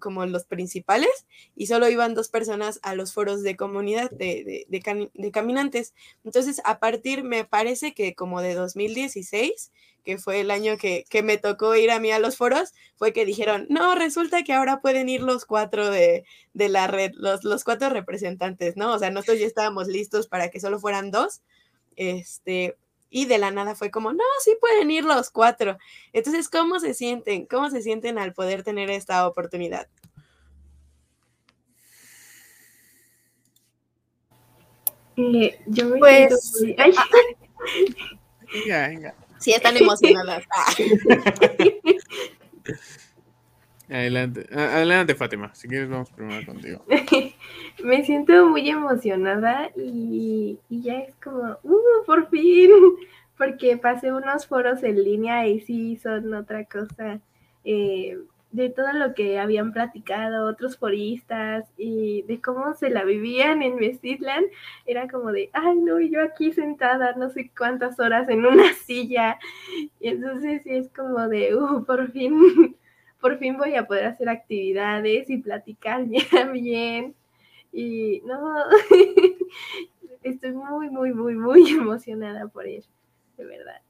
como 0.00 0.24
los 0.26 0.44
principales 0.44 1.26
y 1.54 1.66
solo 1.66 1.88
iban 1.88 2.14
dos 2.14 2.28
personas 2.28 2.80
a 2.82 2.94
los 2.94 3.12
foros 3.12 3.42
de 3.42 3.56
comunidad 3.56 4.10
de, 4.10 4.66
de, 4.68 5.30
caminantes. 5.30 5.94
Entonces, 6.24 6.60
a 6.64 6.78
partir, 6.78 7.24
me 7.24 7.44
parece 7.44 7.94
que 7.94 8.14
como 8.14 8.40
de 8.40 8.54
2016, 8.54 9.72
que 10.04 10.18
fue 10.18 10.40
el 10.40 10.50
año 10.50 10.76
que, 10.78 11.04
me 11.24 11.36
tocó 11.36 11.74
ir 11.74 11.90
a 11.90 11.98
mí 11.98 12.12
a 12.12 12.18
los 12.18 12.36
foros, 12.36 12.72
fue 12.96 13.12
que 13.12 13.26
dijeron, 13.26 13.66
no, 13.68 13.94
resulta 13.94 14.44
que 14.44 14.52
ahora 14.52 14.80
pueden 14.80 15.08
ir 15.08 15.20
los 15.20 15.44
cuatro 15.44 15.90
de, 15.90 16.24
la 16.54 16.86
red, 16.86 17.12
los, 17.14 17.44
los 17.44 17.64
cuatro 17.64 17.90
representantes, 17.90 18.76
¿no? 18.76 18.94
O 18.94 18.98
sea, 18.98 19.10
nosotros 19.10 19.40
ya 19.40 19.46
estábamos 19.46 19.88
listos 19.88 20.28
para 20.28 20.48
que 20.48 20.60
solo 20.60 20.78
fueran 20.78 21.10
dos. 21.10 21.42
Este, 21.96 22.76
y 23.10 23.26
de 23.26 23.38
la 23.38 23.50
nada 23.50 23.74
fue 23.74 23.90
como, 23.90 24.12
no, 24.12 24.24
sí 24.42 24.56
pueden 24.60 24.90
ir 24.90 25.04
los 25.04 25.30
cuatro. 25.30 25.78
Entonces, 26.12 26.48
¿cómo 26.48 26.80
se 26.80 26.94
sienten? 26.94 27.46
¿Cómo 27.46 27.70
se 27.70 27.82
sienten 27.82 28.18
al 28.18 28.32
poder 28.32 28.62
tener 28.62 28.90
esta 28.90 29.26
oportunidad? 29.26 29.88
Eh, 35.16 35.58
yo 35.66 35.86
me 35.86 35.98
pues, 35.98 36.62
venga, 38.54 38.88
venga. 38.88 39.14
Sí, 39.38 39.52
están 39.52 39.76
emocionadas. 39.76 40.44
Adelante, 43.88 44.46
adelante 44.52 45.14
Fátima, 45.14 45.54
si 45.54 45.68
quieres 45.68 45.88
vamos 45.88 46.10
primero 46.10 46.44
contigo. 46.44 46.84
Me 47.84 48.04
siento 48.04 48.48
muy 48.48 48.68
emocionada 48.68 49.70
y, 49.76 50.58
ya 50.68 50.98
es 51.00 51.14
como, 51.22 51.56
uh, 51.62 52.04
por 52.04 52.28
fin, 52.28 52.70
porque 53.38 53.76
pasé 53.76 54.12
unos 54.12 54.46
foros 54.46 54.82
en 54.82 55.04
línea 55.04 55.46
y 55.46 55.60
sí 55.60 55.96
son 55.96 56.34
otra 56.34 56.64
cosa. 56.64 57.20
Eh, 57.64 58.18
de 58.52 58.70
todo 58.70 58.92
lo 58.94 59.14
que 59.14 59.38
habían 59.38 59.72
platicado 59.72 60.46
otros 60.46 60.78
foristas 60.78 61.66
y 61.76 62.22
de 62.22 62.40
cómo 62.40 62.74
se 62.74 62.88
la 62.88 63.04
vivían 63.04 63.62
en 63.62 63.76
Mestitlan, 63.76 64.44
era 64.86 65.08
como 65.08 65.30
de, 65.30 65.50
ay, 65.52 65.76
no, 65.76 66.00
yo 66.00 66.22
aquí 66.22 66.52
sentada 66.52 67.12
no 67.16 67.28
sé 67.28 67.50
cuántas 67.56 68.00
horas 68.00 68.28
en 68.30 68.46
una 68.46 68.72
silla. 68.86 69.38
Y 70.00 70.08
entonces 70.08 70.62
sí 70.64 70.70
es 70.70 70.88
como 70.88 71.28
de, 71.28 71.54
uh, 71.54 71.84
por 71.84 72.10
fin 72.12 72.76
por 73.20 73.38
fin 73.38 73.56
voy 73.56 73.74
a 73.74 73.86
poder 73.86 74.06
hacer 74.06 74.28
actividades 74.28 75.30
y 75.30 75.38
platicar 75.38 76.04
bien. 76.52 77.14
Y 77.72 78.22
no, 78.24 78.64
estoy 80.22 80.52
muy, 80.52 80.90
muy, 80.90 81.12
muy, 81.12 81.34
muy 81.34 81.70
emocionada 81.70 82.48
por 82.48 82.66
eso, 82.66 82.90
de 83.36 83.44
verdad. 83.44 83.80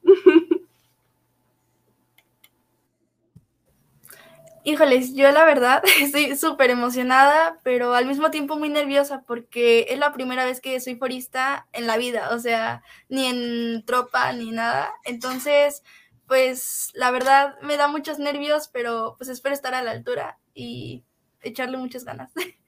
Híjoles, 4.63 5.13
yo 5.13 5.31
la 5.31 5.45
verdad 5.45 5.81
estoy 6.01 6.35
súper 6.35 6.69
emocionada, 6.71 7.57
pero 7.63 7.93
al 7.93 8.05
mismo 8.05 8.31
tiempo 8.31 8.57
muy 8.57 8.67
nerviosa 8.67 9.23
porque 9.25 9.85
es 9.89 9.97
la 9.97 10.11
primera 10.11 10.43
vez 10.43 10.59
que 10.59 10.81
soy 10.81 10.95
forista 10.95 11.67
en 11.71 11.87
la 11.87 11.95
vida, 11.95 12.31
o 12.35 12.39
sea, 12.39 12.83
ni 13.07 13.27
en 13.27 13.85
tropa 13.85 14.33
ni 14.33 14.51
nada. 14.51 14.93
Entonces, 15.05 15.83
pues 16.27 16.91
la 16.93 17.11
verdad 17.11 17.55
me 17.61 17.77
da 17.77 17.87
muchos 17.87 18.19
nervios, 18.19 18.69
pero 18.71 19.15
pues 19.17 19.29
espero 19.29 19.55
estar 19.55 19.73
a 19.73 19.81
la 19.81 19.91
altura 19.91 20.39
y 20.53 21.03
echarle 21.41 21.77
muchas 21.77 22.03
ganas. 22.03 22.31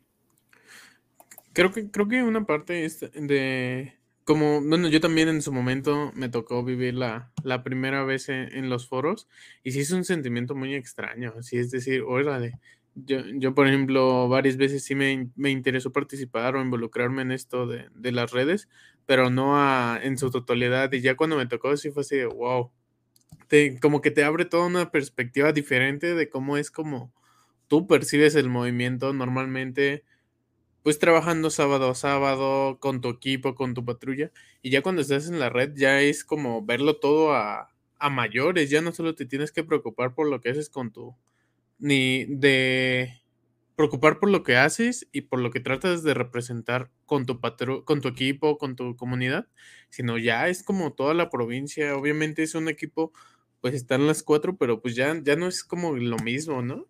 Creo 1.52 1.74
que, 1.74 1.90
creo 1.90 2.08
que 2.08 2.22
una 2.22 2.46
parte 2.46 2.88
de 3.14 4.00
como, 4.24 4.62
bueno, 4.62 4.88
yo 4.90 5.02
también 5.02 5.28
en 5.28 5.42
su 5.42 5.52
momento 5.52 6.12
me 6.14 6.30
tocó 6.30 6.64
vivir 6.64 6.94
la, 6.94 7.32
la 7.44 7.64
primera 7.64 8.04
vez 8.04 8.30
en, 8.30 8.70
los 8.70 8.88
foros 8.88 9.28
y 9.64 9.72
sí 9.72 9.80
es 9.80 9.92
un 9.92 10.06
sentimiento 10.06 10.54
muy 10.54 10.76
extraño, 10.76 11.34
así 11.40 11.58
es 11.58 11.72
decir, 11.72 12.04
órale, 12.04 12.60
yo, 12.94 13.22
yo 13.26 13.56
por 13.56 13.68
ejemplo 13.68 14.30
varias 14.30 14.58
veces 14.58 14.84
sí 14.84 14.94
me, 14.94 15.32
me 15.36 15.50
interesó 15.50 15.92
participar 15.92 16.56
o 16.56 16.62
involucrarme 16.62 17.24
en 17.24 17.32
esto 17.32 17.66
de, 17.66 17.90
de 17.96 18.12
las 18.12 18.32
redes, 18.32 18.70
pero 19.08 19.32
no 19.32 19.58
a, 19.58 20.00
en 20.02 20.20
su 20.20 20.30
totalidad 20.30 20.94
y 20.94 21.02
ya 21.02 21.18
cuando 21.18 21.36
me 21.36 21.48
tocó 21.48 21.76
sí 21.76 21.90
fue 21.90 22.02
así 22.02 22.18
de 22.18 22.28
wow, 22.28 22.72
como 23.82 24.02
que 24.02 24.12
te 24.12 24.24
abre 24.24 24.46
toda 24.46 24.68
una 24.68 24.92
perspectiva 24.92 25.52
diferente 25.54 26.14
de 26.16 26.30
cómo 26.30 26.58
es 26.58 26.72
como 26.72 27.12
tú 27.68 27.88
percibes 27.88 28.36
el 28.36 28.50
movimiento 28.50 29.14
normalmente, 29.14 30.04
pues 30.84 31.00
trabajando 31.00 31.50
sábado 31.50 31.92
a 31.92 31.96
sábado 31.96 32.80
con 32.80 33.02
tu 33.02 33.10
equipo, 33.10 33.56
con 33.56 33.74
tu 33.74 33.86
patrulla, 33.86 34.32
y 34.62 34.72
ya 34.72 34.82
cuando 34.82 35.02
estás 35.02 35.30
en 35.30 35.40
la 35.40 35.50
red 35.50 35.74
ya 35.76 36.02
es 36.02 36.26
como 36.26 36.66
verlo 36.66 36.98
todo 36.98 37.34
a, 37.34 37.72
a 38.00 38.10
mayores, 38.10 38.70
ya 38.70 38.82
no 38.82 38.92
solo 38.92 39.16
te 39.16 39.26
tienes 39.26 39.52
que 39.52 39.64
preocupar 39.64 40.16
por 40.16 40.30
lo 40.30 40.42
que 40.42 40.50
haces 40.50 40.70
con 40.70 40.92
tu, 40.92 41.16
ni 41.80 42.26
de 42.26 43.22
preocupar 43.76 44.20
por 44.20 44.30
lo 44.30 44.44
que 44.44 44.58
haces 44.58 45.08
y 45.12 45.22
por 45.22 45.40
lo 45.40 45.52
que 45.52 45.60
tratas 45.62 46.04
de 46.04 46.14
representar 46.14 46.90
con 47.10 47.26
tu 47.26 47.42
patru 47.42 47.84
con 47.84 48.02
tu 48.02 48.08
equipo, 48.08 48.60
con 48.60 48.76
tu 48.76 48.96
comunidad, 48.96 49.48
sino 49.90 50.20
ya 50.20 50.48
es 50.48 50.62
como 50.62 50.94
toda 50.94 51.16
la 51.16 51.32
provincia, 51.32 51.98
obviamente 51.98 52.44
es 52.44 52.54
un 52.54 52.70
equipo 52.70 53.12
pues 53.62 53.74
están 53.74 54.06
las 54.06 54.22
cuatro, 54.22 54.56
pero 54.58 54.80
pues 54.80 54.96
ya, 54.96 55.20
ya 55.22 55.36
no 55.36 55.48
es 55.48 55.64
como 55.64 55.94
lo 55.98 56.18
mismo, 56.20 56.62
¿no? 56.62 56.88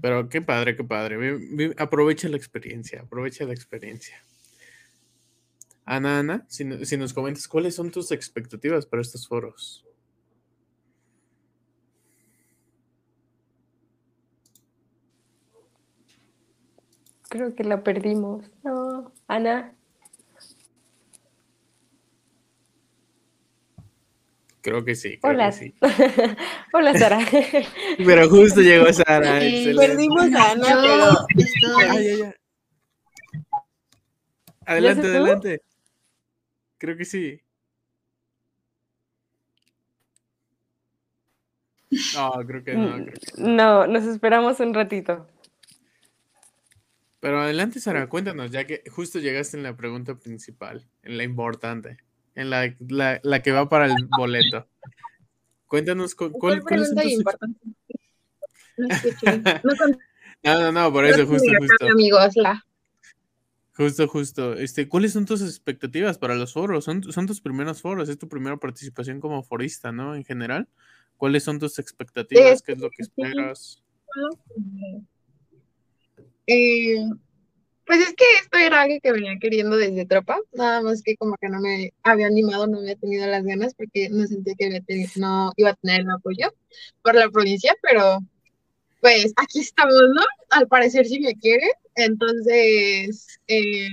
Pero 0.00 0.28
qué 0.28 0.40
padre, 0.40 0.76
qué 0.76 0.84
padre. 0.84 1.74
Aprovecha 1.76 2.28
la 2.28 2.36
experiencia, 2.36 3.02
aprovecha 3.02 3.44
la 3.44 3.52
experiencia. 3.52 4.22
Ana, 5.84 6.20
Ana, 6.20 6.46
si 6.48 6.64
nos 6.96 7.12
comentas, 7.12 7.48
¿cuáles 7.48 7.74
son 7.74 7.90
tus 7.90 8.12
expectativas 8.12 8.86
para 8.86 9.02
estos 9.02 9.26
foros? 9.26 9.84
Creo 17.32 17.54
que 17.54 17.64
la 17.64 17.82
perdimos. 17.82 18.44
No, 18.62 19.10
Ana. 19.26 19.72
Creo 24.60 24.84
que 24.84 24.94
sí. 24.94 25.18
Hola. 25.22 25.50
sí. 25.50 25.74
Hola, 26.74 26.92
Sara. 26.92 27.20
pero 27.96 28.28
justo 28.28 28.60
llegó 28.60 28.92
Sara. 28.92 29.38
perdimos 29.40 30.30
a 30.34 30.50
Ana, 30.50 30.66
pero. 30.82 31.26
Adelante, 34.66 35.06
adelante. 35.06 35.62
Creo 36.76 36.98
que 36.98 37.06
sí. 37.06 37.40
No, 42.14 42.32
creo 42.46 42.62
que 42.62 42.74
no. 42.74 42.92
Creo 42.92 43.06
que 43.06 43.40
no. 43.42 43.48
no, 43.48 43.86
nos 43.86 44.04
esperamos 44.04 44.60
un 44.60 44.74
ratito. 44.74 45.26
Pero 47.22 47.40
adelante, 47.40 47.78
Sara, 47.78 48.08
cuéntanos, 48.08 48.50
ya 48.50 48.66
que 48.66 48.82
justo 48.90 49.20
llegaste 49.20 49.56
en 49.56 49.62
la 49.62 49.76
pregunta 49.76 50.16
principal, 50.18 50.88
en 51.04 51.16
la 51.16 51.22
importante 51.22 51.98
en 52.34 52.50
la, 52.50 52.74
la, 53.22 53.42
que 53.42 53.52
va 53.52 53.68
para 53.68 53.86
el 53.86 54.06
boleto. 54.06 54.66
Cuéntanos 55.66 56.16
cu- 56.16 56.32
cuál, 56.32 56.62
cuáles 56.62 56.88
son 56.88 56.98
tus 56.98 57.24
No, 60.42 60.58
no, 60.60 60.72
no, 60.72 60.92
por 60.92 61.04
eso, 61.04 61.24
justo, 61.26 61.52
justo. 61.58 61.88
Amigos, 61.88 62.34
la. 62.34 62.66
Justo, 63.76 64.08
justo. 64.08 64.54
Este, 64.54 64.88
¿cuáles 64.88 65.12
son 65.12 65.24
tus 65.24 65.40
expectativas 65.42 66.18
para 66.18 66.34
los 66.34 66.52
foros? 66.52 66.84
Son, 66.84 67.04
son 67.12 67.26
tus 67.26 67.40
primeros 67.40 67.80
foros, 67.80 68.08
es 68.08 68.18
tu 68.18 68.28
primera 68.28 68.56
participación 68.56 69.20
como 69.20 69.44
forista, 69.44 69.92
¿no? 69.92 70.16
En 70.16 70.24
general. 70.24 70.68
¿Cuáles 71.16 71.44
son 71.44 71.60
tus 71.60 71.78
expectativas? 71.78 72.62
¿Qué 72.62 72.72
es 72.72 72.78
lo 72.78 72.90
que 72.90 73.02
esperas? 73.02 73.80
Eh, 76.46 76.96
pues 77.86 78.00
es 78.00 78.14
que 78.14 78.24
esto 78.40 78.58
era 78.58 78.82
algo 78.82 78.98
que 79.02 79.12
venía 79.12 79.38
queriendo 79.40 79.76
desde 79.76 80.06
tropa, 80.06 80.38
nada 80.52 80.82
más 80.82 81.02
que 81.02 81.16
como 81.16 81.36
que 81.36 81.48
no 81.48 81.60
me 81.60 81.92
había 82.02 82.26
animado, 82.26 82.66
no 82.66 82.78
había 82.78 82.96
tenido 82.96 83.26
las 83.26 83.44
ganas 83.44 83.74
porque 83.74 84.08
no 84.08 84.26
sentía 84.26 84.54
que 84.56 84.82
no 85.16 85.52
iba 85.56 85.70
a 85.70 85.74
tener 85.74 86.02
el 86.02 86.10
apoyo 86.10 86.52
por 87.02 87.14
la 87.14 87.28
provincia, 87.28 87.74
pero 87.82 88.20
pues 89.00 89.32
aquí 89.36 89.60
estamos, 89.60 89.94
¿no? 90.14 90.22
Al 90.50 90.68
parecer 90.68 91.06
sí 91.06 91.20
me 91.20 91.34
quiere, 91.34 91.66
entonces 91.96 93.38
eh, 93.48 93.88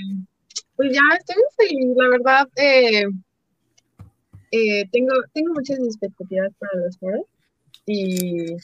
pues 0.75 0.93
ya 0.93 1.01
estoy 1.17 1.35
muy 1.35 1.67
feliz, 1.67 1.97
la 1.97 2.07
verdad, 2.09 2.47
eh, 2.55 3.05
eh, 4.51 4.89
tengo, 4.91 5.13
tengo 5.33 5.53
muchas 5.53 5.79
expectativas 5.79 6.53
para 6.59 6.85
los 6.85 6.97
foros 6.97 7.25
y 7.85 8.55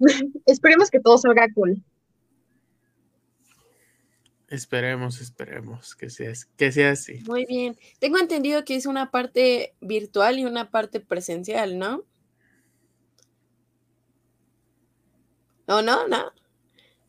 esperemos 0.46 0.90
que 0.90 1.00
todo 1.00 1.18
salga 1.18 1.46
cool. 1.54 1.82
Esperemos, 4.50 5.20
esperemos 5.20 5.94
que 5.94 6.10
sea, 6.10 6.32
que 6.56 6.72
sea 6.72 6.90
así. 6.90 7.22
Muy 7.26 7.46
bien. 7.46 7.78
Tengo 8.00 8.18
entendido 8.18 8.64
que 8.64 8.74
es 8.74 8.84
una 8.84 9.12
parte 9.12 9.74
virtual 9.80 10.40
y 10.40 10.44
una 10.44 10.70
parte 10.70 10.98
presencial, 11.00 11.78
¿no? 11.78 12.04
No, 15.68 15.82
no, 15.82 16.08
no. 16.08 16.32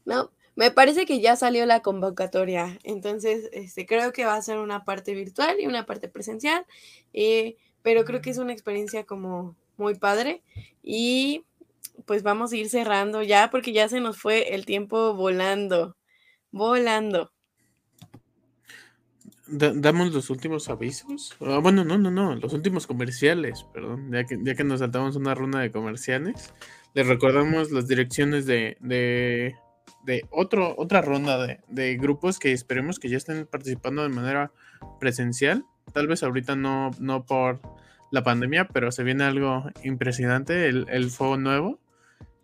No. 0.06 0.32
Me 0.56 0.70
parece 0.70 1.08
que 1.08 1.20
ya 1.20 1.36
salió 1.36 1.66
la 1.66 1.82
convocatoria. 1.82 2.78
Entonces, 2.84 3.50
este, 3.54 3.88
creo 3.88 4.14
que 4.14 4.26
va 4.26 4.36
a 4.36 4.42
ser 4.44 4.60
una 4.60 4.86
parte 4.86 5.16
virtual 5.16 5.60
y 5.60 5.66
una 5.66 5.88
parte 5.88 6.08
presencial. 6.10 6.66
eh, 7.14 7.58
pero 7.82 8.06
creo 8.06 8.22
que 8.22 8.30
es 8.30 8.38
una 8.38 8.54
experiencia 8.54 9.06
como 9.06 9.56
muy 9.78 9.96
padre. 9.96 10.44
Y 10.84 11.46
pues 12.06 12.22
vamos 12.24 12.52
a 12.54 12.58
ir 12.58 12.70
cerrando 12.70 13.24
ya 13.24 13.50
porque 13.50 13.74
ya 13.74 13.90
se 13.90 14.00
nos 14.00 14.20
fue 14.20 14.54
el 14.54 14.66
tiempo 14.68 15.16
volando. 15.16 15.96
Volando. 16.52 17.32
Da- 19.48 19.74
damos 19.76 20.14
los 20.14 20.30
últimos 20.30 20.70
avisos. 20.70 21.36
Ah, 21.42 21.60
bueno, 21.62 21.84
no, 21.84 21.98
no, 21.98 22.10
no, 22.12 22.36
los 22.36 22.54
últimos 22.54 22.88
comerciales, 22.88 23.66
perdón, 23.74 24.10
ya 24.12 24.24
que, 24.24 24.38
ya 24.42 24.56
que 24.56 24.64
nos 24.64 24.80
saltamos 24.80 25.16
una 25.16 25.36
ronda 25.36 25.60
de 25.60 25.72
comerciales. 25.72 26.54
Les 26.94 27.08
recordamos 27.08 27.72
las 27.72 27.88
direcciones 27.88 28.46
de, 28.46 28.78
de, 28.80 29.56
de 30.06 30.26
otro, 30.30 30.74
otra 30.78 31.02
ronda 31.02 31.46
de, 31.46 31.60
de 31.68 31.98
grupos 31.98 32.40
que 32.40 32.52
esperemos 32.54 33.00
que 33.00 33.10
ya 33.10 33.18
estén 33.18 33.46
participando 33.46 34.04
de 34.04 34.10
manera 34.10 34.52
presencial. 35.00 35.66
Tal 35.94 36.08
vez 36.08 36.24
ahorita 36.24 36.56
no, 36.56 36.92
no 37.00 37.26
por 37.26 37.60
la 38.12 38.24
pandemia, 38.24 38.68
pero 38.68 38.92
se 38.92 39.04
viene 39.04 39.24
algo 39.26 39.66
impresionante, 39.84 40.68
el, 40.68 40.86
el 40.90 41.10
fuego 41.10 41.38
nuevo, 41.38 41.80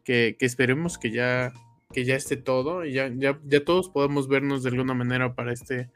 que, 0.04 0.36
que 0.40 0.46
esperemos 0.46 0.98
que 0.98 1.12
ya, 1.12 1.54
que 1.98 2.06
ya 2.06 2.16
esté 2.16 2.38
todo 2.38 2.86
y 2.86 2.94
ya, 2.94 3.12
ya, 3.12 3.40
ya 3.44 3.66
todos 3.66 3.90
podamos 3.90 4.28
vernos 4.28 4.62
de 4.62 4.70
alguna 4.70 4.94
manera 4.94 5.34
para 5.34 5.52
este 5.52 5.90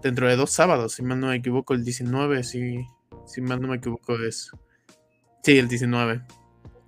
dentro 0.00 0.28
de 0.28 0.36
dos 0.36 0.50
sábados, 0.50 0.92
si 0.92 1.02
mal 1.02 1.18
no 1.18 1.26
me 1.26 1.34
equivoco, 1.34 1.74
el 1.74 1.82
19, 1.82 2.44
si, 2.44 2.86
si 3.26 3.40
mal 3.40 3.60
no 3.60 3.66
me 3.66 3.78
equivoco 3.78 4.14
es... 4.22 4.52
Sí, 5.42 5.58
el 5.58 5.66
19. 5.66 6.22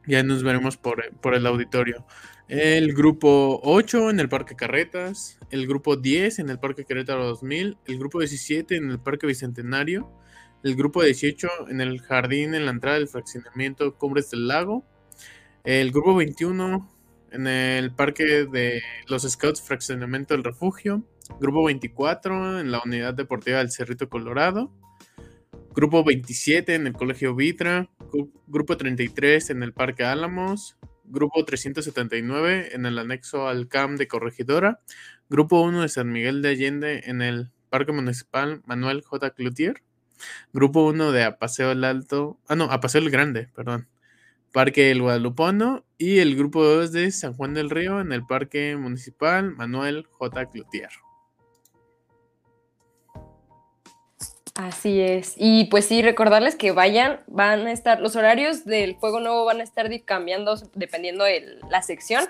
Ya 0.07 0.23
nos 0.23 0.45
veremos 0.45 0.77
por, 0.77 1.03
por 1.17 1.35
el 1.35 1.49
auditorio. 1.49 2.07
El 2.47 2.95
grupo 2.95 3.61
8 3.65 4.11
en 4.11 4.21
el 4.21 4.29
Parque 4.29 4.55
Carretas, 4.55 5.37
el 5.51 5.67
grupo 5.67 5.97
10 5.97 6.39
en 6.39 6.49
el 6.49 6.61
Parque 6.61 6.85
Querétaro 6.85 7.27
2000, 7.27 7.79
el 7.87 7.99
grupo 7.99 8.21
17 8.21 8.77
en 8.77 8.89
el 8.89 9.01
Parque 9.01 9.27
Bicentenario, 9.27 10.13
el 10.63 10.77
grupo 10.77 11.03
18 11.03 11.71
en 11.71 11.81
el 11.81 12.01
jardín 12.01 12.55
en 12.55 12.67
la 12.67 12.71
entrada 12.71 12.99
del 12.99 13.09
fraccionamiento 13.09 13.97
Cumbres 13.97 14.31
del 14.31 14.47
Lago, 14.47 14.85
el 15.65 15.91
grupo 15.91 16.15
21 16.15 16.94
en 17.35 17.47
el 17.47 17.95
Parque 17.95 18.47
de 18.47 18.83
los 19.09 19.23
Scouts 19.23 19.61
Fraccionamiento 19.63 20.35
del 20.35 20.45
Refugio, 20.45 21.03
grupo 21.41 21.65
24 21.65 22.61
en 22.61 22.71
la 22.71 22.81
Unidad 22.85 23.15
Deportiva 23.15 23.59
del 23.59 23.71
Cerrito 23.71 24.09
Colorado, 24.09 24.73
grupo 25.75 26.05
27 26.05 26.75
en 26.75 26.87
el 26.87 26.93
Colegio 26.93 27.35
Vitra, 27.35 27.91
gru- 28.13 28.31
grupo 28.47 28.77
33 28.77 29.51
en 29.51 29.63
el 29.63 29.73
Parque 29.73 30.05
Álamos, 30.05 30.77
grupo 31.05 31.45
379 31.45 32.71
en 32.75 32.87
el 32.87 32.99
anexo 32.99 33.49
al 33.49 33.69
CAM 33.69 33.97
de 33.97 34.09
Corregidora, 34.09 34.81
grupo 35.29 35.61
1 35.63 35.83
de 35.83 35.89
San 35.89 36.11
Miguel 36.13 36.41
de 36.43 36.49
Allende 36.51 37.03
en 37.07 37.21
el 37.23 37.51
Parque 37.69 37.93
Municipal 37.93 38.63
Manuel 38.67 39.03
J. 39.03 39.31
Cloutier, 39.31 39.83
grupo 40.53 40.87
1 40.87 41.11
de 41.13 41.25
Apaseo 41.25 41.73
el 41.73 41.83
Alto, 41.85 42.39
ah 42.49 42.55
no, 42.55 42.65
Apaseo 42.71 43.01
el 43.03 43.11
Grande, 43.11 43.49
perdón, 43.55 43.89
Parque 44.55 44.93
El 44.93 45.03
Guadalupano 45.03 45.85
y 45.99 46.21
el 46.21 46.37
grupo 46.37 46.63
2 46.63 46.93
de 46.93 47.11
San 47.11 47.35
Juan 47.35 47.55
del 47.55 47.71
Río 47.71 48.01
en 48.01 48.13
el 48.13 48.25
Parque 48.25 48.77
Municipal 48.77 49.51
Manuel 49.51 50.07
J. 50.13 50.47
Cloutier. 50.47 50.91
Así 54.55 55.01
es. 55.01 55.35
Y 55.37 55.65
pues 55.65 55.87
sí, 55.87 56.03
recordarles 56.03 56.55
que 56.55 56.71
vayan, 56.71 57.19
van 57.27 57.67
a 57.67 57.73
estar, 57.73 58.01
los 58.01 58.15
horarios 58.15 58.65
del 58.65 58.95
Fuego 58.95 59.19
Nuevo 59.19 59.45
van 59.45 59.59
a 59.59 59.65
estar 59.65 59.91
cambiando 60.05 60.55
dependiendo 60.75 61.25
de 61.25 61.59
la 61.69 61.83
sección. 61.83 62.23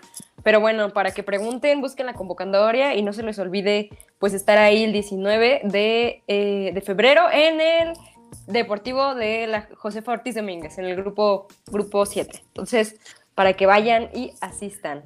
Pero 0.43 0.61
bueno, 0.61 0.95
para 0.95 1.11
que 1.11 1.23
pregunten, 1.23 1.83
busquen 1.83 2.07
la 2.07 2.15
convocatoria 2.15 2.95
y 2.95 3.03
no 3.03 3.13
se 3.13 3.23
les 3.23 3.39
olvide 3.39 3.91
pues 4.19 4.33
estar 4.33 4.57
ahí 4.57 4.85
el 4.85 4.95
19 4.95 5.61
de, 5.65 6.23
eh, 6.27 6.71
de 6.73 6.81
febrero 6.81 7.31
en 7.31 7.61
el 7.61 7.93
Deportivo 8.47 9.15
de 9.15 9.47
la 9.47 9.69
Josefa 9.77 10.13
Ortiz 10.13 10.35
Domínguez, 10.35 10.79
en 10.79 10.87
el 10.87 10.97
grupo, 10.97 11.49
grupo 11.67 12.07
7. 12.07 12.43
Entonces, 12.49 12.97
para 13.35 13.55
que 13.55 13.67
vayan 13.67 14.09
y 14.15 14.33
asistan. 14.41 15.05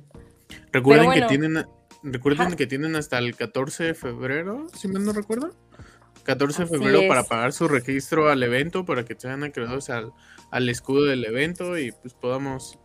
Recuerden 0.73 1.07
bueno. 1.07 1.23
que 1.23 1.29
tienen 1.29 1.67
recuerden 2.03 2.55
que 2.55 2.67
tienen 2.67 2.97
hasta 2.97 3.19
el 3.19 3.35
14 3.37 3.85
de 3.85 3.95
febrero, 3.95 4.67
si 4.75 4.89
mal 4.89 5.05
no 5.05 5.13
recuerdo. 5.13 5.51
14 6.25 6.65
de 6.65 6.69
febrero 6.69 7.01
para 7.09 7.25
pagar 7.25 7.53
su 7.53 7.69
registro 7.69 8.29
al 8.29 8.43
evento, 8.43 8.85
para 8.85 9.05
que 9.05 9.15
sean 9.19 9.45
acreedores 9.45 9.89
al, 9.89 10.13
al 10.51 10.69
escudo 10.69 11.07
del 11.07 11.25
evento 11.25 11.79
y 11.79 11.93
pues 11.93 12.13
podamos, 12.13 12.79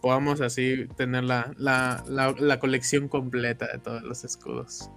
podamos 0.00 0.40
así 0.40 0.86
tener 0.96 1.24
la, 1.24 1.52
la, 1.56 2.04
la, 2.06 2.34
la 2.38 2.60
colección 2.60 3.08
completa 3.08 3.66
de 3.66 3.78
todos 3.78 4.02
los 4.02 4.24
escudos. 4.24 4.90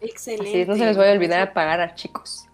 Excelente. 0.00 0.48
Así 0.48 0.60
es, 0.60 0.68
no 0.68 0.76
se 0.76 0.86
les 0.86 0.96
vaya 0.96 1.10
a 1.12 1.14
olvidar 1.14 1.52
pagar, 1.52 1.94
chicos. 1.94 2.47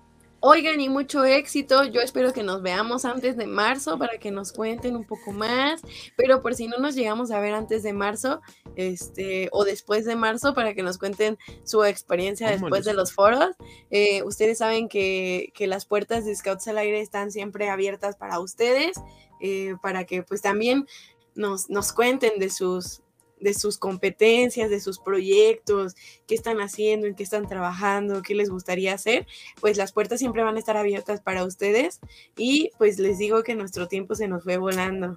Oigan, 0.47 0.79
y 0.79 0.91
mucho 0.91 1.25
éxito. 1.25 1.85
Yo 1.85 2.03
espero 2.03 2.35
que 2.35 2.43
nos 2.43 2.61
veamos 2.61 3.07
antes 3.07 3.35
de 3.39 3.47
marzo 3.47 3.99
para 3.99 4.19
que 4.19 4.31
nos 4.31 4.53
cuenten 4.53 4.95
un 4.95 5.07
poco 5.07 5.33
más. 5.33 5.81
Pero 6.19 6.43
por 6.43 6.55
si 6.55 6.69
no 6.69 6.77
nos 6.77 6.95
llegamos 6.95 7.31
a 7.31 7.41
ver 7.41 7.55
antes 7.55 7.83
de 7.83 7.95
marzo, 7.95 8.43
este, 8.77 9.49
o 9.53 9.65
después 9.65 10.05
de 10.05 10.17
marzo, 10.17 10.53
para 10.53 10.75
que 10.75 10.83
nos 10.83 10.99
cuenten 10.99 11.39
su 11.65 11.83
experiencia 11.83 12.49
¿Cómo 12.49 12.67
después 12.67 12.85
de 12.85 12.93
los 12.93 13.15
foros. 13.15 13.57
Eh, 13.91 14.23
ustedes 14.25 14.59
saben 14.59 14.91
que, 14.91 15.51
que 15.55 15.67
las 15.67 15.87
puertas 15.87 16.27
de 16.27 16.37
Scouts 16.37 16.69
al 16.69 16.77
Aire 16.77 17.01
están 17.01 17.31
siempre 17.33 17.71
abiertas 17.71 18.17
para 18.17 18.39
ustedes, 18.39 19.01
eh, 19.41 19.77
para 19.81 20.05
que 20.05 20.25
pues 20.25 20.43
también 20.43 20.87
nos, 21.35 21.71
nos 21.71 21.95
cuenten 21.95 22.39
de 22.39 22.51
sus 22.51 23.01
de 23.45 23.55
sus 23.55 23.79
competencias, 23.79 24.71
de 24.71 24.81
sus 24.81 24.99
proyectos, 24.99 25.95
qué 26.27 26.35
están 26.35 26.61
haciendo, 26.61 27.07
en 27.07 27.15
qué 27.15 27.23
están 27.23 27.47
trabajando, 27.47 28.23
qué 28.23 28.35
les 28.35 28.51
gustaría 28.51 28.93
hacer 28.95 29.29
pues 29.61 29.77
las 29.77 29.93
puertas 29.93 30.19
siempre 30.19 30.43
van 30.43 30.57
a 30.57 30.59
estar 30.59 30.77
abiertas 30.77 31.21
para 31.21 31.45
ustedes 31.45 32.01
y 32.37 32.71
pues 32.79 32.99
les 32.99 33.19
digo 33.19 33.43
que 33.45 33.55
nuestro 33.55 33.87
tiempo 33.87 34.15
se 34.15 34.27
nos 34.27 34.43
fue 34.43 34.57
volando. 34.57 35.17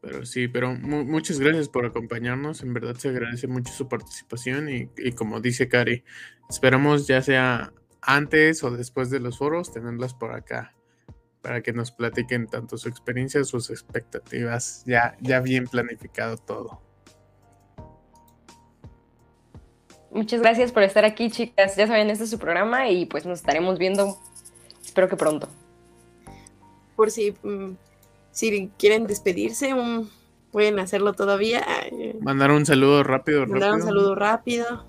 Pero 0.00 0.26
sí, 0.26 0.48
pero 0.48 0.74
mu- 0.74 1.04
muchas 1.04 1.40
gracias 1.40 1.68
por 1.70 1.86
acompañarnos. 1.86 2.62
En 2.62 2.74
verdad 2.74 2.94
se 2.96 3.08
agradece 3.08 3.46
mucho 3.46 3.72
su 3.72 3.88
participación 3.88 4.68
y, 4.68 4.90
y 4.98 5.12
como 5.12 5.40
dice 5.40 5.68
Cari, 5.68 6.04
esperamos 6.50 7.06
ya 7.06 7.22
sea 7.22 7.72
antes 8.02 8.62
o 8.64 8.70
después 8.70 9.08
de 9.08 9.20
los 9.20 9.38
foros 9.38 9.72
tenerlas 9.72 10.12
por 10.12 10.32
acá 10.32 10.73
para 11.44 11.60
que 11.60 11.74
nos 11.74 11.90
platiquen 11.90 12.46
tanto 12.46 12.78
su 12.78 12.88
experiencia, 12.88 13.44
sus 13.44 13.68
expectativas, 13.68 14.82
ya, 14.86 15.14
ya 15.20 15.40
bien 15.40 15.66
planificado 15.66 16.38
todo. 16.38 16.80
Muchas 20.10 20.40
gracias 20.40 20.72
por 20.72 20.84
estar 20.84 21.04
aquí, 21.04 21.30
chicas. 21.30 21.76
Ya 21.76 21.86
saben, 21.86 22.08
este 22.08 22.24
es 22.24 22.30
su 22.30 22.38
programa 22.38 22.88
y 22.88 23.04
pues 23.04 23.26
nos 23.26 23.40
estaremos 23.40 23.78
viendo, 23.78 24.18
espero 24.82 25.06
que 25.06 25.16
pronto. 25.16 25.46
Por 26.96 27.10
si, 27.10 27.34
mm, 27.42 27.76
si 28.30 28.70
quieren 28.78 29.06
despedirse, 29.06 29.74
pueden 30.50 30.78
hacerlo 30.78 31.12
todavía. 31.12 31.62
Mandar 32.22 32.52
un 32.52 32.64
saludo 32.64 33.02
rápido, 33.02 33.46
Mandar 33.46 33.74
un 33.74 33.82
saludo 33.82 34.14
rápido. 34.14 34.86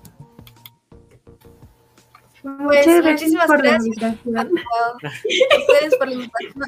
Pues 2.46 2.86
Muchas 2.86 3.02
gracias 3.02 3.04
muchísimas 3.32 3.46
por 3.48 3.64
la 3.64 3.70
gracias. 3.72 3.86
invitación. 3.86 4.52
ustedes 5.58 5.96
por 5.96 6.06
la 6.08 6.14
invitación. 6.14 6.64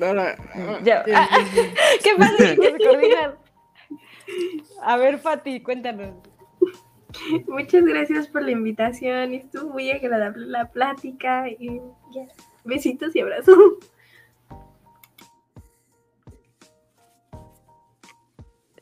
Ahora, 0.00 0.36
Ah, 0.56 0.80
¿Qué 2.02 2.10
pasa, 2.18 2.36
chicos? 2.50 2.66
Se 2.66 2.78
coordinan. 2.84 3.34
A 4.82 4.96
ver, 4.96 5.18
Fati, 5.18 5.60
cuéntanos. 5.62 6.14
Muchas 7.46 7.84
gracias 7.84 8.26
por 8.26 8.42
la 8.42 8.50
invitación. 8.50 9.34
Estuvo 9.34 9.70
muy 9.70 9.90
agradable 9.92 10.46
la 10.46 10.68
plática. 10.72 11.48
Y 11.48 11.80
ya. 12.12 12.26
Besitos 12.64 13.14
y 13.14 13.20
abrazos. 13.20 13.56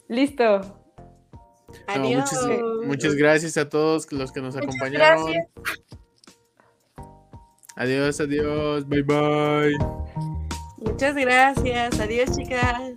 Listo. 0.09 0.80
No, 1.97 2.05
muchas, 2.09 2.49
muchas 2.87 3.15
gracias 3.15 3.57
a 3.57 3.69
todos 3.69 4.11
los 4.13 4.33
que 4.33 4.41
nos 4.41 4.55
Muchas 4.55 4.69
acompañaron. 4.69 5.27
gracias. 5.27 5.49
Adiós, 7.77 8.21
adiós, 8.21 8.89
bye 8.89 9.03
bye. 9.03 9.77
Muchas 10.79 11.15
gracias. 11.15 12.01
Adiós, 12.01 12.37
chicas. 12.37 12.93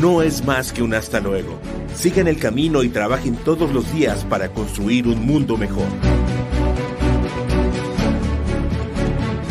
No 0.00 0.22
es 0.22 0.44
más 0.44 0.72
que 0.72 0.82
un 0.82 0.94
hasta 0.94 1.18
luego. 1.20 1.58
Sigan 1.94 2.28
el 2.28 2.38
camino 2.38 2.84
y 2.84 2.88
trabajen 2.88 3.34
todos 3.36 3.72
los 3.72 3.92
días 3.92 4.24
para 4.24 4.50
construir 4.50 5.08
un 5.08 5.26
mundo 5.26 5.56
mejor. 5.56 5.88